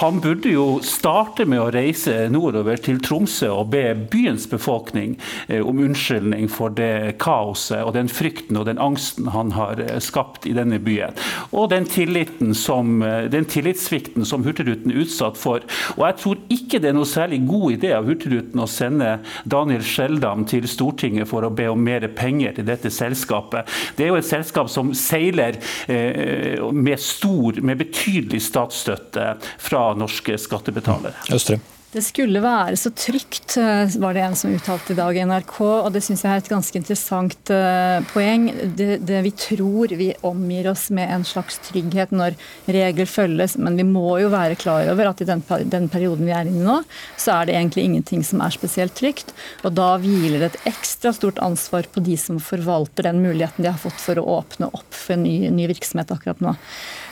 Han 0.01 0.21
burde 0.25 0.53
jo 0.53 0.67
starte 0.85 1.47
med 1.49 1.63
å 1.63 1.71
reise 1.75 2.17
nordover 2.33 2.81
til 2.83 3.01
Tromsø 3.05 3.51
og 3.55 3.71
be 3.75 3.85
byens 4.11 4.49
befolkning 4.51 5.17
eh, 5.49 5.63
om 5.63 5.81
unnskyldning 5.85 6.49
for 6.53 6.75
det 6.75 7.19
kaoset 7.23 7.85
og 7.85 7.95
den 7.97 8.11
frykten 8.13 8.59
og 8.59 8.69
den 8.69 8.81
angsten 8.83 9.31
han 9.35 9.55
har 9.57 9.81
eh, 9.85 9.99
skapt 10.03 10.49
i 10.49 10.55
denne 10.57 10.81
byen. 10.83 11.17
Og 11.53 11.71
den, 11.73 11.87
som, 12.59 12.99
eh, 13.03 13.29
den 13.33 13.49
tillitssvikten 13.49 14.27
som 14.29 14.47
Hurtigruten 14.47 14.93
er 14.93 15.03
utsatt 15.05 15.39
for. 15.41 15.65
Og 15.97 16.05
jeg 16.07 16.19
tror 16.23 16.43
ikke 16.55 16.83
det 16.83 16.93
er 16.93 16.99
noe 16.99 17.09
særlig 17.09 17.43
god 17.49 17.79
idé 17.79 17.93
av 17.97 18.09
Hurtigruten 18.09 18.63
å 18.63 18.69
sende 18.71 19.19
Daniel 19.49 19.85
Skjeldam 19.87 20.47
til 20.49 20.69
Stortinget 20.71 21.31
for 21.31 21.47
å 21.47 21.53
be 21.55 21.69
om 21.71 21.83
mer 21.83 22.07
penger 22.19 22.57
til 22.59 22.69
dette 22.69 22.93
selskapet. 22.93 23.69
Det 23.99 24.07
er 24.07 24.13
jo 24.13 24.21
et 24.21 24.29
selskap 24.29 24.71
som 24.73 24.93
seiler 24.97 25.59
Eh, 25.89 26.08
med, 26.73 27.01
stor, 27.03 27.61
med 27.61 27.81
betydelig 27.81 28.43
statsstøtte 28.49 29.35
fra 29.59 29.83
norske 29.99 30.39
skattebetalere. 30.41 31.15
Østre. 31.35 31.59
Det 31.89 32.03
skulle 32.05 32.43
være 32.45 32.77
så 32.77 32.91
trygt, 32.93 33.55
eh, 33.57 33.95
var 33.97 34.13
det 34.13 34.21
en 34.21 34.35
som 34.37 34.53
uttalte 34.53 34.93
i 34.93 34.97
dag 34.99 35.17
i 35.17 35.23
NRK. 35.25 35.55
og 35.65 35.93
Det 35.93 36.03
syns 36.05 36.21
jeg 36.21 36.35
er 36.35 36.43
et 36.43 36.51
ganske 36.53 36.77
interessant 36.77 37.51
eh, 37.55 38.05
poeng. 38.11 38.45
Det, 38.77 38.99
det, 39.09 39.23
vi 39.25 39.33
tror 39.33 39.95
vi 39.97 40.11
omgir 40.21 40.69
oss 40.69 40.91
med 40.93 41.09
en 41.09 41.25
slags 41.25 41.57
trygghet 41.65 42.13
når 42.13 42.37
regler 42.69 43.09
følges, 43.09 43.57
men 43.57 43.81
vi 43.81 43.89
må 43.89 44.19
jo 44.21 44.29
være 44.29 44.61
klar 44.61 44.85
over 44.93 45.09
at 45.09 45.25
i 45.25 45.31
den, 45.33 45.41
den 45.65 45.89
perioden 45.89 46.29
vi 46.29 46.37
er 46.37 46.45
inne 46.45 46.61
i 46.61 46.69
nå, 46.69 46.77
så 47.17 47.39
er 47.39 47.49
det 47.49 47.57
egentlig 47.57 47.89
ingenting 47.89 48.21
som 48.21 48.45
er 48.45 48.53
spesielt 48.53 48.93
trygt. 48.93 49.33
Og 49.65 49.73
da 49.73 49.95
hviler 49.97 50.45
det 50.45 50.53
et 50.53 50.73
ekstra 50.75 51.17
stort 51.17 51.41
ansvar 51.41 51.89
på 51.89 52.05
de 52.05 52.21
som 52.21 52.37
forvalter 52.37 53.09
den 53.09 53.25
muligheten 53.25 53.65
de 53.65 53.73
har 53.73 53.81
fått 53.81 53.97
for 53.97 54.21
å 54.21 54.29
åpne 54.43 54.69
opp 54.77 54.93
for 54.93 55.17
en 55.17 55.25
ny, 55.25 55.39
ny 55.49 55.73
virksomhet 55.73 56.13
akkurat 56.13 56.45
nå. 56.45 56.59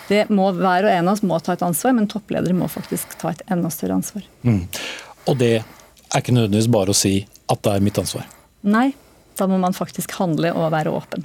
Det 0.09 0.27
må 0.31 0.51
Hver 0.55 0.87
og 0.87 0.93
en 0.93 1.09
av 1.09 1.17
oss 1.17 1.25
må 1.27 1.39
ta 1.43 1.57
et 1.57 1.65
ansvar, 1.67 1.97
men 1.97 2.07
toppledere 2.11 2.55
må 2.57 2.69
faktisk 2.71 3.17
ta 3.21 3.33
et 3.35 3.43
enda 3.51 3.71
større 3.75 3.99
ansvar. 3.99 4.27
Mm. 4.47 4.63
Og 5.27 5.39
det 5.41 5.55
er 5.59 6.21
ikke 6.21 6.37
nødvendigvis 6.37 6.71
bare 6.73 6.95
å 6.95 6.97
si 6.97 7.17
at 7.51 7.63
det 7.67 7.75
er 7.75 7.85
mitt 7.85 7.99
ansvar? 8.01 8.27
Nei, 8.67 8.89
da 9.39 9.47
må 9.51 9.59
man 9.61 9.77
faktisk 9.77 10.15
handle 10.19 10.53
og 10.57 10.71
være 10.75 10.93
åpen. 10.95 11.25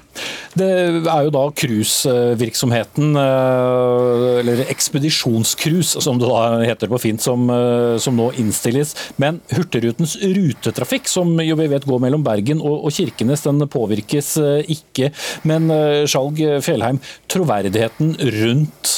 Det 0.57 0.67
er 0.67 1.25
jo 1.25 1.31
da 1.33 1.43
cruisevirksomheten, 1.61 3.15
eh, 3.19 4.39
eller 4.41 4.63
ekspedisjonscruise 4.71 6.01
som 6.03 6.19
det 6.19 6.29
da 6.29 6.59
heter 6.65 6.91
på 6.91 6.99
fint, 7.01 7.23
som, 7.23 7.47
eh, 7.49 7.97
som, 7.97 8.17
nå 8.17 8.31
innstilles. 8.41 8.93
Men 9.21 9.39
Hurtigrutens 9.51 10.17
rutetrafikk, 10.21 11.07
som 11.07 11.39
jo 11.39 11.55
vi 11.55 11.69
vet 11.71 11.87
går 11.87 12.03
mellom 12.03 12.23
Bergen 12.23 12.61
og, 12.61 12.85
og 12.85 12.91
Kirkenes, 12.95 13.45
den 13.47 13.63
påvirkes 13.71 14.35
eh, 14.41 14.75
ikke. 14.75 15.11
Men 15.47 15.71
Skjalg 16.09 16.39
Fjellheim, 16.65 16.99
troverdigheten 17.31 18.15
rundt 18.19 18.89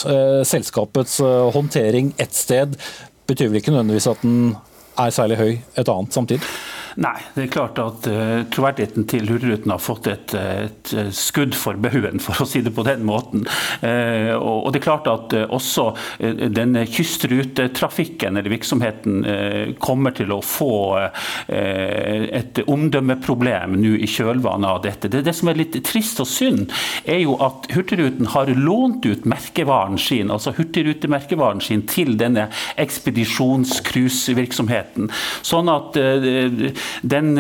selskapets 0.48 1.20
håndtering 1.54 2.14
ett 2.22 2.34
sted 2.36 2.76
betyr 3.30 3.52
vel 3.52 3.62
ikke 3.62 3.74
nødvendigvis 3.74 4.10
at 4.12 4.24
den 4.24 4.56
er 5.00 5.14
særlig 5.14 5.40
høy 5.40 5.52
et 5.80 5.90
annet 5.90 6.16
samtidig? 6.16 6.50
Nei, 7.02 7.16
det 7.34 7.48
er 7.48 7.54
klart 7.54 7.80
at 7.82 8.06
uh, 8.06 8.44
troverdigheten 8.54 9.08
til 9.10 9.26
Hurtigruten 9.32 9.72
har 9.74 9.82
fått 9.82 10.06
et, 10.12 10.34
et, 10.38 10.92
skudd 11.16 11.56
for 11.58 11.74
baugen, 11.82 12.20
for 12.22 12.44
å 12.44 12.46
si 12.50 12.62
det 12.62 12.74
på 12.76 12.84
den 12.86 13.02
måten. 13.08 13.48
Uh, 13.82 14.38
og, 14.38 14.72
det 14.74 14.80
er 14.82 14.86
klart 14.86 15.08
at 15.10 15.34
uh, 15.34 15.48
også 15.54 15.96
denne 16.22 16.86
kystrutetrafikken 16.90 18.38
eller 18.38 18.50
virksomheten 18.54 19.24
kommer 19.82 20.12
til 20.16 20.32
å 20.34 20.42
få 20.46 20.74
et 21.48 22.60
omdømmeproblem 22.70 23.76
nå 23.80 23.94
i 24.04 24.08
kjølvannet 24.10 24.70
av 24.70 24.82
dette. 24.84 25.08
Det, 25.12 25.22
det 25.26 25.34
som 25.36 25.50
er 25.50 25.56
litt 25.60 25.84
trist 25.86 26.20
og 26.24 26.28
synd, 26.30 26.72
er 27.06 27.20
jo 27.24 27.36
at 27.44 27.68
Hurtigruten 27.74 28.28
har 28.34 28.48
lånt 28.58 29.06
ut 29.06 29.26
merkevaren 29.30 29.98
sin, 30.02 30.32
altså 30.34 30.52
hurtigrutemerkevaren 30.58 31.62
sin 31.64 31.82
til 31.90 32.18
denne 32.20 32.50
ekspedisjonscruisevirksomheten. 32.82 35.10
Sånn 35.46 35.70
at 35.74 35.98
den 37.02 37.34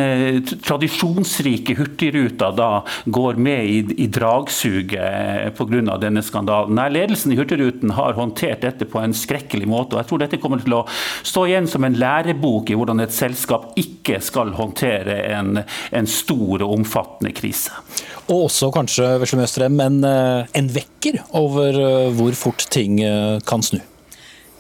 tradisjonsrike 0.66 1.76
Hurtigruta 1.78 2.52
da 2.56 2.70
går 3.06 3.40
med 3.42 3.66
i, 3.66 3.78
i 4.06 4.08
dragsuget 4.08 5.54
pga. 5.58 5.98
denne 6.02 6.24
skandalen. 6.26 6.76
Nei, 6.78 6.90
ledelsen 6.94 7.34
i 7.34 7.38
Hurtigruten 7.40 7.94
har 7.98 8.18
håndtert 8.18 8.64
dette 8.66 8.88
på 8.90 9.02
en 9.02 9.16
skrekkelig 9.16 9.68
måte. 9.70 9.96
og 9.96 10.04
jeg 10.04 10.10
tror 10.10 10.24
dette 10.24 10.42
kommer 10.42 10.64
til 10.64 10.78
å 10.80 10.84
stå 11.24 11.46
igjen 11.48 11.70
som 11.70 11.84
en 11.84 11.98
lærebok 12.00 12.72
i 12.72 12.78
hvordan 12.78 13.04
et 13.04 13.16
selskap 13.16 13.72
ikke 13.80 14.20
skal 14.24 14.54
håndtere 14.58 15.20
en, 15.38 15.64
en 15.92 16.10
stor 16.10 16.64
og 16.64 16.78
omfattende 16.80 17.34
krise. 17.36 17.74
Og 18.32 18.48
også 18.48 18.72
kanskje 18.74 19.10
Veslemøstrem, 19.24 19.80
en, 19.84 20.04
eh, 20.08 20.46
en 20.60 20.70
vekker 20.72 21.20
over 21.40 21.80
eh, 21.80 22.12
hvor 22.16 22.36
fort 22.40 22.68
ting 22.72 23.02
eh, 23.04 23.40
kan 23.48 23.64
snu. 23.66 23.82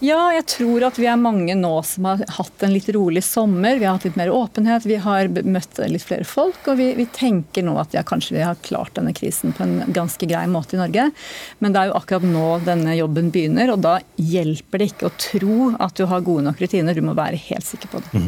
Ja, 0.04 0.34
jeg 0.36 0.44
tror 0.52 0.84
at 0.84 0.98
vi 1.00 1.06
er 1.08 1.16
mange 1.16 1.54
nå 1.56 1.72
som 1.88 2.10
har 2.10 2.24
hatt 2.36 2.64
en 2.66 2.74
litt 2.74 2.90
rolig 2.92 3.22
sommer. 3.24 3.78
Vi 3.80 3.86
har 3.88 3.96
hatt 3.96 4.04
litt 4.04 4.18
mer 4.20 4.34
åpenhet, 4.36 4.84
vi 4.84 4.98
har 5.00 5.30
møtt 5.32 5.80
litt 5.88 6.04
flere 6.04 6.28
folk. 6.28 6.60
Og 6.68 6.76
vi, 6.76 6.90
vi 6.98 7.06
tenker 7.16 7.64
nå 7.64 7.78
at 7.80 7.96
ja, 7.96 8.04
kanskje 8.04 8.36
vi 8.36 8.44
har 8.44 8.60
klart 8.66 8.98
denne 8.98 9.14
krisen 9.16 9.56
på 9.56 9.64
en 9.64 9.94
ganske 9.96 10.28
grei 10.28 10.44
måte 10.52 10.76
i 10.76 10.82
Norge. 10.82 11.06
Men 11.64 11.72
det 11.72 11.80
er 11.80 11.92
jo 11.92 11.96
akkurat 12.02 12.28
nå 12.28 12.50
denne 12.68 12.98
jobben 12.98 13.32
begynner, 13.32 13.72
og 13.72 13.80
da 13.86 13.94
hjelper 14.20 14.84
det 14.84 14.90
ikke 14.92 15.08
å 15.08 15.14
tro 15.30 15.70
at 15.80 15.96
du 15.96 16.04
har 16.12 16.28
gode 16.28 16.50
nok 16.50 16.60
rutiner. 16.60 17.00
Du 17.00 17.08
må 17.08 17.16
være 17.16 17.40
helt 17.48 17.70
sikker 17.70 17.94
på 17.94 18.04
det. 18.04 18.12
Mm. 18.12 18.28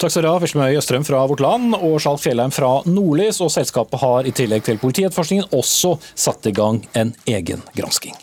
Takk 0.00 0.16
skal 0.16 0.24
du 0.24 0.30
ha, 0.30 0.40
Veslemøy 0.40 0.80
Østrøm 0.80 1.04
fra 1.04 1.20
Vårt 1.28 1.44
Land 1.44 1.76
og 1.76 1.98
Skjalg 2.00 2.24
Fjellheim 2.24 2.56
fra 2.56 2.72
Nordlys. 2.88 3.42
Og 3.44 3.52
selskapet 3.52 4.00
har 4.00 4.24
i 4.24 4.32
tillegg 4.40 4.64
til 4.64 4.80
politietterforskningen 4.80 5.52
også 5.52 5.98
satt 6.14 6.48
i 6.48 6.56
gang 6.56 6.80
en 6.96 7.12
egen 7.28 7.60
gransking. 7.76 8.16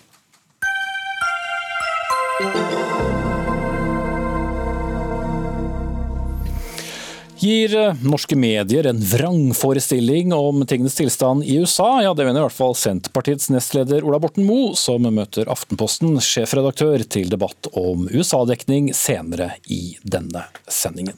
Gir 7.40 7.76
eh, 7.76 7.94
norske 8.02 8.36
medier 8.36 8.86
en 8.86 9.02
vrangforestilling 9.02 10.34
om 10.34 10.66
tingenes 10.66 10.96
tilstand 10.96 11.44
i 11.44 11.58
USA? 11.58 12.04
Ja, 12.04 12.14
det 12.14 12.26
mener 12.26 12.40
i 12.40 12.46
hvert 12.46 12.54
fall 12.54 12.78
Senterpartiets 12.78 13.50
nestleder 13.50 14.06
Ola 14.06 14.22
Borten 14.22 14.46
Moe, 14.46 14.76
som 14.78 15.10
møter 15.10 15.50
Aftenposten 15.50 16.22
sjefredaktør 16.22 17.02
til 17.10 17.34
debatt 17.34 17.72
om 17.74 18.06
USA-dekning 18.14 18.94
senere 18.94 19.56
i 19.66 19.98
denne 20.06 20.46
sendingen. 20.70 21.18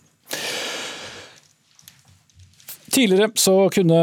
Tidligere 2.89 3.29
så 3.35 3.53
kunne 3.73 3.99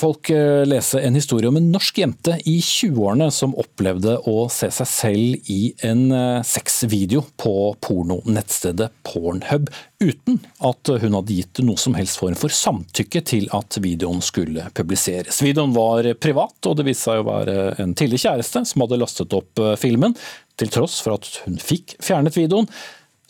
folk 0.00 0.30
eh, 0.30 0.62
lese 0.68 1.00
en 1.04 1.16
historie 1.18 1.50
om 1.50 1.56
en 1.58 1.68
norsk 1.72 1.98
jente 2.00 2.36
i 2.48 2.56
20-årene 2.62 3.28
som 3.34 3.54
opplevde 3.58 4.14
å 4.30 4.46
se 4.52 4.70
seg 4.72 4.88
selv 4.88 5.50
i 5.52 5.72
en 5.84 6.04
eh, 6.14 6.40
sexvideo 6.46 7.24
på 7.40 7.54
pornonettstedet 7.84 8.88
Pornhub, 9.06 9.68
uten 10.00 10.40
at 10.64 10.92
hun 11.02 11.18
hadde 11.18 11.36
gitt 11.36 11.62
noe 11.66 11.80
som 11.80 11.96
helst 11.98 12.20
form 12.22 12.38
for 12.38 12.52
samtykke 12.52 13.24
til 13.26 13.48
at 13.56 13.78
videoen 13.82 14.22
skulle 14.24 14.68
publiseres. 14.76 15.42
Videoen 15.44 15.74
var 15.76 16.08
privat, 16.22 16.56
og 16.64 16.78
det 16.78 16.88
viste 16.88 17.10
seg 17.10 17.22
å 17.22 17.28
være 17.28 17.56
en 17.82 17.96
tidligere 17.96 18.30
kjæreste 18.30 18.64
som 18.70 18.86
hadde 18.86 19.00
lastet 19.02 19.36
opp 19.36 19.62
eh, 19.62 19.74
filmen, 19.80 20.16
til 20.56 20.70
tross 20.72 21.02
for 21.04 21.18
at 21.18 21.42
hun 21.44 21.58
fikk 21.60 21.98
fjernet 22.00 22.38
videoen 22.38 22.70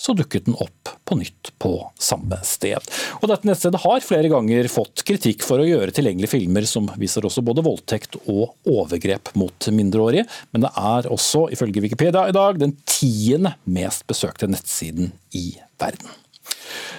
så 0.07 0.15
dukket 0.17 0.47
den 0.47 0.59
opp 0.63 0.93
på 1.07 1.19
nytt 1.19 1.53
på 1.63 1.73
samme 1.99 2.39
sted. 2.47 2.83
Og 3.21 3.31
dette 3.31 3.49
nettstedet 3.49 3.83
har 3.83 4.05
flere 4.05 4.31
ganger 4.31 4.69
fått 4.71 5.03
kritikk 5.07 5.45
for 5.47 5.63
å 5.63 5.67
gjøre 5.67 5.95
tilgjengelige 5.95 6.35
filmer 6.37 6.67
som 6.69 6.89
viser 7.01 7.27
også 7.27 7.45
både 7.47 7.65
voldtekt 7.67 8.19
og 8.25 8.55
overgrep 8.71 9.33
mot 9.39 9.71
mindreårige, 9.71 10.27
men 10.55 10.67
det 10.67 10.73
er 10.79 11.11
også, 11.13 11.47
ifølge 11.55 11.83
Wikipedia 11.85 12.27
i 12.29 12.37
dag, 12.37 12.61
den 12.63 12.77
tiende 12.87 13.57
mest 13.65 14.07
besøkte 14.11 14.51
nettsiden 14.51 15.13
i 15.35 15.49
verden. 15.81 16.15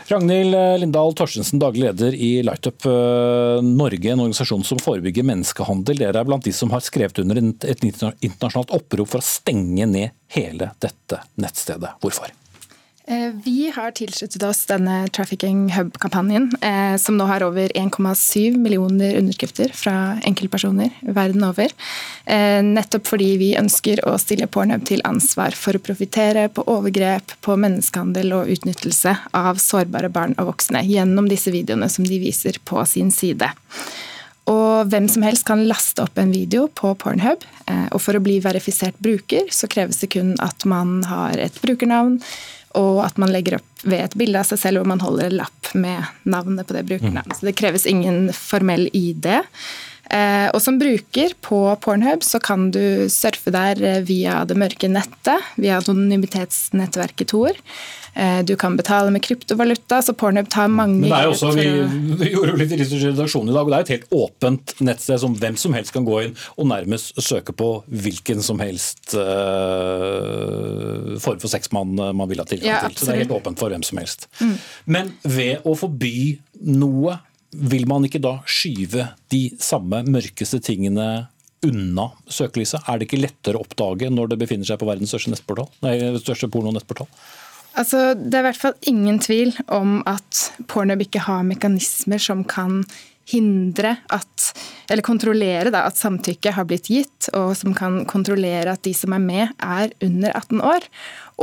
Ragnhild 0.07 0.55
Lindahl 0.79 1.13
Torstensen, 1.19 1.59
daglig 1.59 1.83
leder 1.83 2.15
i 2.15 2.29
Lightup 2.45 2.85
eh, 2.87 3.59
Norge, 3.63 4.11
en 4.11 4.23
organisasjon 4.23 4.63
som 4.67 4.79
forebygger 4.79 5.27
menneskehandel. 5.27 5.99
Dere 5.99 6.21
er 6.21 6.27
blant 6.27 6.47
de 6.47 6.53
som 6.55 6.71
har 6.71 6.83
skrevet 6.85 7.19
under 7.23 7.41
et 7.41 7.83
internasjonalt 7.83 8.71
opprop 8.77 9.11
for 9.11 9.19
å 9.19 9.27
stenge 9.27 9.87
ned 9.89 10.15
hele 10.31 10.71
dette 10.83 11.19
nettstedet. 11.35 11.97
Hvorfor? 12.03 12.31
Eh, 13.09 13.31
vi 13.43 13.71
har 13.75 13.91
tilsluttet 13.91 14.43
oss 14.43 14.65
denne 14.67 15.07
Trafficking 15.15 15.69
Hub-kampanjen, 15.71 16.49
eh, 16.61 16.97
som 16.97 17.15
nå 17.17 17.23
har 17.23 17.43
over 17.45 17.71
1,7 17.75 18.57
millioner 18.57 19.15
underskrifter 19.15 19.71
fra 19.71 20.19
enkeltpersoner 20.27 20.89
verden 21.01 21.45
over. 21.47 21.71
Eh, 22.25 22.59
nettopp 22.59 23.07
fordi 23.07 23.29
vi 23.39 23.53
ønsker 23.55 24.01
å 24.03 24.17
stille 24.19 24.49
Pornhub 24.51 24.83
til 24.89 24.99
ansvar 25.07 25.55
for 25.55 25.79
å 25.79 25.79
profitere 25.79 26.49
på 26.51 26.65
overgrep, 26.67 27.31
på 27.39 27.55
menneskehandel 27.55 28.33
og 28.35 28.51
utnyttelse 28.57 29.15
av 29.31 29.55
sårbare 29.55 30.11
barn 30.11 30.35
og 30.35 30.51
voksne 30.51 30.83
gjennom 30.83 31.31
disse 31.31 31.53
videoene 31.55 31.87
som 31.89 32.03
de 32.03 32.19
viser 32.19 32.59
på 32.65 32.83
sin 32.91 33.09
side. 33.09 33.53
Og 34.51 34.91
hvem 34.91 35.07
som 35.11 35.23
helst 35.23 35.45
kan 35.47 35.63
laste 35.67 36.03
opp 36.03 36.19
en 36.19 36.31
video 36.31 36.67
på 36.67 36.93
Pornhub. 36.95 37.43
Og 37.91 37.99
for 37.99 38.15
å 38.15 38.23
bli 38.23 38.37
verifisert 38.39 38.95
bruker 39.03 39.49
så 39.51 39.67
kreves 39.67 39.99
det 39.99 40.13
kun 40.13 40.37
at 40.39 40.63
man 40.63 41.01
har 41.03 41.35
et 41.35 41.59
brukernavn, 41.59 42.21
og 42.77 43.01
at 43.05 43.17
man 43.21 43.33
legger 43.33 43.59
opp 43.59 43.85
ved 43.87 44.03
et 44.03 44.15
bilde 44.19 44.39
av 44.39 44.47
seg 44.49 44.61
selv 44.61 44.81
hvor 44.81 44.89
man 44.93 45.03
holder 45.03 45.29
en 45.29 45.39
lapp 45.41 45.71
med 45.77 46.29
navnet 46.29 46.67
på 46.67 46.77
det 46.77 46.85
brukernavnet. 46.89 47.39
Så 47.39 47.49
det 47.49 47.57
kreves 47.59 47.87
ingen 47.89 48.27
formell 48.35 48.87
ID. 48.93 49.27
Eh, 50.07 50.47
og 50.53 50.61
som 50.63 50.79
bruker 50.79 51.35
på 51.43 51.61
Pornhub 51.83 52.23
så 52.23 52.39
kan 52.43 52.69
du 52.71 53.07
surfe 53.11 53.51
der 53.53 54.03
via 54.07 54.41
det 54.47 54.57
mørke 54.59 54.89
nettet, 54.91 55.55
via 55.59 55.81
anonymitetsnettverket 55.81 57.33
Tor. 57.33 57.57
Eh, 58.17 58.45
du 58.45 58.55
kan 58.55 58.77
betale 58.77 59.11
med 59.11 59.21
kryptovaluta, 59.21 60.01
så 60.01 60.13
Pornhub 60.13 60.49
tar 60.49 60.67
mange 60.67 61.03
Men 61.03 61.11
det 61.11 61.17
er 61.19 61.27
jo 61.27 61.33
også, 61.35 61.51
vi, 61.53 61.67
vi 62.23 62.31
gjorde 62.33 62.55
jo 62.55 62.61
litt 62.63 62.73
redaksjon 62.73 63.51
i 63.51 63.53
dag, 63.53 63.61
og 63.61 63.69
det 63.69 63.77
er 63.77 63.85
et 63.85 63.93
helt 63.93 64.15
åpent 64.17 64.73
nettsted 64.81 65.21
som 65.21 65.35
hvem 65.37 65.55
som 65.59 65.71
helst 65.77 65.93
kan 65.93 66.07
gå 66.07 66.15
inn 66.25 66.33
og 66.55 66.65
nærmest 66.71 67.13
søke 67.21 67.53
på 67.53 67.69
hvilken 67.85 68.41
som 68.41 68.57
helst 68.63 69.13
uh, 69.13 69.21
form 71.21 71.37
for 71.43 71.49
sex 71.51 71.69
man, 71.75 71.93
man 71.93 72.25
vil 72.31 72.41
ha 72.41 72.47
tilgang 72.49 72.73
ja, 72.73 72.81
til. 72.87 72.97
Så 72.97 73.05
det 73.05 73.13
er 73.13 73.23
helt 73.25 73.37
åpent 73.37 73.61
for 73.61 73.69
hvem 73.73 73.85
som 73.85 74.01
helst. 74.01 74.25
Mm. 74.41 74.57
Men 74.97 75.13
ved 75.21 75.53
å 75.67 75.71
forby 75.77 76.39
noe, 76.65 77.19
vil 77.51 77.87
man 77.89 78.05
ikke 78.07 78.21
da 78.23 78.37
skyve 78.49 79.09
de 79.31 79.41
samme 79.63 80.03
mørkeste 80.07 80.59
tingene 80.63 81.27
unna 81.65 82.09
søkelyset? 82.29 82.85
Er 82.85 82.99
det 82.99 83.07
ikke 83.07 83.21
lettere 83.23 83.59
å 83.59 83.65
oppdage 83.65 84.11
når 84.13 84.33
det 84.33 84.39
befinner 84.43 84.67
seg 84.67 84.79
på 84.81 84.89
verdens 84.89 85.13
største, 85.13 85.33
nettportal, 85.33 85.69
nei, 85.85 85.97
største 86.21 86.49
porno-nettportal? 86.53 87.09
Altså, 87.77 88.15
det 88.17 88.33
er 88.33 88.41
i 88.41 88.47
hvert 88.47 88.61
fall 88.61 88.77
ingen 88.89 89.19
tvil 89.21 89.53
om 89.73 89.99
at 90.09 90.47
Pornhub 90.69 91.03
ikke 91.05 91.21
har 91.27 91.45
mekanismer 91.45 92.21
som 92.21 92.41
kan 92.47 92.81
hindre 93.27 93.97
at 94.13 94.53
Eller 94.87 95.03
kontrollere 95.03 95.71
da, 95.73 95.81
at 95.89 95.99
samtykke 95.99 96.53
har 96.55 96.63
blitt 96.63 96.87
gitt, 96.87 97.27
og 97.35 97.51
som 97.59 97.73
kan 97.75 98.05
kontrollere 98.07 98.71
at 98.71 98.85
de 98.87 98.93
som 98.95 99.11
er 99.11 99.19
med, 99.19 99.49
er 99.59 99.91
under 100.05 100.31
18 100.31 100.61
år. 100.63 100.85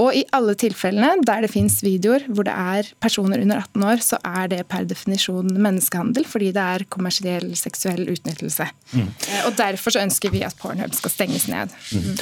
Og 0.01 0.17
i 0.17 0.25
alle 0.35 0.57
tilfellene 0.59 1.23
der 1.27 1.45
det 1.45 1.53
fins 1.53 1.77
videoer 1.85 2.25
hvor 2.27 2.47
det 2.49 2.55
er 2.55 2.89
personer 3.03 3.43
under 3.45 3.61
18 3.63 3.85
år, 3.87 4.03
så 4.03 4.19
er 4.27 4.49
det 4.51 4.63
per 4.71 4.87
definisjon 4.91 5.53
menneskehandel, 5.55 6.27
fordi 6.27 6.51
det 6.57 6.65
er 6.65 6.87
kommersiell 6.91 7.53
seksuell 7.59 8.09
utnyttelse. 8.11 8.67
Mm. 8.95 9.07
Eh, 9.07 9.45
og 9.47 9.55
Derfor 9.61 9.95
så 9.95 10.03
ønsker 10.03 10.33
vi 10.35 10.43
at 10.47 10.57
Pornhub 10.59 10.97
skal 10.99 11.15
stenges 11.15 11.47
ned. 11.53 11.75
Mm. 11.95 12.17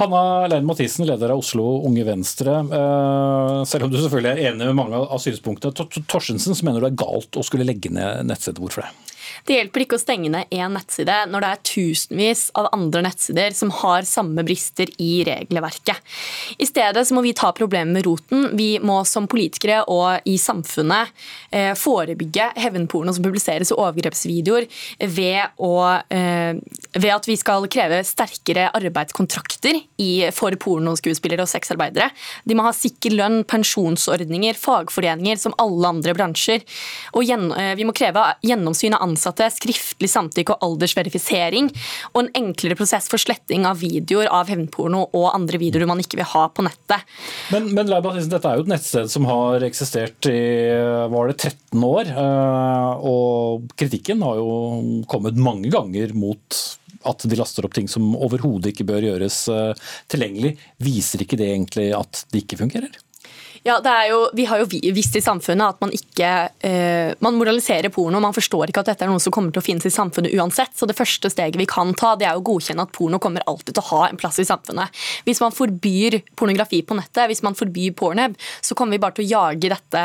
Hanna 0.00 0.22
Lein 0.54 0.68
Mathisen, 0.68 1.04
leder 1.08 1.34
av 1.34 1.42
Oslo 1.42 1.66
Unge 1.88 2.06
Venstre. 2.08 2.54
Eh, 2.64 3.58
selv 3.68 3.88
om 3.88 3.92
du 3.92 3.98
selvfølgelig 4.00 4.32
er 4.32 4.52
enig 4.52 4.70
med 4.70 4.78
mange 4.78 5.02
av 5.02 5.20
synspunktene. 5.22 5.74
Torstensen, 6.08 6.56
så 6.56 6.64
mener 6.64 6.80
du 6.80 6.88
det 6.88 6.94
er 6.94 7.02
galt 7.04 7.36
å 7.36 7.44
skulle 7.44 7.68
legge 7.68 7.92
ned 7.92 8.24
nettstedet. 8.30 8.62
Hvorfor 8.62 8.86
det? 8.86 9.07
Det 9.46 9.58
hjelper 9.58 9.84
ikke 9.84 9.98
å 9.98 10.02
stenge 10.02 10.30
ned 10.32 10.50
én 10.54 10.74
nettside 10.74 11.16
når 11.30 11.44
det 11.44 11.50
er 11.50 11.62
tusenvis 11.70 12.44
av 12.58 12.70
andre 12.74 13.04
nettsider 13.06 13.54
som 13.56 13.72
har 13.82 14.06
samme 14.08 14.44
brister 14.46 14.90
i 15.02 15.22
regelverket. 15.26 16.02
I 16.58 16.66
stedet 16.68 17.04
så 17.06 17.16
må 17.16 17.22
vi 17.24 17.34
ta 17.36 17.52
problemet 17.56 17.94
med 17.94 18.06
roten. 18.06 18.50
Vi 18.58 18.70
må 18.82 19.00
som 19.08 19.28
politikere 19.30 19.82
og 19.90 20.28
i 20.28 20.36
samfunnet 20.40 21.12
eh, 21.50 21.72
forebygge 21.78 22.50
hevnporno 22.58 23.14
som 23.14 23.24
publiseres 23.24 23.72
i 23.72 23.78
overgrepsvideoer 23.78 24.68
ved, 25.06 25.54
å, 25.62 25.74
eh, 26.14 26.58
ved 26.98 27.14
at 27.14 27.28
vi 27.28 27.38
skal 27.38 27.68
kreve 27.70 28.00
sterkere 28.06 28.68
arbeidskontrakter 28.76 29.80
for 30.34 30.54
pornoskuespillere 30.60 31.44
og 31.44 31.50
sexarbeidere. 31.50 32.10
De 32.48 32.56
må 32.56 32.64
ha 32.66 32.74
sikker 32.74 33.14
lønn, 33.18 33.42
pensjonsordninger, 33.48 34.56
fagforeninger 34.58 35.40
som 35.40 35.56
alle 35.62 35.92
andre 35.94 36.14
bransjer. 36.16 36.64
Og 37.18 37.28
eh, 37.28 37.74
vi 37.78 37.86
må 37.86 37.94
kreve 37.96 38.24
gjennomsyn 38.46 38.96
av 38.96 39.04
ansatte 39.06 39.27
ansatte, 39.28 39.48
skriftlig 39.54 40.10
samtykke 40.10 40.56
og 40.56 40.64
aldersverifisering, 40.66 41.70
og 42.14 42.22
en 42.22 42.30
enklere 42.42 42.76
prosess 42.78 43.08
for 43.10 43.20
sletting 43.20 43.66
av 43.68 43.80
videoer 43.80 44.28
av 44.32 44.48
hevnporno 44.48 45.08
og 45.12 45.28
andre 45.34 45.60
videoer 45.60 45.88
man 45.88 46.00
ikke 46.00 46.20
vil 46.20 46.28
ha 46.32 46.48
på 46.48 46.64
nettet. 46.66 47.04
Men, 47.52 47.70
men 47.74 47.88
dette 47.88 48.42
er 48.48 48.58
jo 48.58 48.66
et 48.66 48.72
nettsted 48.72 49.10
som 49.12 49.28
har 49.28 49.64
eksistert 49.66 50.28
i 50.30 50.40
var 51.12 51.30
det 51.30 51.38
13 51.38 51.84
år, 51.84 52.12
eh, 52.12 53.06
og 53.08 53.68
kritikken 53.78 54.22
har 54.24 54.38
jo 54.40 55.04
kommet 55.10 55.38
mange 55.38 55.70
ganger 55.72 56.14
mot 56.16 56.62
at 57.08 57.24
de 57.30 57.36
laster 57.38 57.64
opp 57.64 57.76
ting 57.76 57.86
som 57.88 58.10
overhodet 58.18 58.72
ikke 58.72 58.88
bør 58.88 59.06
gjøres 59.06 59.44
eh, 59.52 59.90
tilgjengelig. 60.10 60.56
Viser 60.82 61.22
ikke 61.24 61.38
det 61.38 61.52
egentlig 61.52 61.92
at 61.96 62.24
det 62.32 62.42
ikke 62.44 62.58
fungerer? 62.64 62.96
Ja, 63.62 64.06
jo, 64.08 64.28
Vi 64.32 64.44
har 64.44 64.58
jo 64.58 64.66
visst 64.94 65.16
i 65.16 65.22
samfunnet 65.22 65.74
at 65.74 65.80
man 65.82 65.92
ikke 65.94 66.28
eh, 66.64 67.14
man 67.24 67.38
moraliserer 67.38 67.90
porno. 67.92 68.20
Man 68.20 68.36
forstår 68.36 68.70
ikke 68.70 68.82
at 68.84 68.92
dette 68.92 69.06
er 69.06 69.10
noe 69.10 69.22
som 69.22 69.34
kommer 69.34 69.52
til 69.54 69.62
å 69.62 69.66
finnes 69.66 69.86
i 69.88 69.92
samfunnet 69.92 70.34
uansett. 70.38 70.74
Så 70.78 70.86
det 70.88 70.96
første 70.98 71.30
steget 71.32 71.58
vi 71.58 71.66
kan 71.68 71.92
ta, 71.98 72.14
det 72.18 72.28
er 72.28 72.38
å 72.38 72.44
godkjenne 72.44 72.84
at 72.86 72.94
porno 72.94 73.20
kommer 73.22 73.44
alltid 73.50 73.74
til 73.74 73.84
å 73.84 73.88
ha 73.90 74.02
en 74.08 74.20
plass 74.20 74.38
i 74.42 74.46
samfunnet. 74.48 74.94
Hvis 75.26 75.42
man 75.42 75.54
forbyr 75.54 76.20
pornografi 76.38 76.82
på 76.86 76.96
nettet, 76.98 77.26
hvis 77.30 77.42
man 77.46 77.58
forbyr 77.58 77.96
pornhub, 77.98 78.36
så 78.62 78.76
kommer 78.78 78.96
vi 78.96 79.02
bare 79.02 79.18
til 79.18 79.26
å 79.26 79.30
jage 79.32 79.72
dette, 79.72 80.04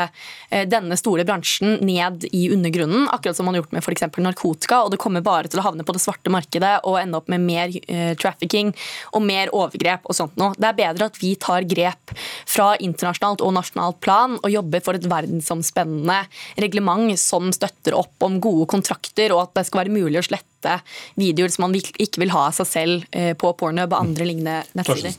eh, 0.50 0.66
denne 0.70 0.98
store 0.98 1.26
bransjen 1.28 1.78
ned 1.84 2.26
i 2.32 2.48
undergrunnen. 2.54 3.06
Akkurat 3.14 3.38
som 3.38 3.48
man 3.48 3.56
har 3.56 3.62
gjort 3.62 3.76
med 3.76 3.84
f.eks. 3.84 4.08
narkotika. 4.18 4.82
Og 4.84 4.94
det 4.94 5.00
kommer 5.02 5.24
bare 5.24 5.50
til 5.50 5.62
å 5.62 5.68
havne 5.68 5.86
på 5.86 5.94
det 5.94 6.02
svarte 6.02 6.32
markedet 6.32 6.80
og 6.82 6.98
ende 7.00 7.20
opp 7.20 7.30
med 7.32 7.44
mer 7.44 7.72
eh, 7.86 8.14
trafficking 8.18 8.74
og 9.14 9.22
mer 9.24 9.52
overgrep 9.54 10.08
og 10.08 10.18
sånt 10.18 10.36
noe. 10.40 10.56
Det 10.58 10.70
er 10.70 10.80
bedre 10.80 11.10
at 11.10 11.20
vi 11.22 11.34
tar 11.40 11.66
grep 11.68 12.14
fra 12.50 12.74
internasjonalt 12.82 13.43
og 13.44 13.54
nasjonalt 13.56 14.00
plan 14.04 14.38
og 14.40 14.50
jobber 14.52 14.82
for 14.84 14.98
et 14.98 15.08
verdensomspennende 15.10 16.22
reglement 16.64 17.12
som 17.20 17.52
støtter 17.54 17.96
opp 17.98 18.24
om 18.24 18.40
gode 18.42 18.68
kontrakter, 18.72 19.34
og 19.34 19.44
at 19.44 19.60
det 19.60 19.68
skal 19.68 19.84
være 19.84 19.94
mulig 19.94 20.20
å 20.22 20.26
slette 20.26 20.78
videoer 21.20 21.52
som 21.52 21.66
man 21.66 21.76
ikke 21.76 22.22
vil 22.22 22.32
ha 22.34 22.48
av 22.48 22.56
seg 22.56 22.70
selv 22.70 23.06
eh, 23.12 23.32
på 23.36 23.52
Pornhub 23.60 23.92
og 23.92 24.00
andre 24.00 24.28
lignende 24.30 24.62
nettsider. 24.78 25.16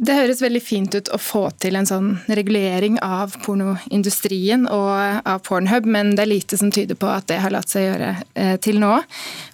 Det 0.00 0.14
høres 0.16 0.38
veldig 0.40 0.60
fint 0.64 0.94
ut 0.96 1.10
å 1.12 1.18
få 1.20 1.42
til 1.60 1.76
en 1.76 1.84
sånn 1.88 2.06
regulering 2.32 2.94
av 3.04 3.34
pornoindustrien 3.44 4.62
og 4.72 5.20
av 5.28 5.42
Pornhub, 5.44 5.84
men 5.84 6.14
det 6.16 6.24
er 6.24 6.30
lite 6.30 6.56
som 6.56 6.70
tyder 6.72 6.96
på 6.96 7.10
at 7.12 7.26
det 7.28 7.36
har 7.42 7.52
latt 7.52 7.68
seg 7.68 7.84
gjøre 7.84 8.08
eh, 8.32 8.54
til 8.64 8.80
nå. 8.80 8.94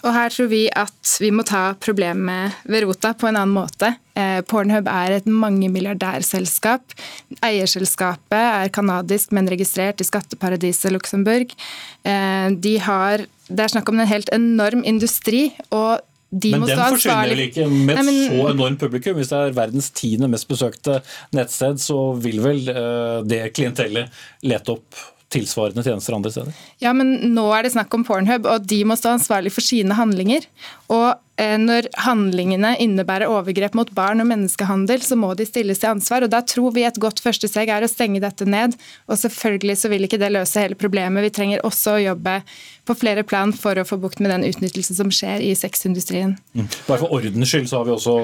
Og 0.04 0.14
her 0.14 0.30
tror 0.30 0.52
vi 0.54 0.62
at 0.70 1.16
vi 1.18 1.32
må 1.35 1.42
ta 1.46 1.64
problemet 1.82 2.62
ved 2.62 2.87
rota 2.87 3.11
på 3.18 3.26
en 3.26 3.40
annen 3.40 3.59
måte. 3.59 3.96
Eh, 4.14 4.38
Pornhub 4.46 4.87
er 4.87 5.18
et 5.18 5.26
mangemilliardærselskap. 5.26 6.94
Eierselskapet 7.42 8.38
er 8.38 8.74
kanadisk, 8.76 9.35
men 9.35 9.50
registrert 9.50 9.98
i 9.98 10.06
skatteparadiset 10.06 10.94
Luxembourg. 10.94 11.59
Eh, 12.06 12.50
de 12.54 12.78
har, 12.87 13.26
det 13.50 13.66
er 13.66 13.74
snakk 13.74 13.90
om 13.90 13.98
en 13.98 14.14
helt 14.14 14.30
enorm 14.37 14.87
industri. 14.87 15.48
og 15.74 16.06
de 16.30 16.52
men 16.56 16.64
den 16.66 16.80
forsvinner 16.80 17.30
vel 17.30 17.42
ikke 17.46 17.66
med 17.70 18.00
et 18.00 18.08
så 18.10 18.46
enormt 18.50 18.80
publikum? 18.80 19.18
Hvis 19.18 19.30
det 19.30 19.42
er 19.42 19.58
verdens 19.58 19.90
tiende 19.94 20.30
mest 20.32 20.48
besøkte 20.50 21.00
nettsted, 21.36 21.78
så 21.82 21.98
vil 22.22 22.40
vel 22.44 22.64
uh, 22.70 23.20
det 23.26 23.44
klientellet 23.56 24.10
lete 24.46 24.74
opp 24.74 25.04
tilsvarende 25.32 25.82
tjenester 25.86 26.16
andre 26.16 26.32
steder? 26.34 26.58
Ja, 26.82 26.92
men 26.96 27.14
nå 27.34 27.46
er 27.54 27.66
det 27.66 27.74
snakk 27.74 27.94
om 27.94 28.04
Pornhub, 28.06 28.46
og 28.50 28.66
de 28.66 28.82
må 28.86 28.98
stå 28.98 29.16
ansvarlig 29.16 29.54
for 29.54 29.66
sine 29.66 29.96
handlinger. 29.98 30.46
Og 30.94 31.14
Eh, 31.14 31.25
når 31.37 31.90
handlingene 32.01 32.70
innebærer 32.81 33.29
overgrep 33.29 33.75
mot 33.77 33.90
barn 33.96 34.22
og 34.22 34.29
menneskehandel, 34.31 35.03
så 35.05 35.18
må 35.20 35.35
de 35.37 35.44
stilles 35.44 35.83
til 35.83 35.90
ansvar. 35.90 36.25
og 36.25 36.33
Da 36.33 36.40
tror 36.40 36.72
vi 36.72 36.87
et 36.88 37.01
godt 37.03 37.20
første 37.20 37.49
steg 37.51 37.68
er 37.68 37.85
å 37.85 37.90
stenge 37.90 38.22
dette 38.25 38.46
ned. 38.49 38.77
Og 39.11 39.20
selvfølgelig 39.20 39.77
så 39.83 39.90
vil 39.92 40.07
ikke 40.09 40.20
det 40.22 40.33
løse 40.33 40.62
hele 40.62 40.79
problemet. 40.79 41.27
Vi 41.27 41.35
trenger 41.37 41.64
også 41.66 41.96
å 41.96 42.03
jobbe 42.07 42.38
på 42.87 42.96
flere 42.96 43.25
plan 43.27 43.53
for 43.53 43.77
å 43.77 43.85
få 43.85 43.99
bukt 44.01 44.20
med 44.22 44.31
den 44.33 44.46
utnyttelsen 44.46 44.96
som 44.96 45.11
skjer 45.12 45.42
i 45.44 45.51
sexindustrien. 45.59 46.37
Mm. 46.57 46.68
Bare 46.87 47.03
For 47.03 47.12
ordens 47.18 47.51
skyld 47.51 47.68
så 47.68 47.81
har 47.81 47.88
vi 47.88 47.94
også 47.96 48.16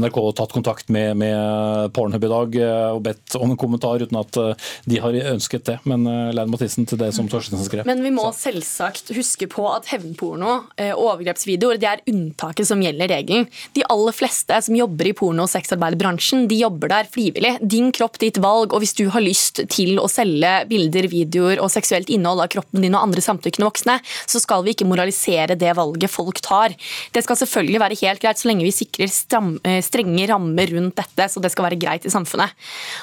NRK 0.00 0.20
tatt 0.38 0.54
kontakt 0.54 0.92
med, 0.94 1.16
med 1.20 1.92
Pornhub 1.96 2.24
i 2.24 2.32
dag 2.32 2.58
eh, 2.62 2.88
og 2.94 3.02
bedt 3.04 3.36
om 3.36 3.52
en 3.52 3.60
kommentar, 3.60 4.00
uten 4.00 4.20
at 4.20 4.40
eh, 4.40 4.70
de 4.86 5.02
har 5.02 5.20
ønsket 5.34 5.66
det. 5.68 5.76
Men 5.84 6.06
Lein 6.06 6.52
Mathisen 6.52 6.88
til 6.88 7.00
det 7.02 7.10
som 7.16 7.28
Torstensen 7.28 7.66
skrev. 7.66 7.84
Men 7.88 8.00
vi 8.04 8.14
må 8.14 8.30
selvsagt 8.36 9.12
huske 9.16 9.50
på 9.50 9.66
at 9.68 9.90
hevnporno, 9.90 10.58
overgrepsvideoer, 10.78 11.80
det 11.82 11.90
er 11.90 12.04
unntak 12.08 12.45
unntaket 12.46 12.68
som 12.68 12.82
gjelder 12.82 13.08
regelen. 13.08 13.46
De 13.72 13.82
aller 13.88 14.12
fleste 14.12 14.62
som 14.62 14.76
jobber 14.76 15.06
i 15.06 15.12
porno- 15.12 15.44
og 15.44 15.50
sexarbeiderbransjen, 15.50 16.48
de 16.48 16.60
jobber 16.60 16.88
der 16.88 17.04
frivillig. 17.10 17.58
Din 17.60 17.92
kropp, 17.92 18.18
ditt 18.18 18.38
valg. 18.38 18.72
Og 18.72 18.80
hvis 18.80 18.94
du 18.94 19.08
har 19.10 19.20
lyst 19.20 19.60
til 19.68 19.98
å 19.98 20.08
selge 20.08 20.66
bilder, 20.68 21.08
videoer 21.08 21.60
og 21.60 21.70
seksuelt 21.70 22.08
innhold 22.08 22.40
av 22.40 22.48
kroppen 22.48 22.82
din 22.82 22.94
og 22.94 23.02
andre 23.02 23.20
samtykkende 23.20 23.66
voksne, 23.66 23.98
så 24.26 24.40
skal 24.40 24.64
vi 24.64 24.74
ikke 24.74 24.86
moralisere 24.86 25.56
det 25.56 25.74
valget 25.76 26.10
folk 26.10 26.40
tar. 26.40 26.74
Det 27.12 27.22
skal 27.24 27.36
selvfølgelig 27.36 27.80
være 27.80 28.00
helt 28.02 28.22
greit 28.22 28.38
så 28.38 28.48
lenge 28.50 28.66
vi 28.66 28.74
sikrer 28.74 29.10
stram, 29.10 29.56
strenge 29.82 30.26
rammer 30.30 30.70
rundt 30.74 30.96
dette, 30.96 31.28
så 31.30 31.40
det 31.42 31.52
skal 31.52 31.68
være 31.68 31.80
greit 31.80 32.06
i 32.06 32.12
samfunnet. 32.12 32.54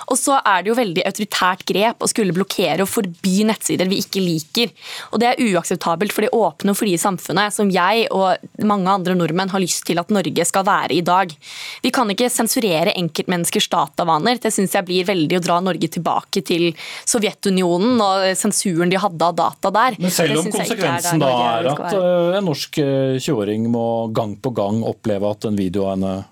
Og 0.10 0.18
så 0.20 0.40
er 0.40 0.64
det 0.64 0.72
jo 0.72 0.78
veldig 0.80 1.06
autoritært 1.08 1.66
grep 1.68 2.04
å 2.04 2.10
skulle 2.10 2.36
blokkere 2.36 2.84
og 2.84 2.92
forby 2.92 3.44
nettsider 3.48 3.90
vi 3.90 4.02
ikke 4.04 4.24
liker. 4.24 4.74
Og 5.12 5.22
det 5.22 5.32
er 5.32 5.44
uakseptabelt 5.54 6.14
for 6.14 6.26
det 6.26 6.34
åpne 6.34 6.74
og 6.74 6.80
frie 6.80 7.00
samfunnet 7.00 7.54
som 7.56 7.72
jeg 7.74 8.08
og 8.14 8.64
mange 8.68 8.92
andre 8.92 9.16
nordmenn 9.18 9.33
nordmenn 9.34 9.52
har 9.52 9.62
lyst 9.64 9.84
til 9.88 10.00
at 10.00 10.12
Norge 10.14 10.46
skal 10.46 10.66
være 10.66 10.94
i 10.94 11.02
dag. 11.02 11.32
Vi 11.84 11.92
kan 11.94 12.10
ikke 12.10 12.30
sensurere 12.32 12.94
enkeltmenneskers 12.96 13.70
datavaner. 13.72 14.40
Det 14.42 14.54
syns 14.54 14.76
jeg 14.78 14.86
blir 14.88 15.08
veldig 15.08 15.40
å 15.40 15.44
dra 15.44 15.60
Norge 15.64 15.90
tilbake 15.90 16.44
til 16.46 16.72
Sovjetunionen 17.10 18.02
og 18.04 18.28
sensuren 18.38 18.92
de 18.92 19.02
hadde 19.02 19.26
av 19.26 19.36
data 19.36 19.72
der. 19.74 19.98
Men 20.00 20.14
selv 20.14 20.44
om 20.44 20.52
konsekvensen 20.54 21.22
er 21.22 21.24
da 21.24 21.32
er 21.54 21.72
at 21.74 21.98
eh, 21.98 22.38
en 22.38 22.48
norsk 22.48 22.78
20-åring 22.78 23.66
eh, 23.66 23.74
må 23.74 23.88
gang 24.14 24.38
på 24.38 24.54
gang 24.54 24.84
oppleve 24.86 25.34
at 25.34 25.50
en 25.50 25.58
video 25.58 25.88
av 25.88 25.98
henne 25.98 26.14
opp? 26.22 26.30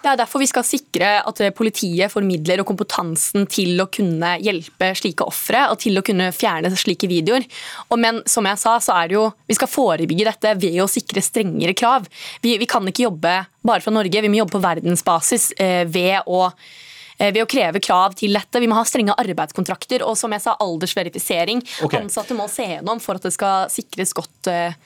Det 0.00 0.10
er 0.10 0.18
derfor 0.20 0.42
vi 0.42 0.48
skal 0.50 0.66
sikre 0.66 1.12
at 1.26 1.40
politiet 1.56 2.12
får 2.12 2.26
midler 2.26 2.62
og 2.62 2.68
kompetansen 2.68 3.46
til 3.50 3.80
å 3.80 3.88
kunne 3.92 4.34
hjelpe 4.42 4.92
slike 4.98 5.26
ofre 5.28 5.66
og 5.72 5.80
til 5.82 5.98
å 5.98 6.04
kunne 6.04 6.30
fjerne 6.36 6.72
slike 6.76 7.08
videoer. 7.10 7.46
Og 7.88 8.00
men 8.00 8.20
som 8.28 8.46
jeg 8.48 8.60
sa, 8.60 8.76
så 8.82 8.96
er 8.98 9.10
det 9.10 9.18
jo, 9.18 9.26
vi 9.48 9.56
skal 9.58 9.70
forebygge 9.70 10.28
dette 10.28 10.54
ved 10.60 10.78
å 10.84 10.88
sikre 10.90 11.24
strengere 11.24 11.76
krav. 11.76 12.08
Vi, 12.44 12.56
vi 12.60 12.68
kan 12.70 12.86
ikke 12.88 13.08
jobbe 13.08 13.34
bare 13.66 13.84
fra 13.84 13.92
Norge, 13.94 14.22
vi 14.24 14.30
må 14.30 14.40
jobbe 14.40 14.56
på 14.56 14.62
verdensbasis 14.64 15.50
eh, 15.60 15.82
ved 15.88 16.28
å 16.30 16.46
eh, 16.46 17.32
ved 17.32 17.42
å 17.44 17.48
kreve 17.50 17.82
krav 17.84 18.16
til 18.20 18.36
dette. 18.36 18.60
Vi 18.62 18.68
må 18.70 18.78
ha 18.78 18.86
strenge 18.88 19.16
arbeidskontrakter 19.20 20.04
og 20.06 20.16
som 20.20 20.32
jeg 20.32 20.44
sa, 20.44 20.56
aldersverifisering. 20.60 21.60
Okay. 21.84 22.04
Ansatte 22.04 22.36
må 22.36 22.48
se 22.52 22.68
gjennom 22.76 23.02
for 23.04 23.20
at 23.20 23.28
det 23.28 23.34
skal 23.36 23.68
sikres 23.72 24.16
godt 24.16 24.52
eh, 24.52 24.78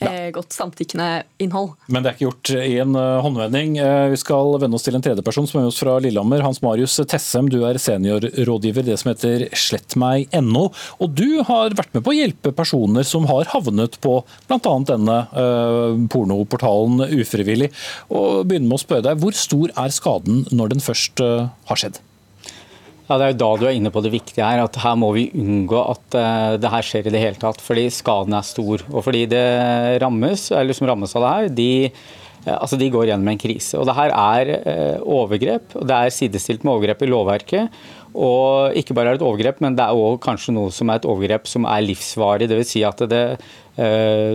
ja. 0.00 0.10
Eh, 0.10 0.30
godt 0.32 0.54
samtykkende 0.56 1.22
innhold. 1.42 1.74
Men 1.92 2.02
det 2.02 2.10
er 2.10 2.16
ikke 2.16 2.26
gjort 2.28 2.52
i 2.56 2.76
en 2.82 2.96
eh, 2.96 3.20
håndvending. 3.24 3.76
Eh, 3.82 4.06
vi 4.14 4.20
skal 4.20 4.54
vende 4.62 4.78
oss 4.78 4.86
til 4.86 4.96
en 4.96 5.04
tredjeperson 5.04 5.48
som 5.48 5.60
er 5.60 5.66
med 5.66 5.72
oss 5.72 5.80
fra 5.82 5.98
Lillehammer. 6.00 6.44
Hans 6.46 6.62
Marius 6.64 6.96
Tessem, 7.10 7.50
du 7.52 7.60
er 7.68 7.80
seniorrådgiver 7.80 8.84
i 8.84 8.90
det 8.90 8.98
som 9.02 9.12
heter 9.12 9.46
slettmeg.no. 9.52 10.66
Og 11.04 11.16
du 11.16 11.42
har 11.48 11.76
vært 11.76 11.92
med 11.96 12.06
på 12.06 12.14
å 12.14 12.18
hjelpe 12.18 12.54
personer 12.56 13.06
som 13.06 13.28
har 13.30 13.50
havnet 13.52 14.00
på 14.00 14.20
bl.a. 14.48 14.76
denne 14.88 15.18
pornoportalen 16.12 17.04
ufrivillig. 17.20 17.70
Og 18.08 18.46
begynner 18.48 18.70
med 18.70 18.80
å 18.80 18.84
spørre 18.84 19.08
deg, 19.10 19.20
Hvor 19.20 19.36
stor 19.36 19.74
er 19.84 19.92
skaden 19.94 20.46
når 20.54 20.76
den 20.76 20.84
først 20.84 21.20
har 21.20 21.80
skjedd? 21.80 22.00
Ja, 23.10 23.16
Det 23.18 23.24
er 23.24 23.32
jo 23.32 23.40
da 23.42 23.50
du 23.58 23.64
er 23.66 23.74
inne 23.74 23.90
på 23.90 24.00
det 24.04 24.12
viktige 24.12 24.46
her, 24.46 24.60
at 24.62 24.76
her 24.78 24.94
må 24.94 25.08
vi 25.16 25.32
unngå 25.34 25.80
at 25.82 26.14
uh, 26.14 26.54
det 26.62 26.70
her 26.70 26.86
skjer 26.86 27.08
i 27.08 27.10
det 27.10 27.18
hele 27.18 27.38
tatt. 27.42 27.58
Fordi 27.58 27.88
skaden 27.90 28.36
er 28.38 28.46
stor. 28.46 28.84
Og 28.86 29.02
fordi 29.02 29.24
det 29.32 29.46
rammes, 29.98 30.44
eller 30.54 30.76
som 30.78 30.86
rammes 30.86 31.14
av 31.18 31.24
det 31.24 31.32
her, 31.32 31.48
de, 31.58 31.70
uh, 32.46 32.52
altså 32.60 32.76
de 32.78 32.86
går 32.94 33.08
gjennom 33.10 33.32
en 33.32 33.40
krise. 33.42 33.74
Og 33.80 33.88
det 33.88 33.96
her 33.96 34.14
er 34.14 34.52
uh, 34.62 35.02
overgrep, 35.02 35.74
og 35.80 35.88
det 35.90 35.96
er 35.96 36.14
sidestilt 36.14 36.62
med 36.62 36.76
overgrep 36.76 37.02
i 37.02 37.08
lovverket. 37.10 37.80
Og 38.14 38.78
ikke 38.78 38.94
bare 38.94 39.10
er 39.10 39.18
det 39.18 39.24
et 39.24 39.26
overgrep, 39.26 39.58
men 39.66 39.78
det 39.78 39.88
er 39.88 40.02
òg 40.04 40.20
kanskje 40.22 40.54
noe 40.54 40.70
som 40.74 40.92
er 40.92 41.00
et 41.00 41.08
overgrep 41.10 41.50
som 41.50 41.66
er 41.66 41.82
livsvarig. 41.88 42.46
Dvs. 42.50 42.70
Si 42.76 42.84
at 42.86 43.02
det, 43.10 43.24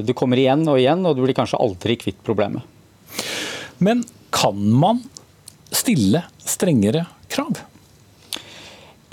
du 0.07 0.11
kommer 0.15 0.39
igjen 0.39 0.63
og 0.71 0.79
igjen, 0.79 1.03
og 1.03 1.15
du 1.15 1.23
blir 1.25 1.35
kanskje 1.35 1.59
aldri 1.59 1.97
kvitt 1.99 2.21
problemet. 2.23 2.63
Men 3.83 4.03
kan 4.35 4.55
man 4.55 5.03
stille 5.75 6.23
strengere 6.39 7.03
krav? 7.27 7.59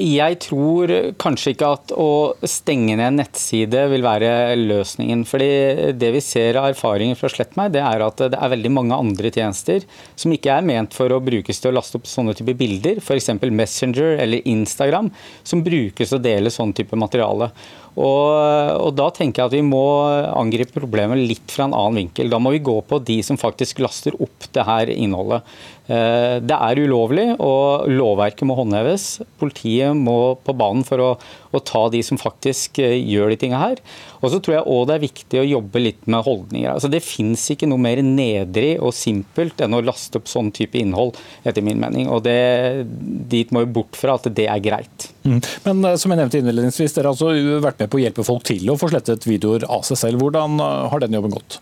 Jeg 0.02 0.38
tror 0.42 0.90
kanskje 1.20 1.52
ikke 1.52 1.68
at 1.76 1.92
å 1.94 2.34
stenge 2.48 2.96
ned 2.96 3.04
en 3.06 3.20
nettside 3.20 3.84
vil 3.92 4.02
være 4.02 4.56
løsningen. 4.58 5.22
fordi 5.28 5.92
Det 5.94 6.10
vi 6.16 6.22
ser 6.24 6.58
av 6.58 6.72
erfaringer 6.72 7.18
fra 7.18 7.30
Slett 7.30 7.54
meg, 7.56 7.70
det 7.76 7.84
er 7.86 8.02
at 8.02 8.18
det 8.18 8.38
er 8.38 8.50
veldig 8.50 8.72
mange 8.74 8.98
andre 8.98 9.30
tjenester 9.30 9.86
som 10.18 10.34
ikke 10.34 10.56
er 10.56 10.66
ment 10.66 10.96
for 10.96 11.12
å 11.12 11.20
brukes 11.22 11.62
til 11.62 11.70
å 11.70 11.76
laste 11.76 12.00
opp 12.00 12.10
sånne 12.10 12.34
type 12.34 12.56
bilder, 12.58 12.98
f.eks. 12.98 13.30
Messenger 13.46 14.18
eller 14.24 14.42
Instagram, 14.48 15.12
som 15.44 15.62
brukes 15.62 16.10
til 16.10 16.18
å 16.18 16.24
dele 16.24 16.50
sånn 16.50 16.74
type 16.74 16.98
materiale. 16.98 17.52
Og, 17.92 18.32
og, 18.80 18.90
Da 18.96 19.10
tenker 19.12 19.42
jeg 19.42 19.50
at 19.50 19.56
vi 19.56 19.66
må 19.66 19.84
angripe 20.32 20.80
problemet 20.80 21.20
litt 21.20 21.52
fra 21.52 21.68
en 21.68 21.76
annen 21.76 22.02
vinkel. 22.02 22.32
Da 22.32 22.40
må 22.40 22.54
vi 22.54 22.64
gå 22.64 22.78
på 22.88 22.98
de 23.04 23.20
som 23.26 23.40
faktisk 23.40 23.84
laster 23.84 24.16
opp 24.16 24.48
det 24.52 24.66
her 24.66 24.92
innholdet. 24.92 25.44
Eh, 25.92 26.38
det 26.40 26.56
er 26.56 26.80
ulovlig, 26.86 27.26
og 27.42 27.88
lovverket 27.90 28.46
må 28.48 28.56
håndheves. 28.56 29.20
Politiet 29.40 29.96
må 29.98 30.34
på 30.40 30.54
banen 30.56 30.84
for 30.86 31.02
å, 31.02 31.08
å 31.52 31.60
ta 31.60 31.82
de 31.92 32.00
som 32.06 32.20
faktisk 32.20 32.80
eh, 32.80 32.96
gjør 32.96 33.32
de 33.32 33.38
tingene 33.42 33.60
her. 33.60 33.82
Og 34.22 34.32
så 34.32 34.40
tror 34.40 34.56
jeg 34.56 34.70
òg 34.72 34.86
det 34.88 34.96
er 34.96 35.04
viktig 35.04 35.40
å 35.40 35.48
jobbe 35.48 35.82
litt 35.82 36.06
med 36.06 36.24
holdninger. 36.24 36.70
Altså 36.72 36.88
Det 36.92 37.02
fins 37.04 37.44
ikke 37.52 37.68
noe 37.68 37.82
mer 37.82 38.00
nedrig 38.06 38.76
og 38.78 38.94
simpelt 38.96 39.60
enn 39.64 39.76
å 39.76 39.82
laste 39.84 40.20
opp 40.20 40.30
sånn 40.30 40.52
type 40.54 40.78
innhold, 40.80 41.18
etter 41.44 41.64
min 41.66 41.82
mening. 41.82 42.08
Og 42.12 42.22
det, 42.24 42.86
dit 43.32 43.52
må 43.52 43.66
vi 43.66 43.74
bort 43.80 43.98
fra 43.98 44.16
at 44.16 44.30
det 44.32 44.48
er 44.48 44.62
greit. 44.64 45.10
Mm. 45.26 45.42
Men 45.66 45.90
eh, 45.90 45.98
som 46.00 46.14
jeg 46.14 46.22
nevnte 46.22 46.40
innledningsvis, 46.40 46.96
dere 46.96 47.10
har 47.10 47.18
altså 47.18 47.60
vært 47.66 47.84
med 47.84 47.92
på 47.92 48.00
å 48.00 48.06
hjelpe 48.06 48.26
folk 48.26 48.48
til 48.48 48.72
å 48.72 48.78
få 48.80 48.92
slettet 48.94 49.28
videoer 49.28 49.68
av 49.68 49.84
seg 49.88 50.00
selv. 50.06 50.24
Hvordan 50.24 50.56
har 50.62 51.04
den 51.04 51.20
jobben 51.20 51.36
gått? 51.36 51.60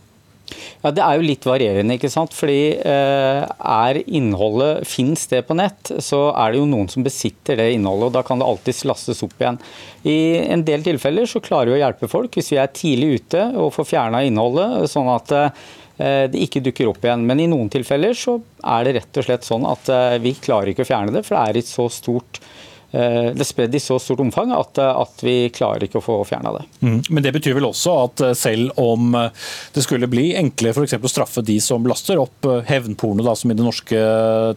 Ja, 0.82 0.90
Det 0.90 1.02
er 1.04 1.18
jo 1.18 1.26
litt 1.26 1.46
varierende. 1.46 1.96
ikke 1.96 2.10
sant? 2.12 2.34
Fordi 2.36 2.76
eh, 2.78 3.42
er 3.44 4.00
innholdet, 4.06 4.86
Fins 4.88 5.26
det 5.30 5.42
på 5.48 5.56
nett, 5.58 5.92
så 6.02 6.28
er 6.34 6.52
det 6.52 6.60
jo 6.60 6.68
noen 6.70 6.88
som 6.92 7.04
besitter 7.06 7.60
det 7.60 7.72
innholdet. 7.74 8.10
og 8.10 8.16
Da 8.18 8.22
kan 8.26 8.40
det 8.40 8.48
alltids 8.48 8.84
lastes 8.88 9.22
opp 9.26 9.36
igjen. 9.40 9.60
I 10.04 10.18
en 10.50 10.64
del 10.64 10.84
tilfeller 10.86 11.28
så 11.28 11.42
klarer 11.44 11.72
vi 11.72 11.78
å 11.78 11.82
hjelpe 11.84 12.08
folk 12.10 12.38
hvis 12.38 12.52
vi 12.54 12.60
er 12.62 12.72
tidlig 12.74 13.20
ute 13.20 13.44
og 13.60 13.74
får 13.76 13.90
fjerna 13.92 14.24
innholdet, 14.26 14.88
sånn 14.90 15.10
at 15.12 15.36
eh, 15.36 16.26
det 16.32 16.46
ikke 16.46 16.64
dukker 16.64 16.88
opp 16.92 17.04
igjen. 17.04 17.26
Men 17.28 17.42
i 17.42 17.50
noen 17.50 17.68
tilfeller 17.72 18.16
så 18.16 18.38
er 18.64 18.86
det 18.86 18.96
rett 19.00 19.20
og 19.20 19.28
slett 19.28 19.46
sånn 19.48 19.68
at 19.68 19.92
eh, 19.92 20.16
vi 20.24 20.36
klarer 20.40 20.72
ikke 20.72 20.86
å 20.86 20.92
fjerne 20.92 21.14
det, 21.14 21.26
for 21.26 21.36
det 21.36 21.44
er 21.44 21.60
et 21.60 21.70
så 21.70 21.90
stort 21.92 22.40
Eh, 22.40 22.59
det 22.90 23.44
er 23.44 23.46
spredd 23.46 23.74
i 23.76 23.82
så 23.82 23.98
stort 24.02 24.22
omfang 24.24 24.50
at, 24.56 24.80
at 24.82 25.22
vi 25.22 25.34
klarer 25.54 25.86
ikke 25.86 26.00
å 26.00 26.04
få 26.04 26.16
fjerna 26.26 26.56
det. 26.56 26.64
Mm. 26.82 26.96
Men 27.10 27.26
det 27.26 27.34
betyr 27.36 27.54
vel 27.58 27.68
også 27.68 27.94
at 28.06 28.24
eh, 28.26 28.34
selv 28.38 28.74
om 28.82 29.14
eh, 29.14 29.30
det 29.76 29.84
skulle 29.86 30.10
bli 30.10 30.30
enklere 30.38 30.74
for 30.74 30.86
å 31.06 31.12
straffe 31.12 31.44
de 31.46 31.60
som 31.62 31.86
laster 31.86 32.18
opp 32.18 32.48
hevnporno, 32.66 33.22
da, 33.26 33.36
som 33.38 33.52
i 33.52 33.58
det 33.58 33.66
norske 33.66 34.02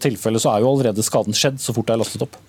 tilfellet, 0.01 0.41
så 0.41 0.55
er 0.55 0.63
jo 0.63 0.73
allerede 0.73 1.05
skaden 1.05 1.37
skjedd 1.37 1.61
så 1.61 1.75
fort 1.75 1.89
det 1.89 1.97
er 1.97 2.01
lastet 2.01 2.25
opp? 2.25 2.39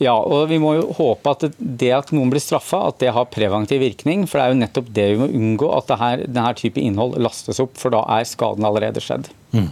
Ja, 0.00 0.14
og 0.16 0.48
vi 0.50 0.58
må 0.60 0.74
jo 0.76 0.88
håpe 0.96 1.32
at 1.34 1.44
det 1.58 1.90
at 1.96 2.10
noen 2.16 2.32
blir 2.32 2.42
straffa, 2.42 2.82
at 2.90 3.00
det 3.02 3.12
har 3.16 3.28
preventiv 3.32 3.82
virkning. 3.84 4.26
For 4.28 4.40
det 4.40 4.44
er 4.44 4.54
jo 4.54 4.60
nettopp 4.62 4.90
det 4.96 5.06
vi 5.12 5.20
må 5.20 5.28
unngå, 5.28 5.70
at 5.76 5.92
denne 6.26 6.50
type 6.58 6.80
innhold 6.80 7.18
lastes 7.20 7.60
opp. 7.62 7.76
For 7.80 7.92
da 7.94 8.02
er 8.16 8.28
skaden 8.28 8.66
allerede 8.66 9.02
skjedd. 9.04 9.30
Mm. 9.56 9.70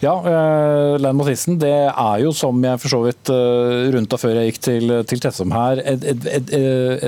Ja, 0.00 0.14
uh, 0.24 0.96
Lein 0.96 1.16
Mathisen, 1.18 1.58
det 1.60 1.74
er 1.90 2.22
jo 2.22 2.30
som 2.36 2.56
jeg 2.64 2.80
for 2.80 2.92
så 2.92 3.00
vidt 3.04 3.30
uh, 3.34 3.90
rundt 3.92 4.14
av 4.16 4.22
før 4.22 4.38
jeg 4.38 4.50
gikk 4.50 4.60
til, 4.64 4.94
til 5.10 5.20
Tessum 5.20 5.52
her, 5.52 5.82
et, 5.84 6.06
et, 6.14 6.28
et, 6.38 6.52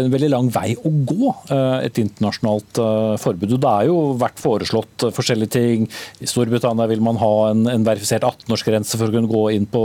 en 0.02 0.12
veldig 0.12 0.28
lang 0.32 0.50
vei 0.52 0.74
å 0.76 0.92
gå, 1.08 1.32
uh, 1.48 1.78
et 1.80 2.02
internasjonalt 2.02 2.82
forbud. 3.22 3.56
Det 3.56 3.72
er 3.72 3.88
jo 3.88 3.98
vært 4.20 4.42
foreslått 4.42 5.06
forskjellige 5.16 5.54
ting. 5.56 5.88
I 6.20 6.28
Storbritannia 6.28 6.88
vil 6.90 7.04
man 7.04 7.20
ha 7.22 7.32
en, 7.50 7.64
en 7.72 7.86
verifisert 7.86 8.26
18-årsgrense 8.28 9.00
for 9.00 9.08
å 9.08 9.16
kunne 9.16 9.32
gå 9.32 9.44
inn 9.56 9.68
på 9.72 9.84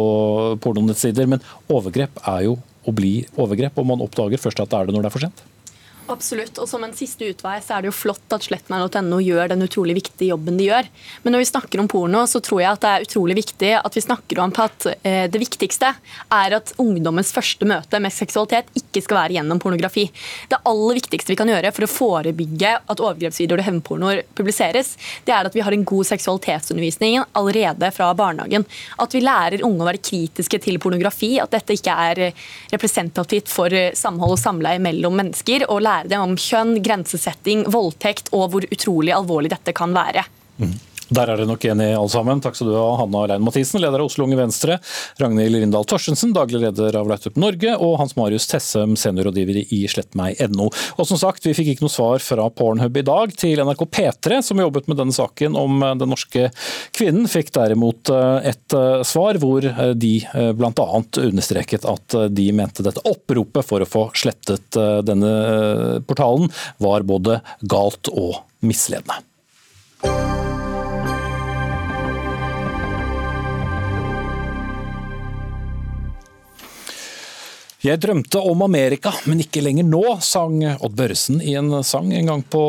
pornonettsider, 0.64 1.32
men 1.32 1.44
overgrep 1.72 2.20
er 2.28 2.50
jo 2.50 2.58
å 2.88 2.96
bli 2.96 3.22
overgrep, 3.40 3.80
og 3.80 3.94
man 3.94 4.04
oppdager 4.04 4.42
først 4.42 4.64
at 4.64 4.72
det 4.72 4.82
er 4.82 4.90
det 4.90 4.98
når 4.98 5.08
det 5.08 5.12
er 5.12 5.16
for 5.16 5.28
sent. 5.28 5.48
Absolutt. 6.08 6.56
Og 6.62 6.70
som 6.70 6.84
en 6.86 6.94
siste 6.96 7.28
utvei 7.28 7.58
så 7.64 7.76
er 7.76 7.84
det 7.84 7.90
jo 7.90 7.96
flott 7.96 8.32
at 8.36 8.46
slettmeg.no 8.48 9.20
gjør 9.24 9.52
den 9.52 9.64
utrolig 9.66 9.98
viktige 9.98 10.32
jobben 10.32 10.60
de 10.60 10.70
gjør. 10.70 10.88
Men 11.24 11.36
når 11.36 11.44
vi 11.44 11.50
snakker 11.50 11.82
om 11.82 11.90
porno, 11.92 12.24
så 12.32 12.40
tror 12.44 12.62
jeg 12.64 12.72
at 12.72 12.84
det 12.84 12.92
er 12.92 13.08
utrolig 13.08 13.36
viktig 13.42 13.72
at 13.82 13.98
vi 13.98 14.04
snakker 14.06 14.40
om 14.44 14.54
at 14.64 14.88
eh, 15.02 15.26
det 15.32 15.42
viktigste 15.42 15.90
er 15.92 16.56
at 16.56 16.72
ungdommens 16.80 17.34
første 17.36 17.68
møte 17.68 18.00
med 18.04 18.16
seksualitet 18.16 18.72
ikke 18.80 19.04
skal 19.04 19.20
være 19.20 19.38
gjennom 19.38 19.60
pornografi. 19.64 20.06
Det 20.48 20.62
aller 20.72 21.00
viktigste 21.02 21.34
vi 21.34 21.40
kan 21.40 21.52
gjøre 21.52 21.74
for 21.76 21.88
å 21.88 21.92
forebygge 21.92 22.74
at 22.80 23.04
overgrepsvideoer 23.04 23.64
og 23.64 23.68
hevnpornoer 23.68 24.24
publiseres, 24.38 24.96
det 25.28 25.36
er 25.36 25.50
at 25.50 25.58
vi 25.58 25.66
har 25.66 25.76
en 25.76 25.86
god 25.88 26.08
seksualitetsundervisning 26.08 27.20
allerede 27.38 27.92
fra 27.96 28.14
barnehagen. 28.18 28.64
At 29.04 29.16
vi 29.16 29.26
lærer 29.26 29.66
unge 29.68 29.84
å 29.84 29.90
være 29.90 30.04
kritiske 30.04 30.62
til 30.64 30.80
pornografi, 30.82 31.36
at 31.44 31.52
dette 31.52 31.76
ikke 31.76 32.00
er 32.08 32.24
representativt 32.72 33.52
for 33.52 33.74
samhold 33.98 34.38
og 34.38 34.42
samleie 34.42 34.80
mellom 34.82 35.20
mennesker. 35.20 35.68
og 35.68 35.82
lære 35.84 35.97
lære 35.98 36.12
det 36.12 36.20
om 36.22 36.36
kjønn, 36.38 36.78
grensesetting, 36.84 37.66
voldtekt 37.74 38.30
og 38.34 38.52
hvor 38.52 38.68
utrolig 38.72 39.14
alvorlig 39.16 39.52
dette 39.54 39.74
kan 39.74 39.96
være. 39.96 40.26
Mm. 40.58 40.76
Der 41.08 41.30
er 41.32 41.40
det 41.40 41.48
nok 41.48 41.64
enige 41.64 41.96
alle 41.96 42.12
sammen. 42.12 42.42
Takk 42.44 42.58
skal 42.58 42.68
du 42.68 42.76
ha, 42.76 42.88
Hanna 43.00 43.24
Lein 43.32 43.44
Mathisen, 43.46 43.80
leder 43.80 44.02
av 44.02 44.10
Oslo 44.10 44.26
Unge 44.26 44.40
Venstre, 44.40 44.76
Ragnhild 45.22 45.56
Rindal 45.56 45.88
Torstensen, 45.88 46.34
daglig 46.36 46.60
leder 46.66 46.98
av 47.00 47.08
Light 47.08 47.30
Norge, 47.40 47.76
og 47.80 47.96
Hans 48.02 48.18
Marius 48.20 48.48
Tessem, 48.52 48.98
seniorrådgiver 49.00 49.62
i 49.64 49.82
slettmeg.no. 49.88 50.68
Og 50.68 51.08
som 51.08 51.20
sagt, 51.22 51.48
vi 51.48 51.56
fikk 51.56 51.74
ikke 51.74 51.86
noe 51.86 51.94
svar 51.94 52.24
fra 52.24 52.50
Pornhub 52.52 53.00
i 53.00 53.06
dag. 53.08 53.32
Til 53.40 53.64
NRK 53.64 53.86
P3, 53.88 54.42
som 54.50 54.60
jobbet 54.60 54.92
med 54.92 55.00
denne 55.00 55.16
saken 55.16 55.56
om 55.60 55.80
eh, 55.80 55.96
den 56.02 56.12
norske 56.12 56.50
kvinnen, 56.98 57.30
fikk 57.32 57.54
derimot 57.56 58.12
eh, 58.12 58.52
et 58.52 58.76
eh, 58.76 59.04
svar 59.08 59.40
hvor 59.40 59.64
de 59.98 60.14
bl.a. 60.58 60.88
understreket 61.24 61.86
at 61.88 62.16
de 62.34 62.48
mente 62.56 62.84
dette 62.86 63.04
oppropet 63.08 63.66
for 63.68 63.84
å 63.84 63.90
få 63.90 64.08
slettet 64.18 64.78
denne 65.08 66.02
portalen 66.08 66.52
var 66.84 67.06
både 67.08 67.40
galt 67.62 68.12
og 68.12 68.42
misledende. 68.66 69.22
Jeg 77.88 78.02
drømte 78.04 78.42
om 78.44 78.66
Amerika, 78.66 79.14
men 79.32 79.40
ikke 79.40 79.62
lenger 79.64 79.86
nå, 79.88 80.02
sang 80.26 80.58
Odd 80.84 80.96
Børresen 80.98 81.38
i 81.40 81.54
en 81.56 81.72
sang 81.88 82.10
en 82.12 82.28
gang 82.28 82.42
på 82.44 82.64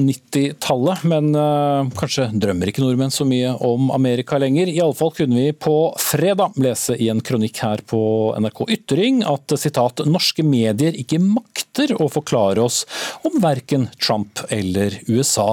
90-tallet. 0.00 1.02
Men 1.10 1.28
øh, 1.36 1.90
kanskje 1.98 2.30
drømmer 2.40 2.70
ikke 2.70 2.80
nordmenn 2.80 3.12
så 3.12 3.26
mye 3.28 3.50
om 3.68 3.90
Amerika 3.92 4.38
lenger. 4.40 4.70
Iallfall 4.72 5.12
kunne 5.18 5.36
vi 5.36 5.50
på 5.52 5.74
fredag 6.00 6.56
lese 6.62 6.96
i 6.96 7.10
en 7.12 7.20
kronikk 7.20 7.60
her 7.60 7.82
på 7.84 8.00
NRK 8.40 8.62
Ytring 8.78 9.20
at 9.28 9.52
sitat, 9.60 10.00
norske 10.08 10.46
medier 10.46 10.96
ikke 10.96 11.20
makter 11.20 11.92
å 12.00 12.08
forklare 12.12 12.64
oss 12.64 12.86
om 13.28 13.36
verken 13.44 13.90
Trump 14.00 14.40
eller 14.48 14.96
USA. 15.10 15.50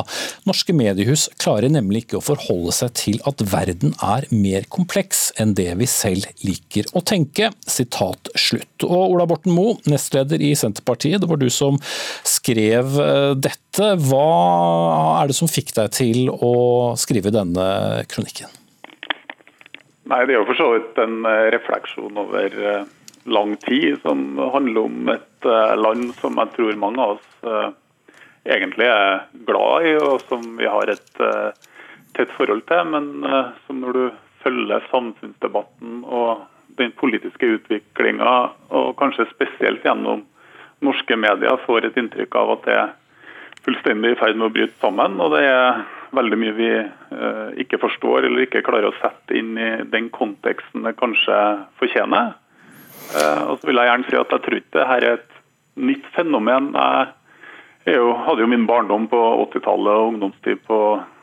Norske 0.48 0.76
mediehus 0.76 1.28
klarer 1.44 1.68
nemlig 1.76 2.06
ikke 2.06 2.22
å 2.22 2.28
forholde 2.30 2.78
seg 2.80 2.96
til 3.02 3.20
at 3.28 3.44
verden 3.52 3.98
er 4.00 4.30
mer 4.32 4.70
kompleks 4.72 5.28
enn 5.36 5.58
det 5.60 5.74
vi 5.82 5.92
selv 5.92 6.30
liker 6.46 6.88
å 6.96 7.04
tenke. 7.04 7.52
Sitat 7.68 8.32
slutt. 8.40 8.88
Og 8.88 9.09
Ola 9.10 9.26
Borten 9.30 9.53
Moe, 9.55 9.78
nestleder 9.89 10.41
i 10.41 10.51
Senterpartiet, 10.57 11.22
det 11.22 11.30
var 11.30 11.39
du 11.41 11.49
som 11.53 11.80
skrev 12.28 12.99
eh, 13.01 13.34
dette. 13.38 13.89
Hva 14.05 14.28
er 15.20 15.30
det 15.30 15.38
som 15.38 15.49
fikk 15.49 15.74
deg 15.78 15.91
til 15.97 16.30
å 16.30 16.53
skrive 16.99 17.34
denne 17.34 17.66
kronikken? 18.12 18.51
Nei, 20.10 20.24
Det 20.26 20.34
er 20.34 20.39
jo 20.39 20.47
for 20.49 20.60
så 20.60 20.70
vidt 20.76 21.01
en 21.01 21.26
eh, 21.30 21.49
refleksjon 21.55 22.22
over 22.22 22.60
eh, 22.74 22.86
lang 23.30 23.55
tid, 23.66 23.97
som 24.05 24.39
handler 24.53 24.86
om 24.86 25.14
et 25.14 25.26
land 25.80 26.14
som 26.20 26.39
jeg 26.41 26.53
tror 26.55 26.80
mange 26.82 27.03
av 27.03 27.12
oss 27.16 27.76
egentlig 28.47 28.88
er 28.89 29.22
glad 29.47 29.86
i, 29.86 29.91
og 30.01 30.24
som 30.28 30.41
vi 30.57 30.66
har 30.68 30.89
et 30.91 31.22
tett 32.18 32.32
forhold 32.36 32.64
til. 32.68 32.89
Men 32.95 33.12
som 33.68 33.84
når 33.84 33.95
du 33.95 34.01
følger 34.41 34.88
samfunnsdebatten 34.89 36.01
og 36.07 36.41
den 36.80 36.96
politiske 36.98 37.54
utviklinga, 37.58 38.34
og 38.76 38.96
kanskje 39.00 39.28
spesielt 39.34 39.86
gjennom 39.86 40.26
norske 40.86 41.16
medier, 41.20 41.60
får 41.66 41.90
et 41.90 42.00
inntrykk 42.00 42.36
av 42.40 42.56
at 42.56 42.68
det 42.68 42.76
er 42.80 42.92
fullstendig 43.66 44.14
i 44.14 44.20
ferd 44.20 44.40
med 44.40 44.48
å 44.48 44.54
bryte 44.54 44.80
sammen. 44.82 45.20
Og 45.22 45.34
det 45.36 45.44
er 45.48 45.82
veldig 46.16 46.40
mye 46.42 46.56
vi 46.58 46.70
eh, 46.80 47.50
ikke 47.64 47.82
forstår 47.82 48.28
eller 48.28 48.46
ikke 48.46 48.64
klarer 48.66 48.90
å 48.90 48.98
sette 49.02 49.38
inn 49.38 49.58
i 49.60 49.70
den 49.92 50.10
konteksten 50.14 50.88
det 50.88 50.96
kanskje 51.00 51.38
fortjener. 51.82 52.34
Eh, 53.14 53.44
og 53.50 53.60
så 53.60 53.70
vil 53.70 53.82
jeg 53.82 53.92
gjerne 53.92 54.10
si 54.10 54.20
at 54.20 54.36
jeg 54.36 54.46
tror 54.46 54.60
ikke 54.62 54.78
dette 54.80 54.98
er 54.98 55.08
et 55.14 55.40
nytt 55.90 56.10
fenomen. 56.16 56.74
Jeg 57.86 58.00
jo, 58.00 58.12
hadde 58.26 58.46
jo 58.46 58.52
min 58.52 58.68
barndom 58.70 59.08
på 59.12 59.22
80-tallet 59.50 59.94
og 59.94 60.14
ungdomstid 60.14 60.66
på 60.68 60.80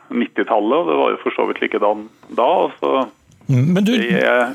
90-tallet, 0.07 0.77
og 0.79 0.89
det 0.89 0.97
var 1.01 1.13
jo 1.13 1.21
for 1.25 1.35
så 1.35 1.45
vidt 1.49 1.61
likedan 1.63 2.07
da. 2.29 2.47
og 2.47 2.77
så 2.79 2.93
mm, 3.49 3.67
Men 3.75 3.87
du... 3.87 3.93
Jeg, 3.97 4.47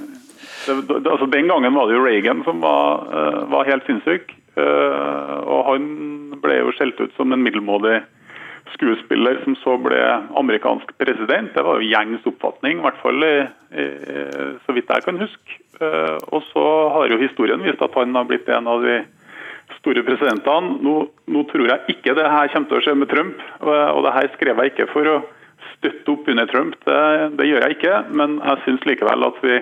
det, 0.66 1.10
altså 1.10 1.26
Den 1.26 1.48
gangen 1.50 1.74
var 1.74 1.88
det 1.88 1.96
jo 1.96 2.06
Reagan 2.06 2.42
som 2.46 2.62
var, 2.62 3.06
uh, 3.10 3.44
var 3.50 3.68
helt 3.68 3.86
sinnssyk. 3.88 4.34
Uh, 4.56 5.38
og 5.48 5.62
han 5.70 5.86
ble 6.42 6.58
jo 6.60 6.74
skjelt 6.76 7.00
ut 7.00 7.14
som 7.16 7.32
en 7.32 7.42
middelmådig 7.44 8.02
skuespiller 8.72 9.40
som 9.44 9.56
så 9.60 9.76
ble 9.80 9.98
amerikansk 10.38 10.94
president. 11.00 11.52
Det 11.54 11.64
var 11.64 11.80
jo 11.80 11.88
gjengs 11.88 12.28
oppfatning, 12.28 12.78
i 12.78 12.84
hvert 12.86 13.00
fall 13.02 13.26
i, 13.26 13.34
i, 13.76 13.88
så 14.64 14.76
vidt 14.76 14.92
jeg 14.92 15.04
kan 15.06 15.20
huske. 15.20 15.58
Uh, 15.80 16.16
og 16.30 16.46
så 16.52 16.64
har 16.96 17.12
jo 17.12 17.20
historien 17.20 17.64
vist 17.64 17.82
at 17.84 17.98
han 17.98 18.14
har 18.16 18.28
blitt 18.28 18.48
en 18.52 18.70
av 18.70 18.84
de 18.84 19.02
store 19.80 20.04
presidentene. 20.06 20.78
Nå, 20.84 20.96
nå 21.32 21.44
tror 21.50 21.68
jeg 21.68 21.96
ikke 21.96 22.16
det 22.16 22.28
her 22.28 22.52
kommer 22.52 22.70
til 22.70 22.80
å 22.80 22.84
skje 22.86 22.98
med 22.98 23.10
Trump, 23.12 23.46
og 23.62 24.02
det 24.04 24.16
her 24.16 24.28
skrev 24.34 24.60
jeg 24.60 24.72
ikke 24.72 24.90
for 24.92 25.08
å 25.08 25.22
støtte 25.76 26.12
opp 26.12 26.28
under 26.28 26.46
Trump. 26.46 26.76
Det, 26.86 26.98
det 27.38 27.48
gjør 27.48 27.66
jeg 27.66 27.78
ikke, 27.78 27.94
men 28.14 28.36
jeg 28.42 28.62
syns 28.66 28.84
likevel 28.86 29.26
at 29.26 29.40
vi 29.42 29.58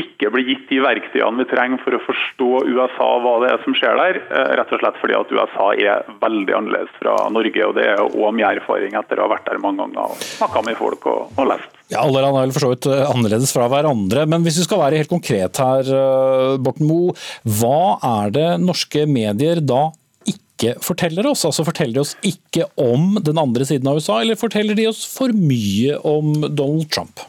ikke 0.00 0.30
blir 0.34 0.46
gitt 0.48 0.68
de 0.70 0.80
verktøyene 0.84 1.42
vi 1.42 1.46
trenger 1.50 1.80
for 1.82 1.96
å 1.96 2.00
forstå 2.04 2.48
USA, 2.68 3.08
hva 3.24 3.34
det 3.42 3.50
er 3.52 3.62
som 3.64 3.76
skjer 3.76 3.98
der. 4.00 4.20
Eh, 4.28 4.52
rett 4.60 4.74
og 4.74 4.82
slett 4.82 5.00
fordi 5.02 5.16
at 5.18 5.32
USA 5.34 5.68
er 5.74 6.08
veldig 6.22 6.56
annerledes 6.58 6.94
fra 7.00 7.16
Norge. 7.34 7.66
og 7.66 7.76
Det 7.78 7.86
er 7.90 8.02
òg 8.06 8.34
min 8.36 8.46
erfaring 8.48 8.96
etter 8.98 9.20
å 9.20 9.26
ha 9.26 9.34
vært 9.34 9.48
der 9.48 9.62
mange 9.62 9.84
ganger 9.84 10.14
og 10.14 10.24
snakka 10.24 10.64
med 10.66 10.78
folk 10.80 11.06
og, 11.10 11.34
og 11.36 11.50
lest. 11.52 11.78
Ja, 11.88 12.02
Alle 12.04 12.20
land 12.24 12.36
er 12.36 12.44
vel 12.46 12.56
for 12.56 12.66
så 12.66 12.72
vidt 12.74 12.90
eh, 12.90 13.04
annerledes 13.08 13.54
fra 13.54 13.68
hverandre. 13.72 14.26
Men 14.28 14.44
hvis 14.46 14.60
vi 14.60 14.66
skal 14.68 14.82
være 14.82 15.00
helt 15.00 15.12
konkret 15.12 15.62
her, 15.62 15.94
eh, 16.00 16.58
Borten 16.62 16.88
Moe. 16.88 17.16
Hva 17.58 17.96
er 18.24 18.34
det 18.34 18.50
norske 18.62 19.06
medier 19.08 19.62
da 19.64 19.88
ikke 20.28 20.74
forteller 20.84 21.30
oss? 21.30 21.46
Altså 21.48 21.64
Forteller 21.66 21.98
de 21.98 22.04
oss 22.04 22.14
ikke 22.26 22.68
om 22.80 23.16
den 23.24 23.40
andre 23.40 23.66
siden 23.68 23.88
av 23.88 24.00
USA, 24.00 24.20
eller 24.22 24.38
forteller 24.40 24.78
de 24.78 24.88
oss 24.90 25.04
for 25.08 25.32
mye 25.32 25.98
om 26.06 26.34
Donald 26.48 26.88
Trump? 26.92 27.24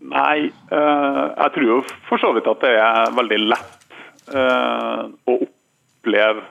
Nei, 0.00 0.48
eh, 0.48 1.24
jeg 1.36 1.52
tror 1.54 1.66
jo 1.66 1.80
for 2.08 2.22
så 2.22 2.32
vidt 2.32 2.48
at 2.48 2.62
det 2.64 2.72
er 2.80 3.12
veldig 3.12 3.38
lett 3.50 3.98
eh, 4.32 5.02
å 5.28 5.34
oppleve, 5.36 6.44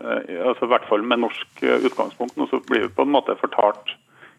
eh, 0.00 0.32
altså 0.40 0.64
i 0.64 0.72
hvert 0.72 0.88
fall 0.88 1.04
med 1.04 1.20
norsk 1.26 1.62
utgangspunkt. 1.76 2.38
Og 2.40 2.48
så 2.48 2.62
blir 2.64 2.86
vi 2.86 2.94
på 2.96 3.04
en 3.04 3.12
måte 3.12 3.36
fortalt 3.40 3.92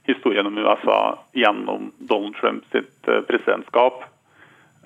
historien 0.09 0.49
om 0.49 0.57
USA 0.57 0.99
gjennom 1.37 1.91
Donald 1.99 2.37
Trump 2.39 2.65
sitt 2.71 3.09
presidentskap. 3.27 4.05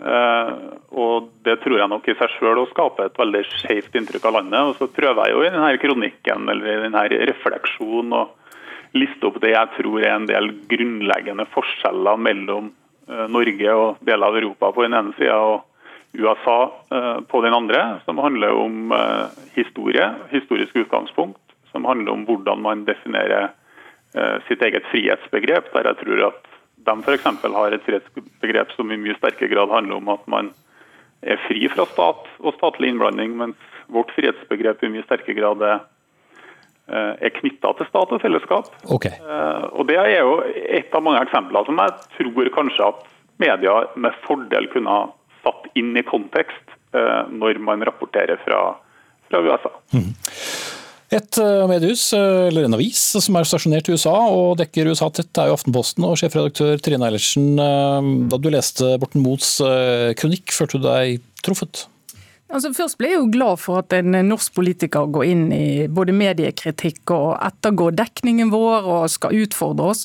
Og 0.01 1.27
Det 1.45 1.59
tror 1.61 1.77
jeg 1.77 1.91
nok 1.91 2.07
i 2.09 2.15
seg 2.17 2.31
selv 2.39 2.63
skape 2.71 3.05
et 3.05 3.19
veldig 3.21 3.41
skjevt 3.51 3.99
inntrykk 3.99 4.25
av 4.25 4.39
landet. 4.39 4.71
Og 4.71 4.79
Så 4.79 4.87
prøver 4.89 5.29
jeg 5.29 5.35
jo 5.35 5.43
i 5.45 5.51
denne 5.53 5.77
kronikken 5.77 6.49
eller 6.49 6.71
i 6.71 6.79
denne 6.87 7.03
refleksjonen 7.29 8.17
å 8.17 8.23
liste 8.97 9.29
opp 9.29 9.37
det 9.43 9.53
jeg 9.53 9.75
tror 9.77 10.01
er 10.01 10.15
en 10.15 10.25
del 10.25 10.49
grunnleggende 10.73 11.45
forskjeller 11.53 12.17
mellom 12.17 12.71
Norge 13.31 13.73
og 13.75 13.99
deler 14.07 14.31
av 14.31 14.37
Europa 14.39 14.71
på 14.71 14.85
den 14.85 14.95
ene 14.95 15.13
sida 15.17 15.35
og 15.35 15.67
USA 16.15 16.59
på 17.31 17.41
den 17.43 17.55
andre, 17.55 17.81
som 18.05 18.19
handler 18.19 18.55
om 18.55 18.91
historie, 19.55 20.09
historisk 20.31 20.75
utgangspunkt, 20.83 21.39
som 21.71 21.87
handler 21.87 22.11
om 22.11 22.25
hvordan 22.27 22.63
man 22.63 22.85
definerer 22.87 23.53
sitt 24.47 24.63
eget 24.63 24.87
frihetsbegrep. 24.91 25.69
Der 25.71 25.87
jeg 25.87 26.01
tror 26.01 26.23
at 26.27 26.51
de 26.87 26.95
f.eks. 27.05 27.27
har 27.43 27.75
et 27.75 27.85
frihetsbegrep 27.85 28.75
som 28.75 28.91
i 28.91 28.99
mye 28.99 29.15
sterkere 29.19 29.51
grad 29.53 29.71
handler 29.71 30.01
om 30.01 30.11
at 30.15 30.27
man 30.31 30.51
er 31.21 31.39
fri 31.47 31.67
fra 31.69 31.85
stat 31.89 32.29
og 32.41 32.55
statlig 32.57 32.91
innblanding, 32.91 33.35
mens 33.37 33.59
vårt 33.91 34.11
frihetsbegrep 34.15 34.83
i 34.83 34.91
mye 34.93 35.05
sterkere 35.05 35.37
grad 35.37 35.61
er, 35.61 35.81
eh, 35.81 35.87
er 36.91 37.33
knytta 37.37 37.73
til 37.77 37.87
stat 37.89 38.13
og 38.15 38.21
fellesskap. 38.23 38.69
Okay. 38.91 39.15
Eh, 39.17 39.63
og 39.71 39.87
Det 39.87 39.97
er 40.01 40.19
jo 40.19 40.39
et 40.45 40.93
av 40.93 41.05
mange 41.05 41.23
eksempler 41.23 41.67
som 41.67 41.79
jeg 41.81 41.97
tror 42.17 42.53
kanskje 42.57 42.89
at 42.91 43.07
media 43.41 43.77
med 43.95 44.17
fordel 44.27 44.69
kunne 44.73 44.91
ha 44.91 45.07
satt 45.45 45.71
inn 45.79 45.95
i 45.97 46.05
kontekst 46.05 46.75
eh, 46.93 47.21
når 47.31 47.61
man 47.63 47.83
rapporterer 47.87 48.41
fra, 48.45 48.61
fra 49.29 49.41
USA. 49.45 49.73
Mm. 49.95 50.11
Et 51.11 51.37
eh, 51.43 51.65
mediehus, 51.67 52.05
eh, 52.15 52.47
eller 52.47 52.69
en 52.69 52.77
avis, 52.77 52.99
som 53.19 53.35
er 53.35 53.47
stasjonert 53.47 53.89
i 53.89 53.97
USA 53.97 54.13
og 54.31 54.55
dekker 54.61 54.87
USA 54.93 55.09
tett, 55.11 55.31
er 55.35 55.49
jo 55.49 55.57
Aftenposten. 55.57 56.05
og 56.07 56.15
Sjefredaktør 56.19 56.79
Trine 56.79 57.09
Eilertsen, 57.09 57.49
eh, 57.59 58.11
da 58.31 58.39
du 58.39 58.47
leste 58.53 58.93
Borten 59.01 59.23
Moes 59.25 59.57
kronikk, 60.21 60.55
følte 60.55 60.79
du 60.79 60.87
deg 60.87 61.19
truffet? 61.43 61.85
Altså 62.51 62.73
Først 62.75 62.97
ble 62.99 63.13
jeg 63.13 63.21
jo 63.21 63.29
glad 63.31 63.61
for 63.63 63.79
at 63.79 63.93
en 63.95 64.17
norsk 64.27 64.53
politiker 64.57 65.07
går 65.15 65.29
inn 65.29 65.45
i 65.55 65.87
både 65.87 66.15
mediekritikk 66.15 67.13
og 67.15 67.29
ettergår 67.39 67.95
dekningen 67.95 68.51
vår 68.51 68.89
og 68.91 69.05
skal 69.13 69.37
utfordre 69.45 69.93
oss. 69.93 70.03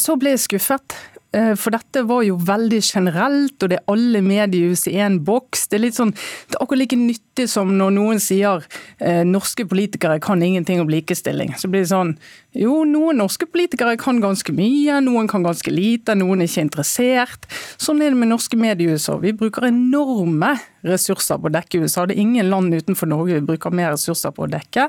Så 0.00 0.16
ble 0.16 0.32
jeg 0.32 0.44
skuffet. 0.46 0.96
Eh, 1.32 1.54
for 1.60 1.74
dette 1.74 2.02
var 2.08 2.22
jo 2.24 2.38
veldig 2.40 2.80
generelt, 2.80 3.56
og 3.60 3.68
det 3.68 3.78
er 3.78 3.92
alle 3.92 4.22
mediehus 4.24 4.86
i 4.88 4.96
én 4.96 5.18
boks. 5.26 5.66
Det 5.68 5.76
er 5.76 5.84
litt 5.84 5.98
sånn, 5.98 6.14
det 6.48 6.56
er 6.56 6.64
akkurat 6.64 6.80
like 6.80 6.96
nyttig 6.96 7.48
som 7.52 7.74
når 7.76 7.92
noen 7.98 8.22
sier 8.22 8.64
eh, 8.96 9.24
norske 9.28 9.66
politikere 9.68 10.16
kan 10.24 10.42
ingenting 10.42 10.80
om 10.80 10.88
likestilling. 10.92 11.52
Så 11.60 11.68
blir 11.68 11.84
det 11.84 11.92
sånn 11.92 12.16
jo, 12.56 12.80
noen 12.88 13.20
norske 13.20 13.46
politikere 13.46 13.98
kan 14.00 14.22
ganske 14.24 14.54
mye, 14.56 15.02
noen 15.04 15.28
kan 15.30 15.44
ganske 15.44 15.70
lite, 15.70 16.16
noen 16.16 16.40
er 16.40 16.48
ikke 16.48 16.64
interessert. 16.64 17.44
Sånn 17.76 18.00
er 18.02 18.14
det 18.14 18.18
med 18.18 18.32
norske 18.32 18.56
mediehus 18.58 19.10
òg. 19.12 19.20
Vi 19.26 19.36
bruker 19.36 19.68
enorme 19.68 20.54
ressurser 20.88 21.38
på 21.38 21.50
å 21.50 21.54
dekke 21.54 21.84
USA. 21.84 22.06
Det 22.08 22.16
er 22.16 22.24
ingen 22.24 22.48
land 22.48 22.72
utenfor 22.72 23.10
Norge 23.10 23.36
vi 23.36 23.46
bruker 23.52 23.74
mer 23.74 23.92
ressurser 23.92 24.32
på 24.32 24.46
å 24.46 24.50
dekke. 24.50 24.88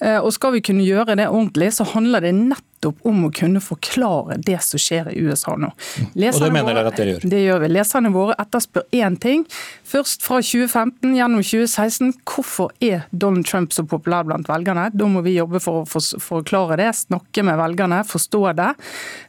Eh, 0.00 0.16
og 0.16 0.32
skal 0.32 0.56
vi 0.56 0.64
kunne 0.64 0.86
gjøre 0.86 1.18
det 1.20 1.28
ordentlig, 1.28 1.74
så 1.76 1.86
handler 1.92 2.24
det 2.24 2.32
nettopp 2.40 2.73
nettopp 2.84 3.06
om 3.06 3.24
å 3.26 3.30
kunne 3.32 3.60
forklare 3.60 4.38
det 4.44 4.60
som 4.62 4.80
skjer 4.80 5.10
i 5.12 5.20
USA 5.24 5.56
nå. 5.56 5.70
Leserne 6.14 6.48
og 6.48 6.50
det 6.50 6.54
mener 6.54 6.74
dere 6.76 6.90
at 6.90 6.98
dere 6.98 7.14
gjør? 7.14 7.26
Det 7.30 7.40
gjør 7.42 7.62
vi. 7.62 7.68
Leserne 7.72 8.12
våre 8.12 8.36
etterspør 8.38 8.84
én 8.92 9.16
ting. 9.20 9.44
Først 9.84 10.24
fra 10.24 10.40
2015 10.42 11.14
gjennom 11.16 11.42
2016. 11.42 12.12
Hvorfor 12.28 12.72
er 12.80 13.06
Donald 13.10 13.46
Trump 13.46 13.72
så 13.72 13.84
populær 13.88 14.26
blant 14.28 14.48
velgerne? 14.48 14.90
Da 14.92 15.08
må 15.08 15.22
vi 15.24 15.36
jobbe 15.38 15.60
for 15.62 15.84
å 15.84 16.02
forklare 16.20 16.78
det, 16.80 16.90
snakke 16.96 17.44
med 17.46 17.58
velgerne, 17.60 18.02
forstå 18.08 18.42
det. 18.58 18.70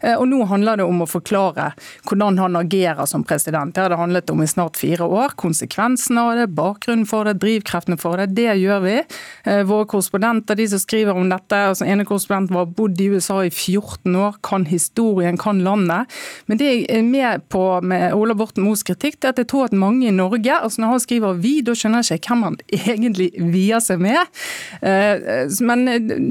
Eh, 0.01 0.15
og 0.15 0.27
nå 0.31 0.43
handler 0.49 0.81
det 0.81 0.87
om 0.87 1.03
å 1.03 1.09
forklare 1.09 1.71
hvordan 2.07 2.39
han 2.41 2.59
agerer 2.59 3.05
som 3.09 3.23
president. 3.23 3.75
Det 3.75 3.85
har 3.85 3.93
det 3.93 4.01
handlet 4.01 4.33
om 4.33 4.43
i 4.43 4.49
snart 4.49 4.79
fire 4.79 5.07
år. 5.07 5.35
Konsekvensene 5.39 6.25
av 6.25 6.39
det, 6.39 6.49
bakgrunnen 6.55 7.07
for 7.09 7.27
det, 7.27 7.37
drivkreftene 7.43 7.99
for 8.01 8.19
det. 8.19 8.31
Det 8.35 8.51
gjør 8.59 8.83
vi. 8.85 8.97
Eh, 9.45 9.63
våre 9.67 9.87
korrespondenter, 9.89 10.57
de 10.59 10.67
som 10.71 10.81
skriver 10.81 11.15
om 11.15 11.29
dette, 11.31 11.61
altså 11.71 11.87
ene 11.87 12.07
korrespondenten 12.07 12.57
var 12.57 12.69
bodd 12.75 12.99
i 13.01 13.09
USA 13.13 13.44
i 13.47 13.53
14 13.53 14.15
år, 14.19 14.37
kan 14.45 14.65
historien, 14.69 15.37
kan 15.37 15.61
landet. 15.65 16.11
Men 16.49 16.59
det 16.59 16.69
jeg 16.69 16.85
er 16.89 17.05
med 17.05 17.45
på 17.53 17.63
med 17.85 18.13
Ola 18.17 18.35
Borten 18.37 18.65
Moes 18.65 18.83
kritikk, 18.85 19.19
det 19.19 19.29
er 19.29 19.35
at 19.35 19.41
jeg 19.43 19.49
tror 19.51 19.69
at 19.69 19.77
mange 19.77 20.07
i 20.07 20.13
Norge 20.15 20.53
altså 20.55 20.81
Når 20.81 20.87
han 20.87 20.99
skriver 20.99 21.33
'vi', 21.39 21.63
da 21.65 21.73
skjønner 21.73 22.03
jeg 22.03 22.19
ikke 22.19 22.33
hvem 22.33 22.43
han 22.43 22.57
egentlig 22.95 23.29
vier 23.53 23.79
seg 23.79 23.99
med. 23.99 24.19
Eh, 24.81 25.47
men 25.61 25.85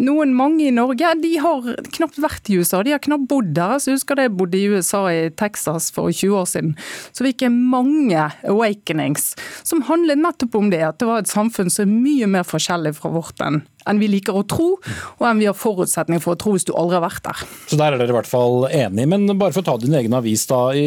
noen 0.05 0.35
mange 0.35 0.69
i 0.69 0.75
Norge 0.75 1.15
de 1.23 1.33
har 1.39 1.69
knapt 1.97 2.19
vært 2.21 2.51
i 2.51 2.59
USA, 2.59 2.83
de 2.83 2.95
har 2.95 3.03
knapt 3.03 3.29
bodd 3.29 3.55
der. 3.55 3.79
Så 3.79 3.91
jeg 3.91 3.99
husker 3.99 4.21
jeg 4.21 4.37
bodde 4.37 4.59
i 4.59 4.69
USA, 4.69 5.07
i 5.11 5.31
Texas 5.31 5.91
for 5.95 6.11
20 6.11 6.39
år 6.41 6.49
siden. 6.51 6.75
Så 7.13 7.27
fikk 7.27 7.43
jeg 7.43 7.53
mange 7.53 8.31
awakenings 8.45 9.35
som 9.63 9.85
handlet 9.89 10.21
nettopp 10.21 10.55
om 10.59 10.71
det, 10.71 10.83
at 10.83 10.99
det 10.99 11.09
var 11.09 11.23
et 11.23 11.31
samfunn 11.31 11.71
som 11.73 11.89
er 11.89 12.03
mye 12.05 12.31
mer 12.31 12.47
forskjellig 12.49 12.95
fra 12.99 13.13
vårt 13.15 13.41
enn 13.45 13.63
enn 13.91 14.01
vi 14.01 14.09
liker 14.11 14.37
å 14.37 14.45
tro, 14.49 14.69
og 15.19 15.27
enn 15.29 15.43
vi 15.43 15.49
har 15.49 15.57
forutsetning 15.59 16.23
for 16.25 16.35
å 16.35 16.41
tro 16.41 16.55
hvis 16.55 16.67
du 16.69 16.73
aldri 16.77 16.99
har 16.99 17.05
vært 17.05 17.25
der. 17.27 17.45
Så 17.71 17.79
der 17.81 17.95
er 17.95 18.01
dere 18.01 18.15
i 18.15 18.17
hvert 18.17 18.31
fall 18.31 18.67
enige. 18.71 19.09
Men 19.11 19.27
bare 19.41 19.55
for 19.55 19.65
å 19.65 19.69
ta 19.69 19.77
din 19.81 19.97
egen 19.99 20.15
avis 20.17 20.47
da, 20.51 20.61
i, 20.77 20.87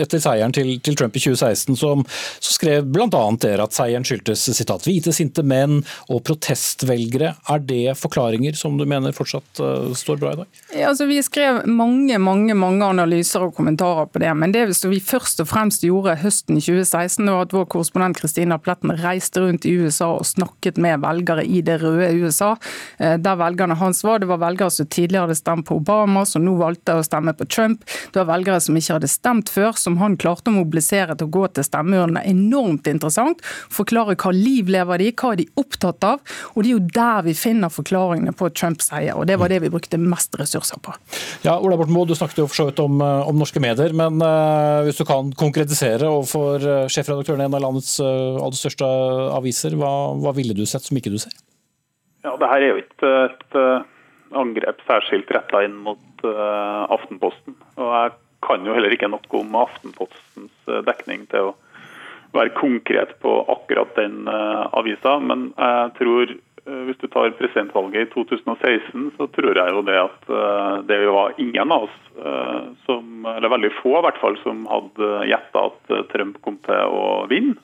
etter 0.00 0.22
seieren 0.22 0.54
til, 0.56 0.72
til, 0.84 0.96
Trump 0.98 1.16
i 1.16 1.22
2016, 1.22 1.76
som, 1.80 2.04
så 2.40 2.54
skrev 2.56 2.88
bl.a. 2.88 3.08
dere 3.42 3.66
at 3.66 3.76
seieren 3.76 4.06
skyldtes 4.06 4.46
sitat, 4.56 4.86
hvite, 4.88 5.14
sinte 5.16 5.44
menn 5.46 5.80
og 6.08 6.22
protestvelgere. 6.28 7.34
Er 7.52 7.64
det 7.64 7.96
forklaringer 8.00 8.56
som 8.58 8.78
du 8.80 8.86
mener 8.88 9.14
fortsatt 9.16 9.62
uh, 9.62 9.90
står 9.96 10.20
bra 10.22 10.34
i 10.34 10.40
dag? 10.42 10.60
Ja, 10.74 10.90
altså, 10.92 11.08
vi 11.10 11.20
skrev 11.24 11.62
mange 11.68 12.18
mange, 12.20 12.56
mange 12.58 12.86
analyser 12.86 13.44
og 13.46 13.54
kommentarer 13.58 14.08
på 14.10 14.22
det. 14.22 14.32
Men 14.38 14.54
det 14.54 14.66
vi 14.70 15.00
først 15.04 15.42
og 15.42 15.50
fremst 15.50 15.84
gjorde 15.86 16.16
høsten 16.22 16.60
2016, 16.60 17.28
var 17.28 17.46
at 17.46 17.54
vår 17.54 17.66
korrespondent 17.72 18.20
Kristina 18.20 18.58
Pletten 18.60 18.94
reiste 19.00 19.42
rundt 19.44 19.66
i 19.68 19.74
USA 19.80 20.12
og 20.16 20.28
snakket 20.28 20.80
med 20.80 21.02
velgere 21.04 21.44
i 21.44 21.62
det 21.64 21.80
røde 21.82 22.10
USA 22.20 22.29
USA, 22.30 22.54
eh, 22.98 23.16
der 23.18 23.38
velgerne 23.40 23.76
hans 23.80 24.04
var. 24.06 24.22
Det 24.22 24.30
var 24.30 24.40
velgere 24.42 24.70
som 24.70 24.86
tidligere 24.86 25.26
hadde 25.26 25.38
stemt 25.38 25.66
på 25.68 25.76
Obama, 25.80 26.24
som 26.26 26.44
nå 26.46 26.54
valgte 26.60 26.96
å 26.98 27.04
stemme 27.04 27.34
på 27.36 27.46
Trump. 27.50 27.84
Det 28.12 28.22
var 28.22 28.30
velgere 28.32 28.60
som 28.62 28.78
ikke 28.78 28.98
hadde 28.98 29.10
stemt 29.10 29.50
før, 29.52 29.76
som 29.78 29.98
han 30.00 30.16
klarte 30.20 30.52
å 30.52 30.56
mobilisere 30.56 31.16
til 31.16 31.28
å 31.28 31.34
gå 31.34 31.46
til 31.54 31.66
stemmeurnene. 31.66 32.24
Enormt 32.30 32.88
interessant. 32.90 33.42
Forklare 33.72 34.16
hva 34.20 34.32
liv 34.34 34.70
lever 34.70 35.02
de, 35.02 35.10
hva 35.12 35.34
er 35.34 35.42
de 35.42 35.48
opptatt 35.60 36.06
av. 36.06 36.22
Og 36.54 36.62
det 36.62 36.70
er 36.70 36.76
jo 36.76 36.84
der 37.00 37.26
vi 37.26 37.36
finner 37.36 37.72
forklaringene 37.72 38.34
på 38.36 38.50
Trumps 38.54 38.90
seier, 38.90 39.16
og 39.18 39.26
det 39.30 39.38
var 39.40 39.52
det 39.52 39.60
vi 39.64 39.72
brukte 39.72 40.00
mest 40.00 40.34
ressurser 40.40 40.80
på. 40.82 40.94
Ja, 41.46 41.58
Ola 41.58 41.78
Borten 41.78 41.94
Moe, 41.94 42.08
du 42.08 42.16
snakket 42.18 42.42
jo 42.42 42.48
for 42.50 42.62
så 42.62 42.68
vidt 42.70 42.82
om, 42.82 43.00
eh, 43.04 43.28
om 43.28 43.38
norske 43.40 43.62
medier, 43.62 43.94
men 43.96 44.20
uh, 44.22 44.82
hvis 44.86 45.00
du 45.00 45.04
kan 45.08 45.30
konkretisere 45.38 46.08
overfor 46.08 46.88
sjefredaktøren 46.92 47.44
i 47.44 47.48
en 47.48 47.58
av 47.58 47.64
landets 47.64 47.96
uh, 48.02 48.40
aller 48.40 48.58
største 48.58 48.88
aviser, 49.36 49.76
hva, 49.78 49.92
hva 50.20 50.34
ville 50.36 50.56
du 50.56 50.66
sett 50.68 50.86
som 50.86 50.98
ikke 50.98 51.12
du 51.12 51.20
ser? 51.22 51.34
Ja, 52.24 52.34
det 52.36 52.50
her 52.50 52.60
er 52.60 52.74
jo 52.74 52.80
ikke 52.82 53.12
et 53.30 53.56
uh, 53.56 53.86
angrep 54.36 54.82
særskilt 54.88 55.30
retta 55.32 55.62
inn 55.64 55.78
mot 55.86 56.26
uh, 56.26 56.84
Aftenposten. 56.92 57.56
Og 57.80 57.88
jeg 57.94 58.12
kan 58.44 58.66
jo 58.66 58.76
heller 58.76 58.92
ikke 58.92 59.08
noe 59.08 59.40
om 59.40 59.56
Aftenpostens 59.62 60.68
uh, 60.68 60.82
dekning 60.84 61.24
til 61.32 61.50
å 61.50 61.56
være 62.36 62.52
konkret 62.58 63.16
på 63.24 63.32
akkurat 63.50 63.96
den 63.96 64.28
avisa. 64.30 65.16
Men 65.18 65.48
jeg 65.50 65.88
tror, 65.96 66.34
hvis 66.86 67.00
du 67.00 67.08
tar 67.10 67.32
presidentvalget 67.34 68.04
i 68.04 68.10
2016, 68.12 69.08
så 69.16 69.26
tror 69.34 69.58
jeg 69.58 69.74
jo 69.74 69.82
det 69.88 69.96
at 69.98 70.30
det 70.86 70.98
var 71.10 71.34
ingen 71.42 71.74
av 71.74 71.88
oss, 71.88 71.96
som, 72.84 73.26
eller 73.32 73.50
veldig 73.50 73.72
få 73.80 73.96
i 73.98 74.04
hvert 74.06 74.22
fall, 74.22 74.38
som 74.44 74.62
hadde 74.70 75.10
gjetta 75.26 75.64
at 75.72 75.92
Trump 76.12 76.38
kom 76.46 76.60
til 76.68 76.94
å 77.00 77.26
vinne. 77.32 77.58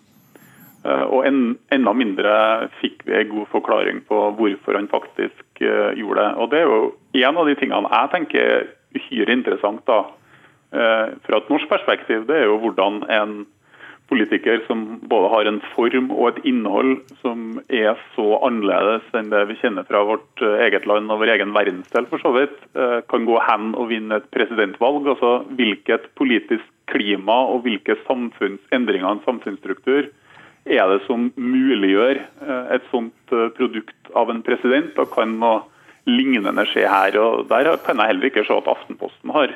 Eh, 0.87 1.07
og 1.11 1.27
en, 1.27 1.41
enda 1.75 1.95
mindre 1.97 2.35
fikk 2.81 3.03
vi 3.09 3.17
en 3.19 3.33
god 3.33 3.51
forklaring 3.51 4.05
på 4.07 4.21
hvorfor 4.39 4.79
han 4.79 4.91
faktisk 4.93 5.65
uh, 5.65 5.91
gjorde 5.99 6.23
det. 6.23 6.31
Og 6.37 6.53
Det 6.53 6.61
er 6.61 6.71
jo 6.71 7.27
en 7.27 7.41
av 7.43 7.49
de 7.49 7.57
tingene 7.59 7.91
jeg 7.91 8.13
tenker 8.15 8.47
er 8.47 8.71
uhyre 8.97 9.35
interessant 9.35 9.83
da, 9.89 10.05
uh, 10.77 11.07
fra 11.27 11.41
et 11.41 11.53
norsk 11.53 11.69
perspektiv. 11.73 12.27
Det 12.29 12.39
er 12.39 12.51
jo 12.51 12.61
hvordan 12.63 13.03
en 13.11 13.37
politiker 14.07 14.61
som 14.69 14.85
både 15.11 15.33
har 15.33 15.49
en 15.51 15.59
form 15.73 16.13
og 16.15 16.29
et 16.29 16.45
innhold 16.47 16.93
som 17.25 17.57
er 17.67 17.97
så 18.15 18.37
annerledes 18.47 19.09
enn 19.19 19.33
det 19.33 19.41
vi 19.49 19.57
kjenner 19.59 19.89
fra 19.89 20.05
vårt 20.07 20.45
eget 20.63 20.87
land 20.87 21.11
og 21.11 21.25
vår 21.25 21.33
egen 21.35 21.51
verdensdel, 21.57 22.07
for 22.07 22.23
så 22.23 22.31
vidt, 22.37 22.55
kan 23.11 23.27
gå 23.27 23.41
hen 23.49 23.73
og 23.75 23.89
vinne 23.91 24.21
et 24.21 24.29
presidentvalg. 24.31 25.09
Altså 25.11 25.33
hvilket 25.59 26.07
politisk 26.15 26.63
klima 26.87 27.41
og 27.51 27.65
hvilke 27.67 27.99
samfunnsendringer 28.05 29.11
en 29.11 29.25
samfunnsstruktur 29.27 30.13
er 30.67 30.91
det 30.91 31.03
som 31.07 31.29
muliggjør 31.39 32.19
eh, 32.19 32.71
et 32.77 32.87
sånt 32.91 33.35
eh, 33.35 33.49
produkt 33.57 34.11
av 34.19 34.31
en 34.33 34.43
president? 34.47 34.93
Da 34.97 35.07
kan 35.09 35.37
noe 35.41 35.63
lignende 36.07 36.67
skje 36.71 36.87
her. 36.91 37.19
og 37.19 37.47
Der 37.51 37.73
kan 37.87 38.03
jeg 38.03 38.13
heller 38.13 38.31
ikke 38.31 38.47
se 38.47 38.57
at 38.57 38.71
Aftenposten 38.71 39.35
har 39.35 39.55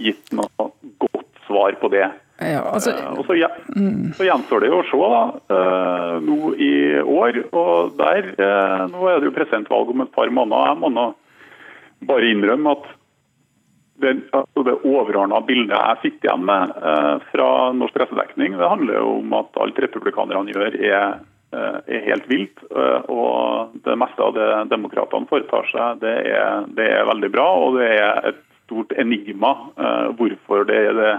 gitt 0.00 0.32
noe 0.36 0.70
godt 1.02 1.40
svar 1.46 1.76
på 1.80 1.90
det. 1.92 2.06
Ja, 2.40 2.62
altså, 2.72 2.92
eh, 2.92 3.08
og 3.16 3.26
så, 3.28 3.36
mm. 3.76 4.12
så, 4.16 4.28
gjenstår 4.28 4.64
det 4.64 4.70
jo 4.72 4.80
å 4.80 4.86
se 4.88 5.10
da, 5.14 5.24
nå 6.24 6.54
i 6.56 6.72
år. 7.00 7.42
og 7.52 7.98
der, 8.00 8.32
Nå 8.92 9.08
er 9.08 9.20
det 9.20 9.30
jo 9.30 9.36
presidentvalg 9.36 9.92
om 9.92 10.06
et 10.06 10.14
par 10.14 10.32
måneder. 10.32 10.72
Jeg 10.72 10.80
må 10.84 10.92
nå 10.94 11.10
bare 12.08 12.32
innrømme 12.32 12.78
at 12.78 12.88
det, 14.00 14.12
altså 14.36 14.64
det 14.66 14.78
overordna 14.88 15.40
bildet 15.46 15.76
jeg 15.76 15.98
sitter 16.04 16.28
igjen 16.28 16.46
med 16.48 16.76
eh, 16.76 17.26
fra 17.32 17.48
norsk 17.76 17.96
pressedekning, 17.96 18.56
det 18.58 18.70
handler 18.72 19.00
jo 19.00 19.16
om 19.20 19.34
at 19.38 19.60
alt 19.62 19.80
republikanerne 19.84 20.54
gjør 20.54 20.76
er, 20.78 21.18
eh, 21.54 21.78
er 21.96 22.06
helt 22.08 22.28
vilt. 22.30 22.62
Eh, 22.70 23.10
og 23.12 23.76
det 23.86 23.98
meste 24.00 24.24
av 24.24 24.36
det 24.36 24.50
demokratene 24.72 25.30
foretar 25.30 25.68
seg, 25.72 26.00
det 26.04 26.16
er, 26.32 26.68
det 26.76 26.88
er, 26.92 27.08
veldig 27.10 27.32
bra. 27.34 27.48
Og 27.64 27.80
det 27.80 27.90
er 27.98 28.30
et 28.32 28.40
stort 28.64 28.94
enigma 29.00 29.54
eh, 29.76 30.08
hvorfor 30.18 30.66
det 30.68 30.80
er 30.90 30.96
det 30.98 31.14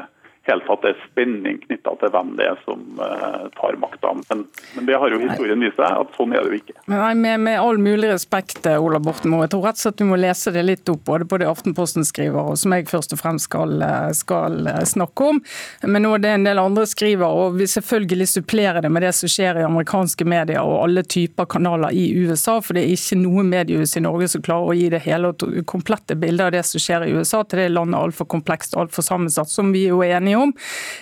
helt 0.49 0.65
tatt 0.65 0.85
er 0.89 0.97
spenning 1.05 1.59
knytta 1.65 1.93
til 2.01 2.11
hvem 2.13 2.31
det 2.39 2.47
er 2.49 2.61
som 2.65 2.81
uh, 2.97 3.45
tar 3.57 3.77
makta. 3.81 4.13
Men, 4.29 4.45
men, 4.75 4.87
det 4.87 4.97
har 4.97 5.13
jo 5.13 5.19
historien 5.21 5.61
vist 5.61 5.77
seg 5.77 5.99
at 6.01 6.15
sånn 6.17 6.33
er 6.33 6.45
det 6.45 6.51
jo 6.55 6.61
ikke. 6.61 6.77
Nei, 6.89 7.11
med, 7.19 7.43
med, 7.45 7.59
all 7.61 7.77
mulig 7.81 8.09
respekt, 8.09 8.65
eh, 8.65 8.81
Ola 8.81 8.99
Borten 9.03 9.31
Moe. 9.31 9.45
Jeg 9.45 9.53
tror 9.53 9.67
rett 9.69 9.77
og 9.77 9.83
slett 9.85 9.99
du 10.01 10.07
må 10.09 10.17
lese 10.19 10.53
det 10.55 10.63
litt 10.65 10.89
opp, 10.91 11.03
både 11.07 11.27
på 11.29 11.37
det 11.41 11.49
Aftenposten 11.49 12.07
skriver 12.07 12.51
og 12.51 12.57
som 12.59 12.73
jeg 12.73 12.87
først 12.89 13.13
og 13.13 13.21
fremst 13.21 13.49
skal, 13.49 13.75
eh, 13.85 14.09
skal 14.17 14.71
snakke 14.89 15.29
om. 15.29 15.41
Men 15.85 16.09
er 16.09 16.23
det 16.25 16.33
en 16.33 16.47
del 16.49 16.61
andre 16.61 16.87
skriver, 16.89 17.27
og 17.27 17.59
vi 17.59 17.69
selvfølgelig 17.69 18.29
supplerer 18.33 18.81
det 18.81 18.91
med 18.91 19.05
det 19.05 19.13
som 19.17 19.29
skjer 19.31 19.61
i 19.61 19.67
amerikanske 19.67 20.25
medier 20.25 20.65
og 20.65 20.87
alle 20.87 21.05
typer 21.05 21.45
kanaler 21.51 21.93
i 21.93 22.07
USA. 22.17 22.57
For 22.65 22.77
det 22.77 22.85
er 22.87 22.95
ikke 22.95 23.19
noe 23.21 23.45
mediehus 23.45 23.93
i 23.97 24.03
Norge 24.03 24.31
som 24.33 24.43
klarer 24.45 24.73
å 24.73 24.77
gi 24.77 24.89
det 24.93 25.03
hele 25.05 25.31
og 25.31 25.61
komplette 25.69 26.17
bildet 26.17 26.47
av 26.49 26.55
det 26.55 26.65
som 26.67 26.81
skjer 26.81 27.05
i 27.05 27.13
USA, 27.13 27.43
til 27.45 27.61
det 27.61 27.69
landet 27.75 27.99
altfor 28.01 28.29
komplekst 28.31 28.75
og 28.75 28.87
altfor 28.87 29.05
sammensatt, 29.05 29.51
som 29.51 29.71
vi 29.75 29.85
jo 29.87 30.01
er 30.05 30.17
enige 30.17 30.30
enige 30.31 30.41
om. 30.47 30.53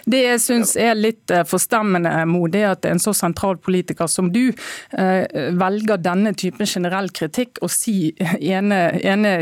Det 0.10 0.24
jeg 0.24 0.44
syns 0.44 0.76
er 0.80 0.98
litt 0.98 1.32
eh, 1.32 1.46
forstemmende, 1.48 2.26
Mo, 2.30 2.46
det 2.52 2.64
er 2.64 2.74
at 2.74 2.88
en 2.90 3.02
så 3.02 3.14
sentral 3.16 3.60
politiker 3.62 4.10
som 4.10 4.32
du 4.34 4.50
eh, 4.50 5.26
velger 5.60 6.02
denne 6.02 6.34
typen 6.38 6.68
generell 6.70 7.10
kritikk 7.16 7.62
og 7.62 7.72
si 7.74 8.14
ene, 8.40 8.82
ene 9.04 9.38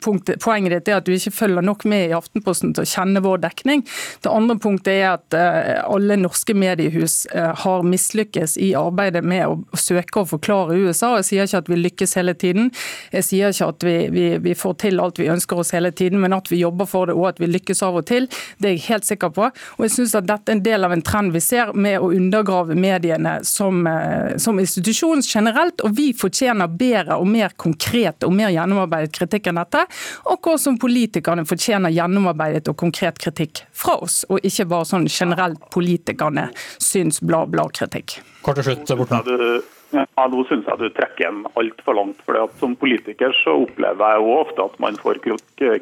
punktet, 0.00 0.40
poenget 0.42 0.72
ditt 0.72 0.90
er 0.90 1.00
at 1.00 1.06
du 1.06 1.12
ikke 1.14 1.32
følger 1.34 1.64
nok 1.64 1.84
med 1.88 2.08
i 2.10 2.16
Aftenposten 2.16 2.74
til 2.74 2.84
å 2.84 2.88
kjenne 2.88 3.22
vår 3.24 3.42
dekning. 3.44 3.84
Det 4.24 4.30
andre 4.32 4.56
punktet 4.60 4.92
er 4.94 5.08
at 5.14 5.36
uh, 5.36 5.94
alle 5.94 6.18
norske 6.20 6.54
mediehus 6.56 7.22
uh, 7.34 7.52
har 7.62 7.86
mislykkes 7.86 8.56
i 8.62 8.72
arbeidet 8.78 9.24
med 9.26 9.46
å 9.48 9.78
søke 9.78 10.22
å 10.22 10.28
forklare 10.28 10.78
USA. 10.78 11.14
Jeg 11.20 11.28
sier 11.28 11.48
ikke 11.48 11.62
at 11.64 11.70
vi 11.72 11.80
lykkes 11.80 12.16
hele 12.18 12.34
tiden, 12.38 12.70
jeg 13.12 13.28
sier 13.28 13.54
ikke 13.54 13.70
at 13.74 13.86
vi, 13.86 13.96
vi, 14.14 14.26
vi 14.42 14.56
får 14.58 14.78
til 14.84 15.02
alt 15.02 15.20
vi 15.20 15.30
ønsker 15.32 15.62
oss 15.62 15.74
hele 15.76 15.92
tiden, 15.94 16.20
men 16.22 16.36
at 16.36 16.50
vi 16.52 16.62
jobber 16.62 16.88
for 16.88 17.10
det 17.10 17.16
og 17.18 17.28
at 17.32 17.42
vi 17.42 17.50
lykkes 17.50 17.82
av 17.86 18.00
og 18.02 18.06
til, 18.10 18.28
det 18.58 18.70
er 18.70 18.76
jeg 18.76 18.86
helt 18.88 19.08
sikker 19.08 19.32
på. 19.34 19.48
Og 19.78 19.86
jeg 19.86 19.96
synes 19.96 20.16
at 20.18 20.28
dette 20.28 20.52
er 20.52 20.58
en 20.58 20.64
del 20.64 20.86
av 20.86 20.94
en 20.94 21.04
trend 21.04 21.34
vi 21.34 21.42
ser 21.44 21.72
med 21.74 21.98
å 22.00 22.12
undergrave 22.12 22.76
mediene 22.78 23.38
som, 23.46 23.84
uh, 23.86 24.34
som 24.42 24.60
institusjon 24.62 25.24
generelt, 25.26 25.82
og 25.84 25.96
vi 25.98 26.12
fortjener 26.16 26.70
bedre 26.70 27.18
og 27.20 27.28
mer 27.28 27.54
konkret 27.56 28.24
og 28.26 28.34
mer 28.36 28.52
gjennomarbeidet 28.54 29.12
kritikk 29.16 29.50
enn 29.50 29.60
dette 29.60 29.71
dette, 29.72 29.84
og 30.28 30.40
hvor 30.44 30.58
som 30.60 30.78
politikerne 30.80 31.44
fortjener 31.48 31.92
gjennomarbeidet 31.94 32.68
og 32.70 32.78
konkret 32.78 33.20
kritikk 33.22 33.64
fra 33.72 33.98
oss, 34.04 34.22
og 34.28 34.44
ikke 34.44 34.68
bare 34.70 34.88
sånn 34.88 35.08
generelt 35.10 35.62
politikerne 35.72 36.48
syns 36.82 37.22
bla-bla-kritikk. 37.24 38.20
Kort 38.42 38.60
til 38.60 38.72
slutt, 38.72 38.96
Borten. 38.98 39.62
Ja, 39.92 40.06
Nå 40.32 40.42
syns 40.48 40.64
jeg 40.64 40.80
du 40.80 40.88
trekker 40.96 41.28
en 41.28 41.42
altfor 41.60 41.98
langt. 41.98 42.20
for 42.24 42.38
at 42.40 42.52
Som 42.58 42.76
politiker 42.76 43.34
så 43.44 43.58
opplever 43.66 44.14
jeg 44.14 44.28
ofte 44.40 44.64
at 44.64 44.78
man 44.80 44.96
får 44.96 45.20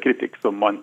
kritikk 0.03 0.35
som 0.41 0.59
man 0.59 0.81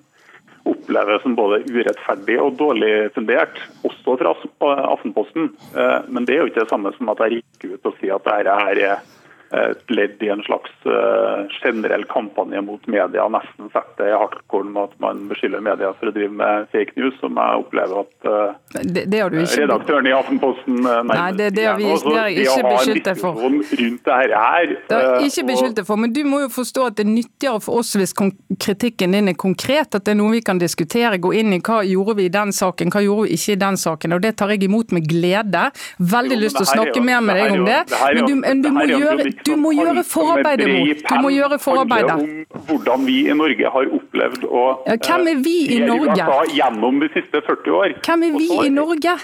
opplever 0.64 1.20
som 1.22 1.36
både 1.36 1.60
urettferdig 1.68 2.38
og 2.40 2.56
dårlig 2.56 3.12
fundert, 3.14 3.60
også 3.84 4.16
fra 4.20 4.72
Aftenposten. 4.92 5.52
Eh, 5.76 6.00
men 6.08 6.24
det 6.24 6.34
er 6.34 6.42
jo 6.42 6.50
ikke 6.50 6.64
det 6.64 6.72
samme 6.72 6.92
som 6.96 7.08
at 7.12 7.22
jeg 7.24 7.40
gikk 7.42 7.74
ut 7.74 7.88
og 7.88 7.96
sier 8.00 8.16
at 8.16 8.26
dette 8.26 8.56
her 8.64 8.82
er 8.88 9.06
et 9.50 9.90
ledd 9.90 10.20
i 10.20 10.28
en 10.28 10.42
slags 10.44 10.72
uh, 10.84 11.46
generell 11.62 12.04
kampanje 12.10 12.60
mot 12.60 12.86
media. 12.86 13.24
Nesten 13.32 13.70
sette 13.72 14.04
i 14.04 14.12
hardcore 14.12 14.68
med 14.68 14.90
at 14.90 14.98
man 15.00 15.22
beskylder 15.30 15.62
media 15.64 15.94
for 15.96 16.10
å 16.10 16.12
drive 16.12 16.34
med 16.36 16.66
fake 16.74 16.92
news, 16.98 17.16
som 17.22 17.38
jeg 17.40 17.62
opplever 17.62 18.02
at 18.02 18.28
uh, 18.28 18.82
det, 18.84 19.06
det 19.08 19.22
redaktøren 19.24 20.10
i 20.10 20.12
Aftenposten 20.12 20.82
uh, 20.84 21.00
Nei, 21.08 21.30
det, 21.38 21.48
det 21.56 21.64
har 21.64 21.80
vi 21.80 21.88
det 21.88 22.18
har 22.18 22.34
ikke 22.34 22.66
beskyldt 22.68 23.08
deg 23.08 23.22
for. 23.22 23.40
Rundt 23.40 24.10
det 24.10 24.18
her, 24.18 24.74
det 24.90 25.00
har 25.00 25.24
ikke 25.24 25.46
beskyldt 25.48 25.80
deg 25.80 25.88
for, 25.88 26.02
men 26.04 26.12
du 26.12 26.20
må 26.28 26.42
jo 26.44 26.52
forstå 26.52 26.84
at 26.90 27.00
det 27.00 27.06
er 27.06 27.10
nyttigere 27.14 27.64
for 27.64 27.80
oss 27.80 27.94
hvis 27.96 28.12
kritikken 28.60 29.16
din 29.16 29.32
er 29.32 29.38
konkret, 29.38 29.96
at 29.96 30.04
det 30.04 30.12
er 30.12 30.20
noe 30.20 30.34
vi 30.36 30.42
kan 30.44 30.60
diskutere, 30.60 31.16
gå 31.22 31.32
inn 31.40 31.56
i 31.56 31.62
hva 31.64 31.80
gjorde 31.88 32.18
vi 32.20 32.28
i 32.28 32.34
den 32.36 32.52
saken, 32.52 32.92
hva 32.92 33.00
gjorde 33.04 33.30
vi 33.30 33.40
ikke 33.40 33.56
i 33.56 33.60
den 33.64 33.80
saken. 33.80 34.18
og 34.18 34.22
Det 34.24 34.34
tar 34.36 34.52
jeg 34.52 34.68
imot 34.68 34.92
med 34.92 35.08
glede. 35.08 35.64
Veldig 35.98 36.36
jo, 36.36 36.42
lyst 36.44 36.60
til 36.60 36.66
å 36.66 36.70
snakke 36.74 37.04
mer 37.04 37.24
med 37.24 37.40
deg 37.40 37.56
om 37.56 37.66
det, 37.68 37.80
men 37.88 38.28
du, 38.28 38.34
men 38.44 38.62
du 38.64 38.70
må 38.76 38.86
gjøre 38.92 39.37
du 39.46 39.54
må 39.60 39.72
gjøre 39.76 40.04
forarbeidet 40.06 40.68
mot. 40.70 41.02
Du 41.08 41.22
må 41.24 41.32
gjøre 41.34 41.58
forarbeidet. 41.62 42.14
om 42.18 42.62
hvordan 42.68 43.06
vi 43.06 43.16
i 43.28 43.34
Norge 43.36 43.72
har 43.74 43.90
opplevd 43.98 44.44
å 44.48 44.62
ja, 44.86 44.96
Hvem 44.96 45.32
er 45.32 45.42
vi 45.44 45.56
i 45.66 45.80
eh, 45.80 45.86
Norge? 45.86 46.28
Gjennom 46.56 47.00
de 47.02 47.10
siste 47.14 47.42
40 47.46 47.76
år. 47.80 47.96
Hvem 48.06 48.26
er 48.28 48.38
vi 48.38 48.48
i 48.66 48.72
Norge? 48.72 49.16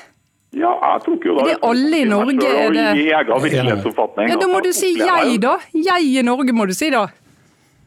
Ja, 0.55 0.71
jeg 0.71 1.03
tok 1.09 1.27
jo 1.27 1.35
da... 1.35 1.45
Er 1.45 1.51
det 1.51 1.59
alle 1.67 1.99
i 1.99 2.07
Norge? 2.07 2.51
Er 2.63 2.75
det... 2.75 2.87
Ja, 3.11 3.23
da 3.27 4.49
må 4.51 4.63
du 4.63 4.71
si 4.77 4.95
jeg, 5.01 5.39
da. 5.43 5.59
Jeg 5.75 6.11
i 6.13 6.23
Norge, 6.27 6.55
må 6.55 6.67
du 6.71 6.75
si 6.77 6.93
da. 6.95 7.09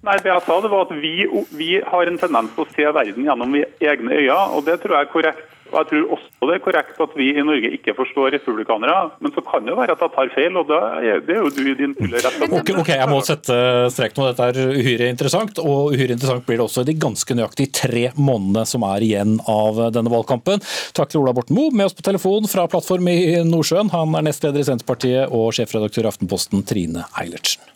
Nei, 0.07 0.15
det 0.23 0.29
jeg 0.29 0.43
sa 0.45 0.57
det 0.63 0.69
var 0.71 0.85
at 0.85 0.91
vi, 1.01 1.13
vi 1.57 1.69
har 1.83 2.09
en 2.09 2.19
tendens 2.21 2.51
til 2.55 2.63
å 2.63 2.71
se 2.75 2.89
verden 2.95 3.25
gjennom 3.27 3.55
egne 3.57 4.19
øyne, 4.19 4.41
og 4.55 4.67
det 4.67 4.77
tror 4.83 4.99
jeg 4.99 5.07
er 5.07 5.13
korrekt. 5.13 5.53
Og 5.71 5.77
Jeg 5.81 5.89
tror 5.89 6.13
også 6.15 6.47
det 6.47 6.55
er 6.55 6.63
korrekt 6.63 6.99
at 7.03 7.15
vi 7.17 7.27
i 7.33 7.43
Norge 7.43 7.71
ikke 7.75 7.95
forstår 7.97 8.31
republikanere, 8.37 8.95
men 9.23 9.33
så 9.35 9.43
kan 9.45 9.65
det 9.67 9.75
være 9.75 9.95
at 9.97 10.03
jeg 10.05 10.13
tar 10.15 10.31
feil, 10.35 10.59
og 10.61 10.71
er, 10.71 11.19
det 11.25 11.35
er 11.35 11.41
jo 11.41 11.51
du 11.51 11.61
i 11.65 11.75
din 11.77 11.95
fulle 11.97 12.21
rett 12.23 12.45
okay, 12.59 12.75
ok, 12.77 12.91
Jeg 12.93 13.09
må 13.11 13.19
sette 13.25 13.57
strek 13.93 14.15
nå, 14.17 14.29
dette 14.29 14.47
er 14.51 14.77
uhyre 14.77 15.09
interessant, 15.11 15.59
og 15.63 15.93
uhyre 15.95 16.15
interessant 16.15 16.45
blir 16.47 16.61
det 16.61 16.67
også 16.67 16.85
i 16.85 16.89
de 16.91 16.97
ganske 17.01 17.37
nøyaktig 17.39 17.69
tre 17.75 18.05
månedene 18.15 18.65
som 18.69 18.85
er 18.87 19.07
igjen 19.09 19.37
av 19.51 19.81
denne 19.95 20.13
valgkampen. 20.13 20.63
Takk 20.97 21.11
til 21.11 21.23
Ola 21.23 21.35
Borten 21.35 21.57
Moe, 21.57 21.73
med 21.73 21.89
oss 21.89 21.97
på 21.97 22.05
telefon 22.05 22.47
fra 22.49 22.67
plattform 22.71 23.11
i 23.11 23.19
Nordsjøen. 23.47 23.91
Han 23.95 24.15
er 24.17 24.27
nestleder 24.29 24.63
i 24.63 24.69
Senterpartiet 24.69 25.33
og 25.33 25.51
sjefredaktør 25.57 26.07
i 26.07 26.11
Aftenposten, 26.13 26.63
Trine 26.67 27.07
Eilertsen. 27.19 27.75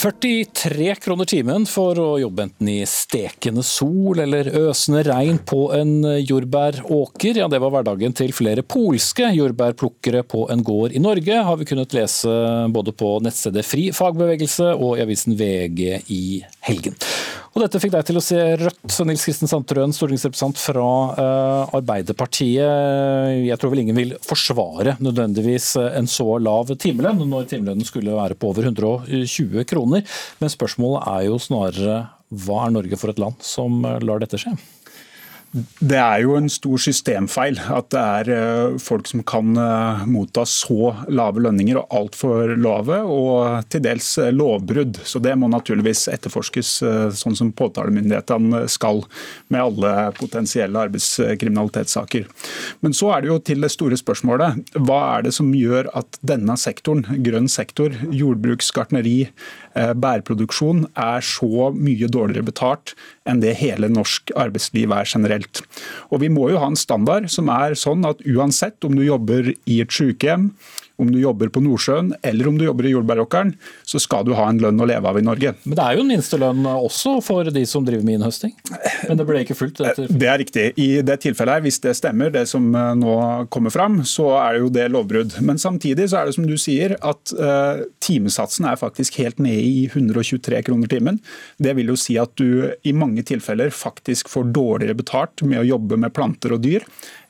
43 0.00 0.94
kroner 0.94 1.26
timen 1.28 1.66
for 1.68 1.98
å 2.00 2.14
jobbe 2.22 2.46
enten 2.46 2.68
i 2.72 2.78
stekende 2.88 3.60
sol 3.66 4.22
eller 4.22 4.48
øsende 4.62 5.02
regn 5.04 5.36
på 5.44 5.66
en 5.76 5.90
jordbæråker. 6.24 7.42
Ja, 7.42 7.48
det 7.52 7.60
var 7.60 7.74
hverdagen 7.74 8.16
til 8.16 8.32
flere 8.32 8.64
polske 8.64 9.28
jordbærplukkere 9.36 10.22
på 10.24 10.46
en 10.54 10.64
gård 10.64 10.96
i 10.96 11.02
Norge, 11.04 11.42
har 11.44 11.60
vi 11.60 11.68
kunnet 11.68 11.92
lese 11.92 12.32
både 12.72 12.96
på 12.96 13.18
nettstedet 13.26 13.66
Fri 13.68 13.90
fagbevegelse 13.92 14.70
og 14.72 14.96
i 14.96 15.04
avisen 15.04 15.36
VG 15.36 15.84
i 16.08 16.22
helgen. 16.70 16.96
Og 17.50 17.64
dette 17.64 17.80
fikk 17.82 17.94
deg 17.96 18.06
til 18.06 18.18
å 18.20 18.22
se 18.22 18.38
rødt, 18.60 18.96
Nils 19.08 19.24
Kristen 19.26 19.50
Sandtrøen, 19.50 19.90
stortingsrepresentant 19.94 20.60
fra 20.62 20.84
uh, 21.16 21.72
Arbeiderpartiet. 21.74 22.62
Jeg 23.42 23.58
tror 23.58 23.72
vel 23.72 23.82
ingen 23.82 23.98
vil 23.98 24.14
forsvare 24.22 24.94
nødvendigvis 25.02 25.72
en 25.82 26.06
så 26.10 26.38
lav 26.38 26.70
timelønn, 26.78 27.24
når 27.26 27.48
timelønnen 27.50 27.88
skulle 27.88 28.14
være 28.14 28.38
på 28.38 28.52
over 28.52 28.70
120 28.70 29.66
kroner. 29.66 30.06
Men 30.38 30.54
spørsmålet 30.54 31.10
er 31.10 31.26
jo 31.26 31.40
snarere 31.42 32.00
hva 32.30 32.68
er 32.68 32.76
Norge 32.76 33.00
for 33.00 33.10
et 33.10 33.18
land 33.18 33.42
som 33.42 33.82
lar 33.82 34.22
dette 34.22 34.38
skje? 34.38 34.54
Det 35.50 35.96
er 35.98 36.20
jo 36.22 36.36
en 36.38 36.46
stor 36.52 36.78
systemfeil 36.78 37.56
at 37.74 37.88
det 37.90 38.00
er 38.00 38.28
eh, 38.30 38.76
folk 38.78 39.08
som 39.10 39.22
kan 39.26 39.56
eh, 39.58 40.02
motta 40.06 40.44
så 40.46 40.92
lave 41.10 41.42
lønninger 41.42 41.80
og 41.80 41.96
altfor 42.00 42.52
lave, 42.54 43.00
og 43.02 43.66
til 43.72 43.82
dels 43.82 44.12
eh, 44.22 44.30
lovbrudd. 44.30 45.00
Så 45.02 45.18
det 45.18 45.34
må 45.40 45.48
naturligvis 45.50 46.04
etterforskes 46.12 46.70
sånn 47.18 47.36
som 47.38 47.50
påtalemyndighetene 47.56 48.62
skal 48.70 49.02
med 49.50 49.64
alle 49.64 49.94
potensielle 50.20 50.86
arbeidskriminalitetssaker. 50.86 52.28
Men 52.86 52.94
så 52.94 53.10
er 53.16 53.24
det 53.24 53.32
jo 53.32 53.40
til 53.50 53.66
det 53.66 53.72
store 53.74 53.98
spørsmålet. 53.98 54.70
Hva 54.78 55.00
er 55.16 55.26
det 55.26 55.34
som 55.34 55.50
gjør 55.56 55.90
at 55.98 56.20
denne 56.22 56.54
sektoren, 56.60 57.02
grønn 57.26 57.50
sektor, 57.50 57.96
jordbruks, 58.14 58.70
gartneri, 58.76 59.18
bærproduksjon, 59.74 60.84
er 60.98 61.24
så 61.24 61.70
mye 61.74 62.08
dårligere 62.10 62.48
betalt 62.48 62.94
enn 63.28 63.42
det 63.42 63.56
hele 63.60 63.90
norsk 63.92 64.32
arbeidsliv 64.38 64.92
er 64.94 65.08
generelt. 65.08 65.62
Og 66.10 66.20
Vi 66.24 66.28
må 66.32 66.50
jo 66.50 66.60
ha 66.62 66.70
en 66.70 66.78
standard 66.78 67.30
som 67.30 67.48
er 67.52 67.78
sånn 67.78 68.04
at 68.08 68.22
uansett 68.26 68.82
om 68.84 68.96
du 68.98 69.04
jobber 69.06 69.52
i 69.52 69.80
et 69.80 69.94
sykehjem, 69.94 70.50
om 71.00 71.10
du 71.12 71.20
jobber 71.20 71.50
på 71.52 71.62
Nordsjøen 71.64 72.12
eller 72.26 72.50
om 72.50 72.58
du 72.58 72.66
jobber 72.66 72.88
i 72.88 72.94
jordbæråkeren, 72.94 73.54
så 73.88 74.00
skal 74.02 74.26
du 74.28 74.34
ha 74.38 74.48
en 74.50 74.60
lønn 74.62 74.80
å 74.80 74.88
leve 74.88 75.10
av 75.10 75.18
i 75.18 75.24
Norge. 75.24 75.54
Men 75.64 75.78
det 75.78 75.86
er 75.86 75.96
jo 75.96 76.04
en 76.04 76.12
minstelønn 76.12 76.68
også 76.70 77.16
for 77.24 77.50
de 77.50 77.64
som 77.68 77.86
driver 77.86 78.06
med 78.06 78.18
innhøsting? 78.18 78.54
Men 79.08 79.20
det 79.20 79.26
ble 79.28 79.42
ikke 79.44 79.56
fulgt? 79.58 79.80
Etter. 79.80 80.10
Det 80.10 80.28
er 80.28 80.40
riktig. 80.42 80.66
I 80.80 80.88
det 81.06 81.20
tilfellet 81.24 81.58
her, 81.58 81.64
hvis 81.64 81.80
det 81.82 81.96
stemmer, 81.98 82.32
det 82.34 82.46
som 82.50 82.68
eh, 82.76 82.92
nå 82.98 83.16
kommer 83.52 83.72
fram, 83.74 84.00
så 84.08 84.28
er 84.38 84.56
det 84.56 84.64
jo 84.64 84.72
det 84.74 84.86
lovbrudd. 84.92 85.38
Men 85.46 85.60
samtidig 85.60 86.10
så 86.10 86.20
er 86.20 86.28
det 86.28 86.36
som 86.36 86.48
du 86.48 86.56
sier, 86.60 86.96
at 87.00 87.32
uh, 87.38 87.82
timesatsen 88.02 88.66
er 88.68 88.78
faktisk 88.80 89.18
helt 89.20 89.40
nede 89.42 89.62
i 89.64 89.84
123 89.88 90.60
kroner 90.66 90.90
timen. 90.90 91.20
Det 91.62 91.74
vil 91.78 91.92
jo 91.92 91.98
si 91.98 92.16
at 92.20 92.32
du 92.40 92.70
i 92.86 92.94
mange 92.96 93.24
tilfeller 93.26 93.72
faktisk 93.74 94.30
får 94.32 94.50
dårligere 94.54 94.98
betalt 94.98 95.44
med 95.46 95.62
å 95.62 95.68
jobbe 95.72 95.98
med 96.00 96.14
planter 96.16 96.56
og 96.56 96.64
dyr 96.64 96.84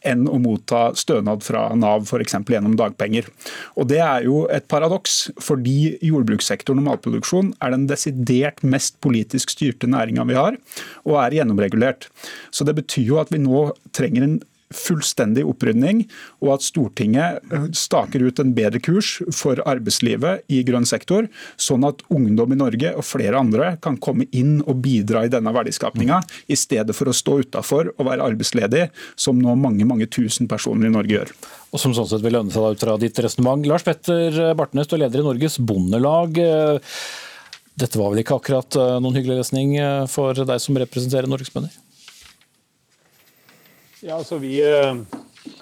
enn 0.07 0.27
å 0.31 0.39
motta 0.43 0.91
stønad 0.99 1.45
fra 1.45 1.69
Nav 1.79 2.07
f.eks. 2.07 2.37
gjennom 2.49 2.77
dagpenger. 2.79 3.29
Og 3.77 3.89
Det 3.91 4.01
er 4.05 4.27
jo 4.27 4.45
et 4.53 4.69
paradoks, 4.71 5.31
fordi 5.43 5.97
jordbrukssektoren 6.07 6.83
og 6.83 6.89
matproduksjon 6.89 7.55
er 7.61 7.75
den 7.75 7.89
desidert 7.91 8.63
mest 8.63 8.99
politisk 9.05 9.53
styrte 9.55 9.91
næringa 9.91 10.27
vi 10.29 10.39
har, 10.39 10.57
og 11.05 11.19
er 11.25 11.41
gjennomregulert. 11.41 12.09
Så 12.51 12.65
Det 12.65 12.77
betyr 12.79 13.07
jo 13.13 13.21
at 13.23 13.33
vi 13.33 13.43
nå 13.43 13.71
trenger 13.97 14.27
en 14.27 14.41
fullstendig 14.75 15.45
opprydning, 15.49 16.05
og 16.45 16.55
at 16.57 16.65
Stortinget 16.67 17.41
eh, 17.51 17.69
staker 17.77 18.25
ut 18.27 18.43
en 18.43 18.53
bedre 18.57 18.83
kurs 18.83 19.17
for 19.35 19.63
arbeidslivet 19.69 20.45
i 20.53 20.63
grønn 20.67 20.89
sektor, 20.89 21.29
sånn 21.61 21.87
at 21.89 22.05
ungdom 22.13 22.55
i 22.55 22.59
Norge 22.61 22.93
og 22.97 23.07
flere 23.07 23.41
andre 23.41 23.75
kan 23.83 23.99
komme 24.03 24.29
inn 24.31 24.59
og 24.67 24.83
bidra 24.85 25.25
i 25.27 25.33
denne 25.33 25.55
verdiskapinga, 25.55 26.21
i 26.47 26.59
stedet 26.59 26.97
for 26.97 27.11
å 27.11 27.17
stå 27.17 27.41
utafor 27.45 27.93
og 27.97 28.07
være 28.09 28.27
arbeidsledig, 28.31 28.89
som 29.19 29.41
nå 29.41 29.57
mange 29.59 29.89
mange 29.89 30.11
tusen 30.11 30.51
personer 30.51 30.91
i 30.91 30.95
Norge 30.95 31.17
gjør. 31.17 31.35
Og 31.71 31.83
som 31.83 31.95
sånn 31.95 32.09
sett 32.11 32.23
vil 32.25 32.35
lønne 32.35 32.55
seg 32.55 32.77
ut 32.77 32.83
fra 32.83 32.97
ditt 32.99 33.19
resonnement. 33.23 33.67
Lars 33.69 33.87
Petter 33.87 34.55
Bartnes, 34.59 34.91
du 34.91 34.97
er 34.97 35.05
leder 35.05 35.23
i 35.23 35.27
Norges 35.27 35.61
Bondelag. 35.63 36.39
Dette 37.81 38.01
var 38.01 38.13
vel 38.13 38.23
ikke 38.23 38.37
akkurat 38.41 38.77
eh, 38.77 38.97
noen 39.01 39.17
hyggelig 39.17 39.41
lesning 39.41 39.77
eh, 39.81 40.05
for 40.11 40.37
deg 40.37 40.61
som 40.63 40.79
representerer 40.81 41.31
Norges 41.31 41.53
bønder? 41.55 41.73
Ja, 44.01 44.17
altså 44.17 44.39
vi 44.41 44.55
eh, 44.65 44.95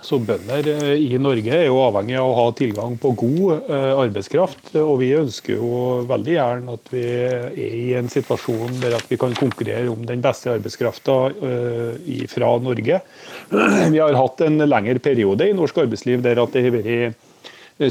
som 0.07 0.23
bønder 0.27 0.67
eh, 0.71 0.93
i 1.03 1.19
Norge 1.19 1.57
er 1.57 1.65
jo 1.67 1.81
avhengig 1.83 2.15
av 2.21 2.29
å 2.31 2.37
ha 2.37 2.45
tilgang 2.55 2.95
på 3.03 3.11
god 3.19 3.65
eh, 3.67 3.95
arbeidskraft. 4.05 4.77
Og 4.79 5.01
vi 5.01 5.09
ønsker 5.19 5.57
jo 5.57 5.71
veldig 6.07 6.37
gjerne 6.37 6.77
at 6.79 6.93
vi 6.93 7.03
er 7.03 7.57
i 7.59 7.97
en 7.99 8.11
situasjon 8.13 8.79
der 8.79 8.95
at 9.01 9.11
vi 9.11 9.19
kan 9.19 9.35
konkurrere 9.39 9.91
om 9.91 10.07
den 10.07 10.23
beste 10.23 10.53
arbeidskrafta 10.55 11.17
fra 12.31 12.53
Norge. 12.63 13.01
Vi 13.95 13.99
har 13.99 14.21
hatt 14.21 14.45
en 14.45 14.63
lengre 14.69 15.01
periode 15.03 15.49
i 15.49 15.57
norsk 15.57 15.83
arbeidsliv 15.83 16.23
der 16.23 16.39
at 16.43 16.55
det 16.55 16.63
har 16.67 16.77
vært 16.77 17.19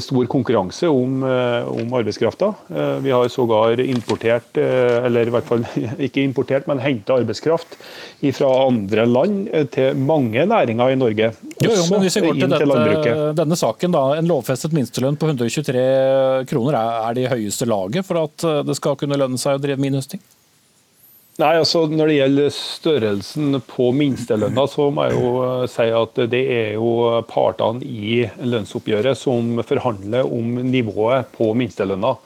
stor 0.00 0.26
konkurranse 0.26 0.88
om, 0.88 1.22
eh, 1.22 1.68
om 1.68 1.94
arbeidskrafta. 1.94 2.54
Eh, 2.76 2.96
vi 3.00 3.10
har 3.10 3.28
sågar 3.28 3.80
importert, 3.80 4.56
eh, 4.56 5.04
eller 5.04 5.26
i 5.26 5.30
hvert 5.30 5.44
fall 5.48 5.64
ikke 6.06 6.22
importert, 6.22 6.66
men 6.66 6.78
henta 6.78 7.16
arbeidskraft 7.16 7.78
fra 8.34 8.50
andre 8.66 9.06
land 9.06 9.48
til 9.72 9.96
mange 9.96 10.44
næringer 10.46 10.92
i 10.92 10.98
Norge. 10.98 11.32
Jo, 11.62 11.70
jo, 11.70 11.84
men 11.90 12.04
hvis 12.04 12.18
vi 12.18 12.26
går 12.26 12.40
til, 12.40 12.74
dette, 12.74 13.16
denne 13.38 13.56
saken, 13.56 13.94
da, 13.94 14.04
En 14.18 14.28
lovfestet 14.28 14.74
minstelønn 14.74 15.16
på 15.16 15.28
123 15.30 16.44
kroner, 16.50 16.76
er 16.76 17.14
det 17.14 17.24
i 17.24 17.30
høyeste 17.30 17.68
laget 17.68 18.04
for 18.06 18.24
at 18.26 18.66
det 18.66 18.76
skal 18.76 18.98
kunne 18.98 19.18
lønne 19.18 19.38
seg 19.38 19.56
å 19.56 19.62
drive 19.62 19.78
med 19.78 19.92
innhøsting? 19.92 20.20
Nei, 21.38 21.52
altså 21.54 21.84
Når 21.86 22.10
det 22.10 22.14
gjelder 22.16 22.48
størrelsen 22.50 23.60
på 23.70 23.92
minstelønna, 23.94 24.64
så 24.66 24.88
må 24.90 25.04
jeg 25.06 25.20
jo 25.20 25.28
eh, 25.46 25.68
si 25.70 25.84
at 25.94 26.18
det 26.32 26.40
er 26.50 26.72
jo 26.74 26.88
partene 27.30 27.86
i 27.86 28.24
lønnsoppgjøret 28.42 29.14
som 29.20 29.60
forhandler 29.62 30.26
om 30.26 30.58
nivået 30.66 31.30
på 31.36 31.52
minstelønna. 31.54 32.16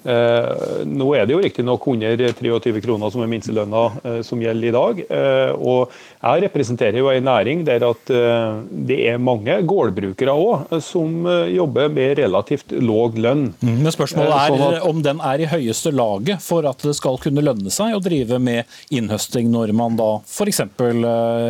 Eh, 0.00 0.84
nå 0.88 1.08
er 1.12 1.26
det 1.28 1.34
jo 1.34 1.42
riktignok 1.44 1.84
under 1.92 2.16
23 2.16 2.80
kroner 2.80 3.12
som 3.12 3.20
er 3.24 3.28
minstelønna 3.28 3.82
eh, 4.00 4.18
som 4.24 4.40
gjelder 4.40 4.68
i 4.70 4.74
dag. 4.76 5.02
Eh, 5.04 5.52
og 5.56 5.92
jeg 6.20 6.44
representerer 6.46 7.00
jo 7.00 7.10
en 7.12 7.28
næring 7.28 7.64
der 7.68 7.84
at 7.84 8.10
det 8.10 8.98
er 9.08 9.20
mange 9.22 9.54
gårdbrukere 9.68 10.32
òg 10.36 10.74
som 10.84 11.24
jobber 11.48 11.88
med 11.92 12.18
relativt 12.20 12.74
låg 12.76 13.16
lønn. 13.20 13.46
Mm, 13.60 13.80
men 13.84 13.94
spørsmålet 13.94 14.36
er 14.36 14.56
sånn 14.56 14.90
om 14.90 15.02
den 15.04 15.22
er 15.24 15.44
i 15.44 15.48
høyeste 15.50 15.92
laget 15.94 16.44
for 16.44 16.66
at 16.68 16.84
det 16.84 16.96
skal 16.98 17.20
kunne 17.22 17.44
lønne 17.44 17.72
seg 17.72 17.96
å 17.96 18.02
drive 18.04 18.40
med 18.42 18.68
innhøsting 18.92 19.50
når 19.52 19.74
man 19.76 19.96
da 20.00 20.12
f.eks. 20.26 20.62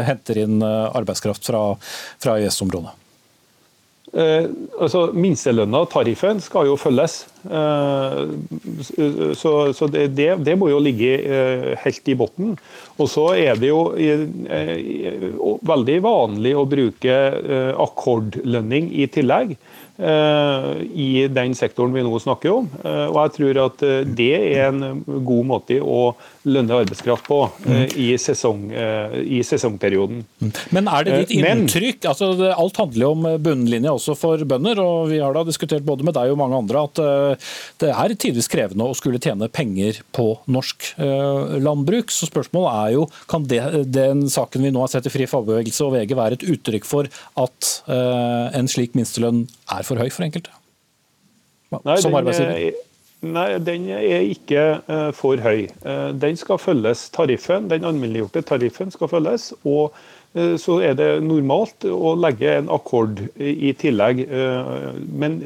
henter 0.07 0.43
inn 0.45 0.63
arbeidskraft 0.63 1.51
fra, 1.51 1.65
fra 2.23 2.39
EØS-området? 2.39 3.00
Eh, 4.11 4.47
altså 4.83 5.05
Minstelønna, 5.15 5.85
tariffen, 5.91 6.41
skal 6.43 6.67
jo 6.67 6.77
følges. 6.81 7.21
Eh, 7.47 8.23
så, 9.39 9.53
så 9.77 9.87
det, 9.87 10.09
det, 10.17 10.57
må 10.59 10.71
jo 10.73 10.81
ligge 10.83 11.13
eh, 11.21 11.69
helt 11.85 12.11
i 12.11 12.17
bunnen. 12.19 12.57
Og 12.99 13.11
så 13.13 13.29
er 13.39 13.61
det 13.61 13.71
jo 13.71 13.93
eh, 13.95 14.27
veldig 15.63 16.01
vanlig 16.03 16.57
å 16.59 16.67
bruke 16.69 17.21
eh, 17.39 17.71
akkordlønning 17.79 18.91
i 18.99 19.07
tillegg. 19.11 19.55
I 20.01 21.27
den 21.29 21.53
sektoren 21.53 21.93
vi 21.93 22.01
nå 22.01 22.17
snakker 22.25 22.55
om. 22.55 22.71
Og 22.89 23.19
jeg 23.19 23.33
tror 23.35 23.59
at 23.67 23.83
det 24.17 24.31
er 24.33 24.71
en 24.71 25.03
god 25.05 25.45
måte 25.51 25.77
å 25.85 26.15
lønne 26.49 26.79
arbeidskraft 26.83 27.27
på 27.29 27.39
mm. 27.67 27.97
i, 28.01 28.09
sesong, 28.21 28.63
i, 29.21 29.41
sesongperioden. 29.45 30.23
Mm. 30.41 30.53
Men 30.77 30.89
er 30.89 31.07
det 31.07 31.19
ditt 31.25 31.35
inntrykk 31.37 32.09
altså 32.11 32.31
Alt 32.51 32.81
handler 32.81 33.05
jo 33.05 33.11
om 33.13 33.27
bunnlinje 33.45 33.93
også 33.93 34.17
for 34.19 34.45
bønder. 34.49 34.81
og 34.81 35.11
Vi 35.13 35.21
har 35.21 35.37
da 35.37 35.45
diskutert 35.47 35.85
både 35.87 36.07
med 36.07 36.17
deg 36.17 36.33
og 36.33 36.41
mange 36.41 36.61
andre 36.63 36.85
at 36.89 37.03
det 37.83 37.93
er 37.93 38.15
tidvis 38.15 38.49
krevende 38.51 38.89
å 38.89 38.97
skulle 38.97 39.21
tjene 39.23 39.51
penger 39.53 40.01
på 40.17 40.29
norsk 40.51 40.93
landbruk. 41.61 42.13
Så 42.15 42.31
spørsmålet 42.31 42.79
er 42.87 42.97
jo 42.97 43.07
kan 43.31 43.45
det, 43.51 43.63
den 43.93 44.27
saken 44.33 44.65
vi 44.65 44.73
nå 44.75 44.85
har 44.85 44.93
sett 44.93 45.09
i 45.11 45.13
Fri 45.13 45.29
fagbevegelse 45.31 45.87
og 45.87 45.97
VG 45.99 46.17
være 46.19 46.41
et 46.41 46.47
uttrykk 46.57 46.89
for 46.89 47.11
at 47.41 47.73
en 47.91 48.71
slik 48.71 48.97
minstelønn 48.99 49.45
er 49.71 49.87
for 49.87 50.01
høy 50.01 50.09
for 50.09 50.27
enkelte? 50.27 50.55
Som 51.71 52.17
arbeidsgiver? 52.19 52.87
Nei, 53.21 53.59
den 53.61 53.85
er 53.93 54.23
ikke 54.25 54.63
uh, 54.89 55.11
for 55.13 55.41
høy. 55.45 55.67
Uh, 55.85 56.09
den 56.17 56.39
skal 56.41 56.61
følges 56.61 57.11
tariffen, 57.13 57.69
Den 57.69 57.85
alminneliggjorte 57.85 58.43
tariffen 58.49 58.91
skal 58.91 59.11
følges. 59.13 59.53
og 59.65 59.93
uh, 60.35 60.57
så 60.57 60.79
er 60.81 60.95
det 60.97 61.11
normalt 61.23 61.85
å 61.85 62.15
legge 62.17 62.55
en 62.57 62.71
akkord 62.73 63.21
i, 63.37 63.75
tillegg. 63.77 64.25
Men 65.11 65.41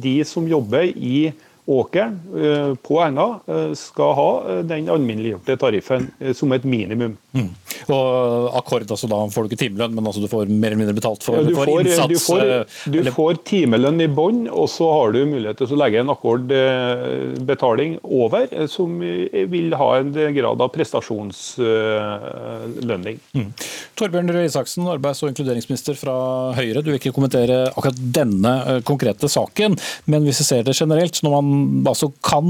de, 0.00 0.14
som 0.24 0.46
jobber 0.48 0.88
i 0.94 1.32
åkeren 1.68 2.20
eh, 2.36 2.74
på 2.74 3.00
Erna, 3.04 3.40
eh, 3.46 3.72
skal 3.76 4.14
ha 4.16 4.28
eh, 4.48 4.60
den 4.64 4.88
alminneliggjorte 4.88 5.58
tariffen 5.60 6.08
som 6.34 6.52
et 6.56 6.64
minimum. 6.64 7.18
Mm. 7.38 7.50
Og 7.94 8.48
akkord, 8.58 8.90
altså 8.90 9.06
da 9.10 9.18
får 9.32 9.42
du 9.44 9.48
ikke 9.52 9.62
timelønn, 9.62 9.94
men 9.96 10.06
altså 10.08 10.20
du 10.22 10.28
får 10.30 10.44
mer 10.50 10.68
eller 10.72 10.82
mindre 10.82 10.96
betalt 10.96 11.22
for, 11.24 11.32
ja, 11.38 11.42
du 11.46 11.54
får, 11.56 11.68
innsats? 11.84 12.10
Du 12.10 12.18
får, 12.24 12.40
du 12.92 13.10
får 13.14 13.32
timelønn 13.48 13.98
i 14.02 14.08
bånn, 14.10 14.40
og 14.50 14.68
så 14.72 14.86
har 14.92 15.06
du 15.14 15.30
mulighet 15.30 15.56
til 15.60 15.72
å 15.76 15.80
legge 15.80 15.98
en 16.02 16.12
akkordbetaling 16.12 17.92
over, 18.02 18.46
som 18.70 18.88
vil 18.98 19.74
ha 19.78 19.88
en 20.00 20.10
grad 20.36 20.58
av 20.64 20.68
prestasjonslønning. 20.74 23.16
Mm. 23.38 23.50
Torbjørn 23.98 24.32
Røe 24.36 24.48
Isaksen, 24.48 24.82
arbeids- 24.90 25.22
og 25.24 25.30
inkluderingsminister 25.32 25.94
fra 25.98 26.16
Høyre. 26.58 26.80
Du 26.82 26.88
vil 26.90 27.00
ikke 27.00 27.16
kommentere 27.16 27.56
akkurat 27.70 27.98
denne 28.18 28.52
konkrete 28.88 29.26
saken, 29.30 29.70
men 30.10 30.20
hvis 30.26 30.40
vi 30.42 30.46
ser 30.50 30.62
det 30.66 30.78
generelt, 30.78 31.16
når 31.24 31.32
man 31.38 31.46
altså 31.94 32.06
kan 32.24 32.46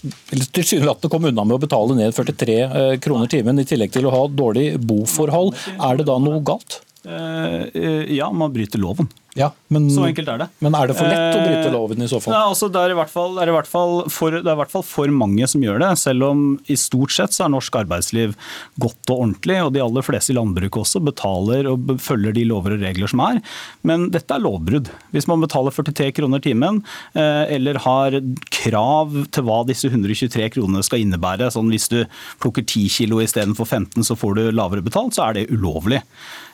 tilsynelatende 0.00 1.10
kom 1.12 1.26
unna 1.28 1.44
med 1.44 1.58
å 1.58 1.62
betale 1.62 1.96
ned 1.98 2.14
43 2.16 2.58
eh, 2.60 2.92
kroner 3.02 3.30
timen, 3.30 3.60
i 3.60 3.66
tillegg 3.68 3.92
til 3.94 4.08
å 4.08 4.14
ha 4.14 4.22
dårlig 4.28 4.72
boforhold. 4.80 5.56
Er 5.76 6.00
det 6.00 6.08
da 6.08 6.16
noe 6.22 6.40
galt? 6.44 6.80
Eh, 7.04 7.82
eh, 7.82 8.12
ja, 8.16 8.32
man 8.32 8.52
bryter 8.52 8.78
loven. 8.78 9.08
Ja, 9.38 9.52
men, 9.70 9.84
så 9.94 10.02
enkelt 10.08 10.26
er 10.28 10.40
det. 10.42 10.46
Men 10.58 10.74
er 10.74 10.90
det 10.90 10.96
for 10.98 11.06
lett 11.06 11.36
å 11.38 11.42
bryte 11.44 11.70
loven 11.70 12.02
i 12.02 12.08
så 12.10 12.18
fall? 12.18 12.34
Ja, 12.34 12.40
altså 12.50 12.66
det, 12.72 12.80
er 12.82 12.92
i 12.92 12.96
hvert 12.98 13.12
fall, 13.12 13.36
er 13.38 13.48
i 13.48 13.54
hvert 13.54 13.68
fall 13.70 13.92
for, 14.10 14.34
det 14.34 14.42
er 14.42 14.56
i 14.56 14.58
hvert 14.58 14.72
fall 14.72 14.82
for 14.84 15.12
mange 15.14 15.46
som 15.48 15.62
gjør 15.62 15.78
det. 15.84 15.90
Selv 16.02 16.26
om 16.26 16.42
i 16.66 16.76
stort 16.76 17.14
sett 17.14 17.36
så 17.36 17.44
er 17.46 17.52
norsk 17.54 17.78
arbeidsliv 17.78 18.34
godt 18.82 19.12
og 19.14 19.22
ordentlig, 19.28 19.60
og 19.62 19.70
de 19.76 19.84
aller 19.84 20.04
fleste 20.04 20.34
i 20.34 20.36
landbruket 20.36 20.80
også 20.82 21.02
betaler 21.06 21.70
og 21.70 21.94
følger 22.02 22.34
de 22.36 22.44
lover 22.50 22.74
og 22.74 22.84
regler 22.84 23.14
som 23.14 23.22
er. 23.28 23.40
Men 23.86 24.10
dette 24.10 24.34
er 24.34 24.42
lovbrudd. 24.42 24.90
Hvis 25.14 25.30
man 25.30 25.46
betaler 25.46 25.78
43 25.78 26.10
kroner 26.18 26.42
timen, 26.42 26.82
eller 27.14 27.78
har 27.86 28.18
krav 28.50 29.14
til 29.30 29.46
hva 29.46 29.62
disse 29.70 29.88
123 29.88 30.50
kronene 30.58 30.82
skal 30.84 31.06
innebære, 31.06 31.52
sånn 31.54 31.70
hvis 31.70 31.88
du 31.94 32.00
plukker 32.42 32.66
10 32.66 32.90
kilo 32.98 33.22
istedenfor 33.22 33.68
15, 33.78 34.02
så 34.10 34.18
får 34.18 34.36
du 34.36 34.44
lavere 34.58 34.84
betalt, 34.84 35.14
så 35.14 35.30
er 35.30 35.38
det 35.38 35.50
ulovlig. 35.54 36.02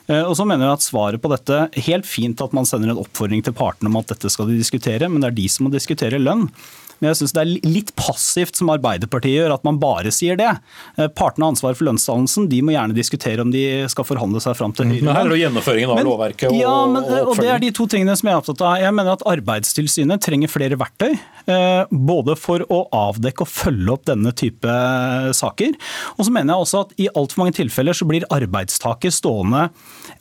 Eh, 0.07 0.22
og 0.22 0.36
så 0.38 0.46
mener 0.46 0.68
jeg 0.68 0.78
at 0.78 0.86
svaret 0.86 1.22
på 1.22 1.30
dette, 1.32 1.66
Helt 1.88 2.07
fint 2.09 2.42
at 2.42 2.54
man 2.57 2.68
sender 2.68 2.92
en 2.92 3.02
oppfordring 3.02 3.42
til 3.44 3.57
partene 3.57 3.90
om 3.90 4.00
at 4.00 4.12
dette 4.14 4.30
skal 4.32 4.50
de 4.50 4.59
diskutere, 4.61 5.11
men 5.11 5.22
det 5.22 5.32
er 5.32 5.38
de 5.40 5.48
som 5.50 5.66
må 5.66 5.74
diskutere 5.74 6.22
lønn. 6.22 6.46
Men 6.99 7.11
jeg 7.11 7.20
syns 7.20 7.34
det 7.36 7.42
er 7.42 7.68
litt 7.68 7.92
passivt 7.99 8.59
som 8.59 8.70
Arbeiderpartiet 8.72 9.40
gjør, 9.40 9.55
at 9.57 9.66
man 9.66 9.80
bare 9.82 10.12
sier 10.14 10.38
det. 10.40 10.53
Eh, 10.97 11.11
partene 11.12 11.47
har 11.47 11.55
ansvaret 11.55 11.78
for 11.78 11.88
lønnsdannelsen. 11.88 12.49
De 12.53 12.62
må 12.64 12.74
gjerne 12.74 12.97
diskutere 12.97 13.44
om 13.44 13.53
de 13.53 13.64
skal 13.92 14.09
forhandle 14.09 14.42
seg 14.42 14.57
fram 14.59 14.74
til 14.76 14.88
høyere. 14.90 15.05
Men 15.07 15.18
her 15.18 15.28
er 15.28 15.34
det 15.34 15.40
gjennomføringen 15.42 15.92
av 15.92 16.01
men, 16.01 16.11
lovverket 16.11 16.49
og, 16.51 16.59
ja, 16.61 16.76
men, 16.90 17.05
og, 17.05 17.32
og 17.32 17.42
det 17.42 17.51
er 17.53 17.62
de 17.62 17.72
to 17.76 17.88
tingene 17.90 18.16
som 18.18 18.30
jeg 18.30 18.36
er 18.36 18.42
opptatt 18.42 18.64
av. 18.64 18.76
Jeg 18.82 18.97
mener 18.97 19.16
at 19.16 19.26
Arbeidstilsynet 19.36 20.24
trenger 20.24 20.53
flere 20.53 20.80
verktøy. 20.80 21.16
Både 21.90 22.34
for 22.38 22.64
å 22.74 22.80
avdekke 22.97 23.44
og 23.44 23.51
følge 23.51 23.92
opp 23.92 24.07
denne 24.09 24.32
type 24.34 24.72
saker. 25.36 25.76
Og 26.16 26.26
så 26.26 26.32
mener 26.34 26.53
jeg 26.53 26.64
også 26.64 26.82
at 26.86 26.94
i 26.99 27.07
altfor 27.12 27.44
mange 27.44 27.57
tilfeller 27.61 27.97
så 27.97 28.09
blir 28.09 28.26
arbeidstaker 28.34 29.12
stående, 29.14 29.68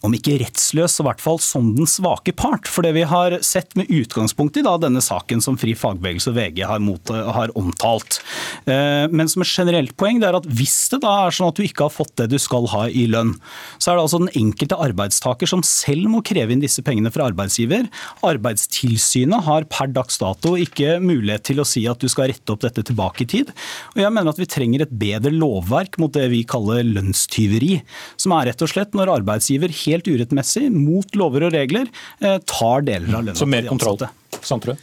om 0.06 0.14
ikke 0.16 0.38
rettsløs, 0.44 0.98
så 0.98 1.04
i 1.04 1.08
hvert 1.10 1.24
fall 1.24 1.40
som 1.42 1.72
den 1.78 1.90
svake 1.90 2.36
part. 2.38 2.70
For 2.70 2.86
det 2.86 2.94
vi 2.98 3.06
har 3.10 3.40
sett 3.46 3.74
med 3.80 3.90
utgangspunkt 3.90 4.60
i 4.60 4.66
da, 4.66 4.76
denne 4.82 5.02
saken 5.04 5.42
som 5.44 5.58
Fri 5.60 5.74
fagbevegelse 5.78 6.32
og 6.32 6.38
VG 6.38 6.65
har, 6.70 6.82
mot, 6.84 7.10
har 7.10 7.54
omtalt. 7.58 8.20
Men 8.66 9.30
som 9.32 9.44
et 9.44 9.52
generelt 9.52 9.94
poeng 10.00 10.20
det 10.22 10.30
er 10.30 10.38
at 10.40 10.48
hvis 10.50 10.76
det 10.94 11.02
da 11.04 11.14
er 11.26 11.36
sånn 11.36 11.52
at 11.52 11.60
du 11.60 11.66
ikke 11.66 11.88
har 11.88 11.94
fått 11.94 12.16
det 12.20 12.30
du 12.32 12.38
skal 12.42 12.68
ha 12.72 12.86
i 12.90 13.06
lønn, 13.12 13.36
så 13.78 13.92
er 13.92 13.98
det 13.98 14.06
altså 14.06 14.22
den 14.24 14.34
enkelte 14.38 14.80
arbeidstaker 14.82 15.50
som 15.50 15.64
selv 15.66 16.10
må 16.12 16.22
kreve 16.26 16.54
inn 16.54 16.64
disse 16.64 16.84
pengene 16.86 17.12
fra 17.14 17.28
arbeidsgiver. 17.30 17.88
Arbeidstilsynet 18.26 19.46
har 19.48 19.68
per 19.72 19.92
dags 19.96 20.20
dato 20.22 20.56
ikke 20.60 20.98
mulighet 21.04 21.46
til 21.52 21.62
å 21.62 21.68
si 21.68 21.86
at 21.90 22.02
du 22.02 22.10
skal 22.12 22.32
rette 22.32 22.54
opp 22.54 22.64
dette 22.66 22.86
tilbake 22.88 23.26
i 23.26 23.30
tid. 23.36 23.54
Og 23.96 24.04
jeg 24.04 24.14
mener 24.16 24.34
at 24.34 24.42
vi 24.42 24.50
trenger 24.50 24.86
et 24.86 24.96
bedre 25.06 25.34
lovverk 25.34 26.00
mot 26.02 26.14
det 26.16 26.28
vi 26.34 26.44
kaller 26.48 26.84
lønnstyveri. 26.88 27.80
Som 28.22 28.36
er 28.38 28.52
rett 28.52 28.66
og 28.66 28.72
slett 28.72 28.96
når 28.98 29.14
arbeidsgiver 29.20 29.74
helt 29.86 30.10
urettmessig, 30.10 30.68
mot 30.74 31.18
lover 31.20 31.48
og 31.50 31.56
regler, 31.56 31.90
eh, 32.22 32.38
tar 32.48 32.86
deler 32.88 33.12
av 33.12 33.26
lønna 33.30 33.40
Så 33.40 33.50
mer 33.50 33.68
kontroll. 33.70 34.00
Sandtrø? 34.42 34.76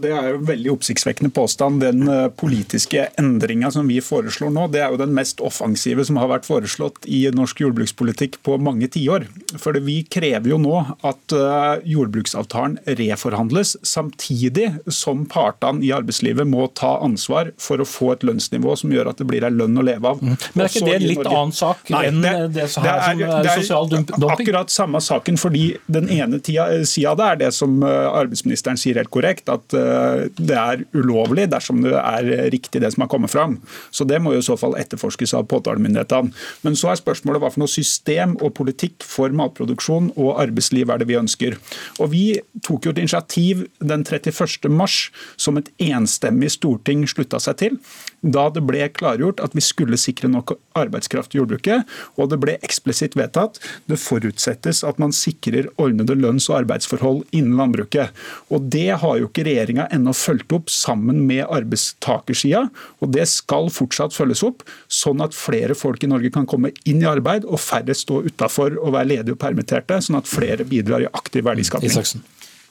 Det 0.00 0.12
er 0.14 0.28
jo 0.32 0.40
veldig 0.46 0.70
oppsiktsvekkende 0.72 1.32
påstand. 1.34 1.82
Den 1.82 2.06
eh, 2.08 2.28
politiske 2.38 3.08
endringa 3.20 3.70
som 3.74 3.88
vi 3.90 3.98
foreslår 4.04 4.52
nå, 4.54 4.68
det 4.72 4.82
er 4.84 4.94
jo 4.94 5.00
den 5.00 5.12
mest 5.16 5.42
offensive 5.44 6.04
som 6.06 6.20
har 6.20 6.30
vært 6.30 6.46
foreslått 6.48 7.04
i 7.10 7.24
norsk 7.34 7.64
jordbrukspolitikk 7.64 8.38
på 8.46 8.56
mange 8.62 8.88
tiår. 8.92 9.26
For 9.60 9.76
vi 9.84 10.00
krever 10.08 10.54
jo 10.54 10.60
nå 10.62 10.78
at 11.04 11.36
eh, 11.36 11.82
jordbruksavtalen 11.94 12.78
reforhandles, 13.00 13.74
samtidig 13.86 14.68
som 14.92 15.26
partene 15.30 15.84
i 15.84 15.92
arbeidslivet 15.94 16.48
må 16.48 16.68
ta 16.78 16.94
ansvar 17.04 17.52
for 17.60 17.82
å 17.82 17.88
få 17.88 18.12
et 18.16 18.26
lønnsnivå 18.26 18.76
som 18.78 18.94
gjør 18.94 19.12
at 19.12 19.20
det 19.20 19.28
blir 19.28 19.44
en 19.46 19.58
lønn 19.58 19.78
å 19.78 19.86
leve 19.86 20.14
av. 20.14 20.22
Mm. 20.22 20.36
Men 20.54 20.64
er 20.64 20.72
ikke 20.72 20.86
det 20.86 20.96
en 20.96 21.08
litt 21.08 21.26
annen 21.26 21.54
sak 21.56 21.92
Nei, 21.92 22.04
enn 22.08 22.22
det, 22.24 22.34
det, 22.56 22.68
som 22.72 22.86
er, 22.86 23.02
er, 23.12 23.36
er 23.42 23.52
sosial 23.60 23.90
dumping? 23.90 24.28
Akkurat 24.32 24.72
samme 24.72 25.02
saken, 25.02 25.36
fordi 25.40 25.66
den 25.92 26.08
ene 26.12 26.40
sida 26.40 27.12
av 27.12 27.18
det 27.18 27.28
er 27.28 27.40
det 27.46 27.52
som 27.56 27.82
eh, 27.84 28.08
arbeidsministeren 28.08 28.80
sier 28.80 29.00
helt 29.00 29.12
korrekt, 29.12 29.50
at 29.52 29.72
Eh, 29.72 29.81
det 30.38 30.56
er 30.58 30.84
ulovlig 30.96 31.48
dersom 31.52 31.82
det 31.84 31.94
er 31.98 32.30
riktig 32.52 32.82
det 32.82 32.92
som 32.94 33.04
har 33.04 33.10
kommet 33.12 33.32
fram. 33.32 33.58
Så 33.90 34.06
Det 34.08 34.20
må 34.22 34.34
jo 34.34 34.42
i 34.42 34.46
så 34.46 34.56
fall 34.60 34.76
etterforskes 34.78 35.34
av 35.38 35.46
påtalemyndighetene. 35.50 36.32
Men 36.62 36.78
så 36.78 36.92
er 36.92 37.00
spørsmålet 37.00 37.42
hva 37.42 37.52
for 37.52 37.64
noe 37.64 37.72
system 37.72 38.36
og 38.40 38.54
politikk 38.58 39.04
for 39.06 39.32
matproduksjon 39.36 40.12
og 40.16 40.40
arbeidsliv 40.42 40.90
er 40.90 41.02
det 41.02 41.08
vi 41.10 41.18
ønsker. 41.20 41.58
Og 42.00 42.12
Vi 42.12 42.24
tok 42.66 42.86
jo 42.86 42.92
et 42.92 43.00
initiativ 43.00 43.66
den 43.80 44.04
31. 44.04 44.68
mars 44.68 45.10
som 45.36 45.56
et 45.56 45.70
enstemmig 45.80 46.50
storting 46.52 47.06
slutta 47.08 47.40
seg 47.40 47.56
til, 47.62 47.78
da 48.22 48.46
det 48.54 48.62
ble 48.66 48.86
klargjort 48.94 49.42
at 49.42 49.54
vi 49.56 49.62
skulle 49.64 49.98
sikre 50.00 50.30
nok 50.30 50.54
arbeidskraft 50.78 51.34
i 51.34 51.40
jordbruket. 51.40 51.86
Og 52.16 52.30
det 52.30 52.38
ble 52.42 52.56
eksplisitt 52.62 53.16
vedtatt 53.18 53.58
det 53.90 53.98
forutsettes 54.00 54.82
at 54.86 55.00
man 55.02 55.14
sikrer 55.16 55.68
ordnede 55.82 56.16
lønns- 56.18 56.48
og 56.50 56.62
arbeidsforhold 56.62 57.24
innen 57.34 57.58
landbruket. 57.58 58.12
Og 58.50 58.70
Det 58.72 58.88
har 59.02 59.18
jo 59.18 59.28
ikke 59.28 59.44
regjeringa 59.44 59.88
ennå 59.92 60.14
fulgt 60.16 60.52
opp 60.54 60.70
sammen 60.72 61.26
med 61.26 61.44
arbeidstakersida. 61.44 62.68
Og 63.02 63.12
det 63.12 63.26
skal 63.28 63.68
fortsatt 63.74 64.14
følges 64.14 64.44
opp, 64.46 64.62
sånn 64.88 65.22
at 65.24 65.36
flere 65.36 65.76
folk 65.78 66.04
i 66.04 66.10
Norge 66.10 66.32
kan 66.32 66.46
komme 66.46 66.72
inn 66.88 67.02
i 67.02 67.10
arbeid 67.10 67.44
og 67.44 67.60
færre 67.60 67.94
stå 67.96 68.22
utafor 68.28 68.78
og 68.78 68.94
være 68.96 69.10
ledige 69.16 69.36
og 69.36 69.42
permitterte, 69.42 69.98
sånn 70.00 70.20
at 70.22 70.30
flere 70.30 70.64
bidrar 70.68 71.04
i 71.04 71.10
aktiv 71.12 71.44
verdiskaping. 71.44 72.22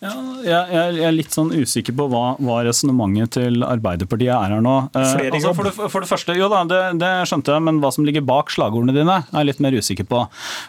Ja, 0.02 0.16
jeg, 0.41 1.02
er 1.06 1.12
litt 1.14 1.36
sånn 1.36 1.52
usikker 1.54 1.93
på 1.93 2.08
hva, 2.10 2.32
hva 2.41 2.56
resonnementet 2.66 3.36
til 3.36 3.62
Arbeiderpartiet 3.62 4.32
er 4.34 4.56
her 4.56 4.64
nå. 4.66 4.74
Eh, 4.97 5.28
altså 5.30 5.52
for, 5.54 5.68
det, 5.68 5.74
for, 5.78 6.02
det, 6.02 6.10
første, 6.10 6.34
jo 6.39 6.47
da, 6.49 6.64
det, 6.66 6.80
det, 6.97 7.10
skjønte 7.30 7.54
jeg, 7.54 7.62
men 7.68 7.78
hva 7.84 7.91
som 7.93 8.08
ligger 8.08 8.24
bak 8.26 8.49
slagordene 8.49 8.95
dine, 8.95 9.20
er 9.30 9.43
jeg 9.43 9.49
litt 9.52 9.62
mer 9.62 9.78
usikker 9.78 10.08
på. 10.10 10.24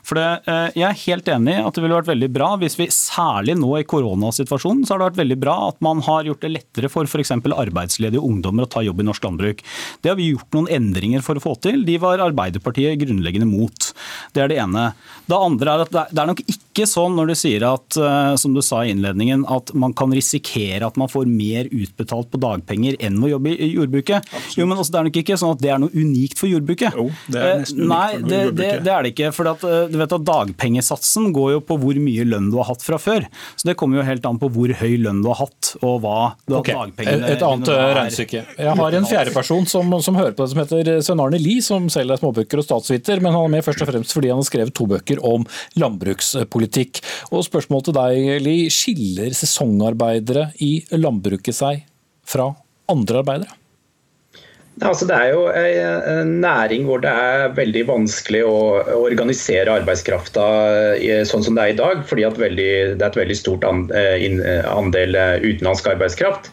For 0.05 0.21
det, 0.21 0.27
eh, 0.53 0.77
Jeg 0.77 0.85
er 0.91 1.01
helt 1.07 1.31
enig 1.33 1.55
i 1.55 1.63
at 1.65 1.73
det 1.73 1.85
ville 1.85 1.97
vært 1.97 2.11
veldig 2.11 2.29
bra 2.35 2.51
hvis 2.61 2.77
vi, 2.77 2.91
særlig 2.93 3.57
nå 3.57 3.71
i 3.79 3.87
koronasituasjonen, 3.89 4.85
så 4.85 4.95
har 4.95 5.01
det 5.01 5.09
vært 5.09 5.23
veldig 5.23 5.39
bra 5.47 5.57
at 5.71 5.81
man 5.89 6.05
har 6.05 6.29
gjort 6.29 6.45
det 6.45 6.53
lettere 6.53 6.93
for 6.93 7.09
f.eks. 7.09 7.33
arbeidsledige 7.33 8.21
ungdommer 8.21 8.69
å 8.69 8.73
ta 8.77 8.85
jobb 8.85 9.01
i 9.01 9.09
norsk 9.09 9.25
landbruk. 9.31 9.65
Det 10.05 10.13
har 10.13 10.21
vi 10.21 10.29
gjort 10.35 10.59
noen 10.59 10.69
endringer 10.77 11.25
for 11.25 11.41
å 11.41 11.47
få 11.47 11.57
til. 11.65 11.87
De 11.89 11.97
var 12.05 12.21
Arbeiderpartiet 12.21 13.01
grunnleggende 13.01 13.49
mot. 13.49 13.95
Det 14.37 14.45
er 14.45 14.53
det 14.53 14.61
ene. 14.61 14.91
Det 15.25 15.41
andre 15.41 15.73
er 15.79 15.87
at 15.87 15.97
det 16.13 16.21
er 16.21 16.33
nok 16.35 16.45
ikke 16.45 16.85
sånn 16.89 17.17
når 17.17 17.33
du 17.33 17.37
sier 17.39 17.65
at, 17.69 17.97
eh, 17.97 18.37
som 18.37 18.53
du 18.53 18.61
sa 18.65 18.85
i 18.85 18.93
innledningen, 18.93 19.22
innledningen 19.23 19.47
at 19.49 19.73
man 19.75 19.93
kan 19.95 20.13
risikere 20.13 20.87
at 20.87 20.97
man 20.97 21.09
får 21.09 21.27
mer 21.27 21.69
utbetalt 21.71 22.31
på 22.31 22.41
dagpenger 22.43 22.97
enn 23.01 23.21
å 23.23 23.31
jobbe 23.31 23.55
i 23.55 23.73
jordbruket. 23.75 24.23
Absolutt. 24.27 24.59
Jo, 24.59 24.67
men 24.67 24.79
også, 24.79 24.93
Det 24.93 24.99
er 24.99 25.05
nok 25.09 25.17
ikke 25.23 25.39
sånn 25.39 25.55
at 25.55 25.63
det 25.63 25.71
er 25.73 25.79
noe 25.81 25.93
unikt 25.95 26.39
for 26.39 26.51
jordbruket. 26.51 26.97
Jo, 26.97 27.09
det 27.29 27.41
er 27.41 27.61
nesten 27.63 27.79
unikt 27.79 27.93
Nei, 27.93 28.09
for 28.13 28.29
det, 28.29 28.41
jordbruket. 28.43 28.57
Det, 28.57 28.85
det, 28.85 28.93
er 28.93 29.03
det 29.03 29.13
ikke. 29.13 29.33
for 29.33 29.51
at, 29.53 29.65
eh, 29.65 29.87
du 29.93 29.99
vet 29.99 30.17
at 30.17 30.27
Dagpengesatsen 30.33 31.33
går 31.33 31.53
jo 31.57 31.63
på 31.69 31.79
hvor 31.83 32.01
mye 32.03 32.27
lønn 32.29 32.51
du 32.53 32.59
har 32.61 32.69
hatt 32.73 32.85
fra 32.85 32.99
før. 33.01 33.27
Så 33.57 33.69
Det 33.69 33.77
kommer 33.81 34.01
jo 34.01 34.07
helt 34.07 34.27
an 34.27 34.41
på 34.43 34.51
hvor 34.53 34.75
høy 34.83 34.97
lønn 35.01 35.23
du 35.23 35.31
har 35.33 35.41
hatt 35.43 35.73
og 35.83 36.03
hva 36.05 36.35
du 36.47 36.57
okay. 36.59 36.77
har 36.77 36.91
dagpengene 36.91 37.33
Et 37.33 37.47
annet 37.47 37.73
eh, 37.73 37.87
regnestykke. 37.99 38.45
Jeg 38.59 38.77
har 38.83 38.99
en 38.99 39.09
fjerdeperson 39.09 39.69
som, 39.71 39.97
som 40.05 40.19
hører 40.19 40.37
på 40.37 40.45
det, 40.45 40.53
som 40.53 40.63
heter 40.63 40.93
Svein 41.05 41.23
Arne 41.25 41.41
Lie, 41.41 41.65
som 41.65 41.89
selv 41.93 42.13
er 42.13 42.21
småbøker 42.21 42.61
og 42.61 42.67
statsviter, 42.67 43.23
men 43.23 43.35
han 43.35 43.49
er 43.49 43.57
med 43.57 43.67
først 43.67 43.85
og 43.85 43.93
fremst 43.93 44.13
fordi 44.17 44.33
han 44.33 44.43
har 44.43 44.49
skrevet 44.49 44.77
to 44.77 44.87
bøker 44.91 45.23
om 45.27 45.47
landbrukspolitikk. 45.81 47.03
Og 47.33 47.47
Spørsmålet 47.47 47.89
til 47.89 47.97
deg, 47.97 48.43
Lie, 48.45 48.71
skiller 48.73 49.12
sesongarbeid 49.13 49.37
sesongarbeidere 49.37 50.47
i 50.65 50.73
landbruket 50.97 51.57
seg 51.57 51.83
fra 52.29 52.53
andre 52.93 53.23
arbeidere? 53.23 53.59
Altså, 54.81 55.05
det 55.05 55.15
er 55.15 55.35
jo 55.35 55.43
en 55.53 56.31
næring 56.41 56.87
hvor 56.89 57.03
det 57.05 57.11
er 57.13 57.53
veldig 57.55 57.83
vanskelig 57.91 58.41
å 58.49 58.57
organisere 59.03 59.75
arbeidskrafta 59.83 60.47
sånn 61.29 61.45
som 61.45 61.59
det 61.59 61.67
er 61.67 61.75
i 61.75 61.79
dag, 61.79 62.01
fordi 62.09 62.25
veldig, 62.41 62.71
det 62.97 63.05
er 63.05 63.11
et 63.11 63.21
veldig 63.21 63.37
stort 63.37 63.67
eh, 63.69 64.65
andel 64.73 65.19
eh, 65.19 65.45
utenlandsk 65.45 65.91
arbeidskraft. 65.93 66.49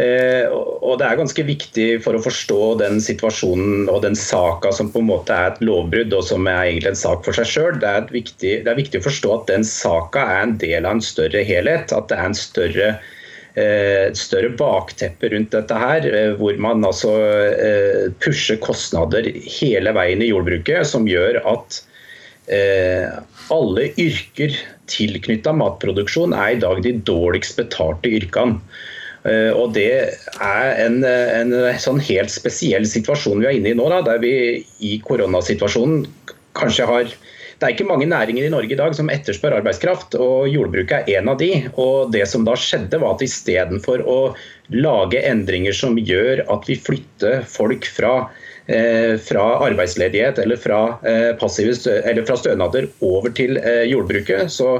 Eh, 0.00 0.48
og 0.48 0.98
Det 0.98 1.06
er 1.06 1.18
ganske 1.20 1.44
viktig 1.44 1.86
for 2.04 2.16
å 2.16 2.22
forstå 2.24 2.60
den 2.80 3.00
situasjonen 3.04 3.90
og 3.92 4.02
den 4.06 4.16
saka 4.16 4.72
som 4.72 4.88
på 4.92 5.02
en 5.02 5.10
måte 5.10 5.36
er 5.36 5.52
et 5.52 5.64
lovbrudd, 5.64 6.14
og 6.16 6.24
som 6.24 6.48
er 6.48 6.70
egentlig 6.70 6.94
en 6.94 7.02
sak 7.02 7.26
for 7.26 7.36
seg 7.36 7.50
sjøl. 7.50 7.80
Det, 7.82 8.22
det, 8.40 8.54
er 8.64 8.78
viktig 8.78 9.02
å 9.02 9.08
forstå 9.08 9.34
at 9.36 9.50
den 9.52 9.66
saka 9.68 10.24
er 10.24 10.46
en 10.46 10.56
del 10.62 10.88
av 10.88 10.96
en 10.96 11.04
større 11.04 11.44
helhet. 11.44 11.92
At 11.92 12.08
det 12.08 12.18
er 12.18 12.30
en 12.30 12.38
større, 12.38 12.88
eh, 13.52 14.08
et 14.08 14.20
større 14.20 14.54
bakteppe 14.56 15.32
rundt 15.34 15.52
dette 15.52 15.82
her, 15.84 16.08
eh, 16.08 16.32
hvor 16.40 16.56
man 16.56 16.88
altså 16.88 17.12
pusher 18.24 18.60
kostnader 18.64 19.28
hele 19.28 19.92
veien 19.92 20.24
i 20.24 20.32
jordbruket, 20.32 20.86
som 20.88 21.08
gjør 21.08 21.42
at 21.44 21.82
alle 23.54 23.84
yrker 24.02 24.56
tilknytta 24.90 25.52
matproduksjon 25.56 26.34
er 26.34 26.56
i 26.56 26.58
dag 26.60 26.80
de 26.84 26.90
dårligst 27.06 27.54
betalte 27.56 28.10
yrkene. 28.10 28.58
Eh, 29.28 29.50
og 29.54 29.74
Det 29.76 29.90
er 30.42 30.70
en, 30.86 31.02
en, 31.06 31.52
sånn 31.78 32.00
helt 32.02 32.32
spesiell 32.32 32.86
situasjon 32.88 33.42
vi 33.42 33.50
er 33.50 33.58
inne 33.58 33.72
i 33.72 33.78
nå, 33.78 33.86
da, 33.92 34.00
der 34.06 34.22
vi 34.22 34.34
i 34.82 34.96
koronasituasjonen 35.04 36.06
kanskje 36.58 36.88
har 36.88 37.12
det 37.62 37.68
er 37.68 37.74
ikke 37.76 37.86
mange 37.86 38.08
næringer 38.10 38.48
i 38.48 38.50
Norge 38.50 38.74
i 38.74 38.76
dag 38.78 38.94
som 38.98 39.10
etterspør 39.12 39.54
arbeidskraft, 39.60 40.16
og 40.18 40.48
jordbruket 40.50 41.06
er 41.06 41.20
en 41.20 41.28
av 41.30 41.36
de. 41.38 41.52
Og 41.78 42.10
det 42.10 42.24
som 42.26 42.42
da 42.42 42.56
skjedde 42.58 42.98
var 42.98 43.14
at 43.14 43.22
Istedenfor 43.22 44.02
å 44.02 44.16
lage 44.74 45.20
endringer 45.22 45.76
som 45.76 45.94
gjør 45.94 46.42
at 46.50 46.66
vi 46.66 46.74
flytter 46.82 47.46
folk 47.46 47.86
fra 47.86 48.16
Eh, 48.26 48.41
fra 49.18 49.44
arbeidsledighet 49.66 50.38
eller 50.38 50.56
fra, 50.56 50.98
eh, 51.02 51.32
passive, 51.36 51.74
eller 52.04 52.24
fra 52.24 52.36
stønader 52.38 52.86
over 53.00 53.32
til 53.34 53.56
eh, 53.58 53.84
jordbruket, 53.90 54.50
så 54.52 54.76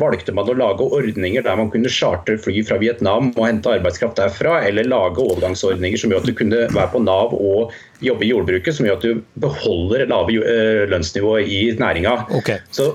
valgte 0.00 0.32
man 0.32 0.48
å 0.48 0.56
lage 0.56 0.86
ordninger 0.86 1.44
der 1.44 1.58
man 1.60 1.70
kunne 1.72 1.92
chartre 1.92 2.38
fly 2.40 2.62
fra 2.66 2.78
Vietnam 2.80 3.32
og 3.34 3.44
hente 3.46 3.74
arbeidskraft 3.78 4.18
derfra, 4.20 4.62
eller 4.68 4.88
lage 4.88 5.20
overgangsordninger 5.24 6.00
som 6.00 6.14
gjør 6.14 6.24
at 6.24 6.30
du 6.30 6.36
kunne 6.38 6.64
være 6.72 6.92
på 6.94 7.02
Nav 7.04 7.34
og 7.36 7.74
jobbe 8.04 8.24
i 8.24 8.32
jordbruket, 8.32 8.74
som 8.74 8.88
gjør 8.88 9.00
at 9.00 9.06
du 9.06 9.22
beholder 9.42 10.06
lave 10.08 10.40
lønnsnivå 10.88 11.38
i 11.42 11.60
næringa. 11.78 12.14
Okay. 12.38 12.62
Så 12.70 12.94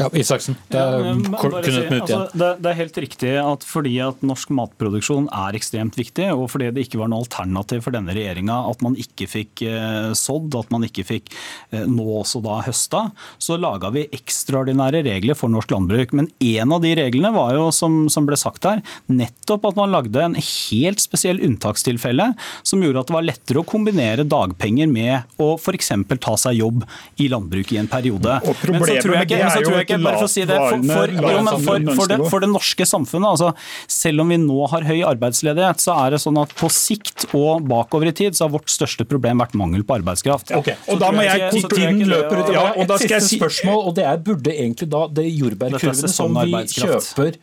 ja, 0.00 0.08
Isaksen, 0.16 0.56
det 0.72 0.80
er, 0.80 1.04
ja, 1.04 1.14
kun 1.40 1.56
si, 1.60 1.82
altså, 1.98 2.20
det, 2.32 2.48
det, 2.62 2.70
er 2.70 2.78
helt 2.78 3.00
riktig 3.04 3.32
at 3.40 3.66
fordi 3.68 3.94
at 4.04 4.22
norsk 4.26 4.52
matproduksjon 4.56 5.28
er 5.28 5.58
ekstremt 5.58 5.98
viktig, 5.98 6.30
og 6.32 6.46
fordi 6.52 6.70
det 6.74 6.86
ikke 6.86 7.00
var 7.02 7.10
noe 7.12 7.24
alternativ 7.24 7.84
for 7.84 7.94
denne 7.94 8.14
regjeringa 8.16 8.56
at 8.70 8.84
man 8.84 8.96
ikke 9.00 9.28
fikk 9.30 9.64
eh, 9.68 10.10
sådd, 10.16 10.56
at 10.58 10.72
man 10.72 10.86
ikke 10.86 11.04
fikk 11.06 11.32
eh, 11.74 11.84
nå 11.84 12.06
også 12.20 12.42
da 12.44 12.60
høsta, 12.66 13.02
så 13.42 13.58
laga 13.60 13.92
vi 13.94 14.06
ekstraordinære 14.16 15.04
regler 15.06 15.38
for 15.38 15.52
norsk 15.52 15.74
landbruk. 15.74 16.14
Men 16.16 16.30
en 16.40 16.74
av 16.76 16.82
de 16.84 16.94
reglene 16.98 17.32
var 17.34 17.54
jo, 17.56 17.68
som, 17.74 18.02
som 18.12 18.28
ble 18.28 18.38
sagt 18.40 18.66
her, 18.68 18.82
nettopp 19.10 19.68
at 19.70 19.80
man 19.80 19.92
lagde 19.94 20.24
en 20.24 20.38
helt 20.38 21.02
spesiell 21.02 21.42
unntakstilfelle 21.44 22.30
som 22.66 22.82
gjorde 22.84 23.04
at 23.04 23.10
det 23.10 23.16
var 23.18 23.26
lettere 23.26 23.62
å 23.62 23.68
kombinere 23.68 24.26
dagpenger 24.28 24.90
med 24.90 25.40
å 25.40 25.52
f.eks. 25.58 25.92
ta 26.20 26.36
seg 26.40 26.60
jobb 26.60 26.84
i 27.20 27.28
landbruket 27.32 27.76
i 27.76 27.80
en 27.82 27.90
periode. 27.90 28.40
Og 28.46 28.56
problemet 28.62 29.06
med 29.10 29.30
det 29.30 29.40
er 29.40 29.64
jo 29.64 29.76
ikke, 29.80 29.89
bare 29.98 30.20
for 30.20 30.28
å 30.28 30.30
si 30.30 30.44
det, 30.48 30.56
for, 30.56 30.84
for, 30.86 31.14
jo, 31.14 31.42
men 31.46 31.64
for, 31.64 31.88
for, 31.98 32.12
det, 32.12 32.18
for 32.32 32.44
det 32.44 32.50
norske 32.52 32.86
samfunnet, 32.88 33.28
altså, 33.32 33.50
selv 33.90 34.24
om 34.24 34.32
vi 34.32 34.38
nå 34.42 34.68
har 34.72 34.86
høy 34.88 35.00
arbeidsledighet, 35.10 35.82
så 35.82 35.96
er 36.04 36.14
det 36.14 36.22
sånn 36.22 36.38
at 36.42 36.54
på 36.58 36.70
sikt 36.72 37.28
og 37.36 37.66
bakover 37.70 38.12
i 38.12 38.14
tid 38.22 38.38
så 38.38 38.46
har 38.46 38.54
vårt 38.54 38.70
største 38.72 39.06
problem 39.08 39.42
vært 39.42 39.56
mangel 39.58 39.84
på 39.86 39.98
arbeidskraft. 39.98 40.54
Okay. 40.60 40.78
Og 40.92 41.00
da 41.02 41.10
må 41.14 41.26
jeg, 41.26 41.46
jeg 41.46 41.70
tiden 41.74 42.04
løper 42.10 42.42
ut. 42.42 42.52
Ja, 42.54 42.66
og 42.76 42.90
da 42.90 42.98
skal 43.00 43.18
jeg 43.18 43.28
si 43.28 43.40
spørsmål, 43.40 43.86
og 43.90 43.96
det 43.98 44.06
er 44.08 44.20
burde 44.24 44.54
egentlig 44.54 44.90
da 44.92 45.06
det 45.10 45.26
jordbærkurvene 45.28 46.12
som 46.12 46.36
vi 46.40 46.66
kjøper 46.74 47.40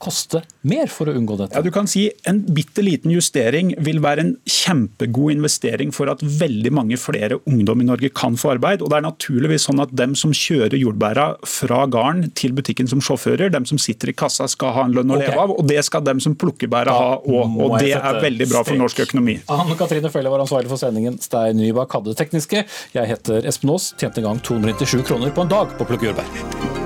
koste 0.00 0.42
mer 0.66 0.90
for 0.92 1.10
å 1.10 1.14
unngå 1.16 1.36
dette? 1.40 1.56
Ja, 1.56 1.62
du 1.64 1.70
kan 1.74 1.88
si 1.90 2.08
En 2.28 2.40
bitte 2.54 2.82
liten 2.84 3.12
justering 3.12 3.72
vil 3.84 4.00
være 4.02 4.24
en 4.24 4.32
kjempegod 4.48 5.34
investering 5.34 5.92
for 5.94 6.10
at 6.12 6.22
veldig 6.22 6.72
mange 6.74 6.98
flere 7.00 7.40
ungdom 7.48 7.82
i 7.82 7.88
Norge 7.88 8.10
kan 8.16 8.36
få 8.40 8.54
arbeid. 8.54 8.82
og 8.82 8.90
det 8.90 8.98
er 8.98 9.06
naturligvis 9.06 9.66
sånn 9.68 9.82
at 9.82 9.92
dem 9.96 10.14
som 10.18 10.32
kjører 10.36 10.76
jordbæra 10.78 11.26
fra 11.46 11.84
gården 11.90 12.32
til 12.38 12.54
butikken 12.56 12.88
som 12.90 13.02
sjåfører, 13.04 13.52
dem 13.52 13.66
som 13.68 13.80
sitter 13.80 14.12
i 14.12 14.16
kassa 14.16 14.48
skal 14.50 14.74
ha 14.76 14.86
en 14.88 14.96
lønn 14.96 15.12
å 15.12 15.18
okay. 15.18 15.28
leve 15.28 15.44
av, 15.44 15.54
og 15.56 15.68
det 15.68 15.84
skal 15.86 16.04
dem 16.06 16.20
som 16.22 16.36
plukker 16.38 16.70
bæra 16.70 16.96
ha 16.96 17.14
òg. 17.20 17.56
Og 17.60 17.78
det 17.80 17.94
er 17.96 18.20
veldig 18.24 18.50
bra 18.50 18.64
for 18.66 18.80
norsk 18.80 19.04
økonomi. 19.06 19.40
Anne 19.52 19.78
Katrine 19.78 20.12
Felle 20.12 20.32
var 20.32 20.44
ansvarlig 20.44 20.72
for 20.72 20.80
sendingen. 20.80 21.18
Stein 21.22 21.60
Nybakk 21.60 21.98
hadde 21.98 22.12
det 22.12 22.20
tekniske. 22.20 22.64
Jeg 22.96 23.12
heter 23.14 23.48
Espen 23.50 23.74
Aas, 23.74 23.92
tjente 24.00 24.22
en 24.22 24.30
gang 24.30 24.44
297 24.46 25.02
kroner 25.08 25.34
på 25.34 25.46
en 25.46 25.52
dag 25.52 25.76
på 25.76 25.86
å 25.86 25.90
plukke 25.92 26.10
jordbær. 26.10 26.79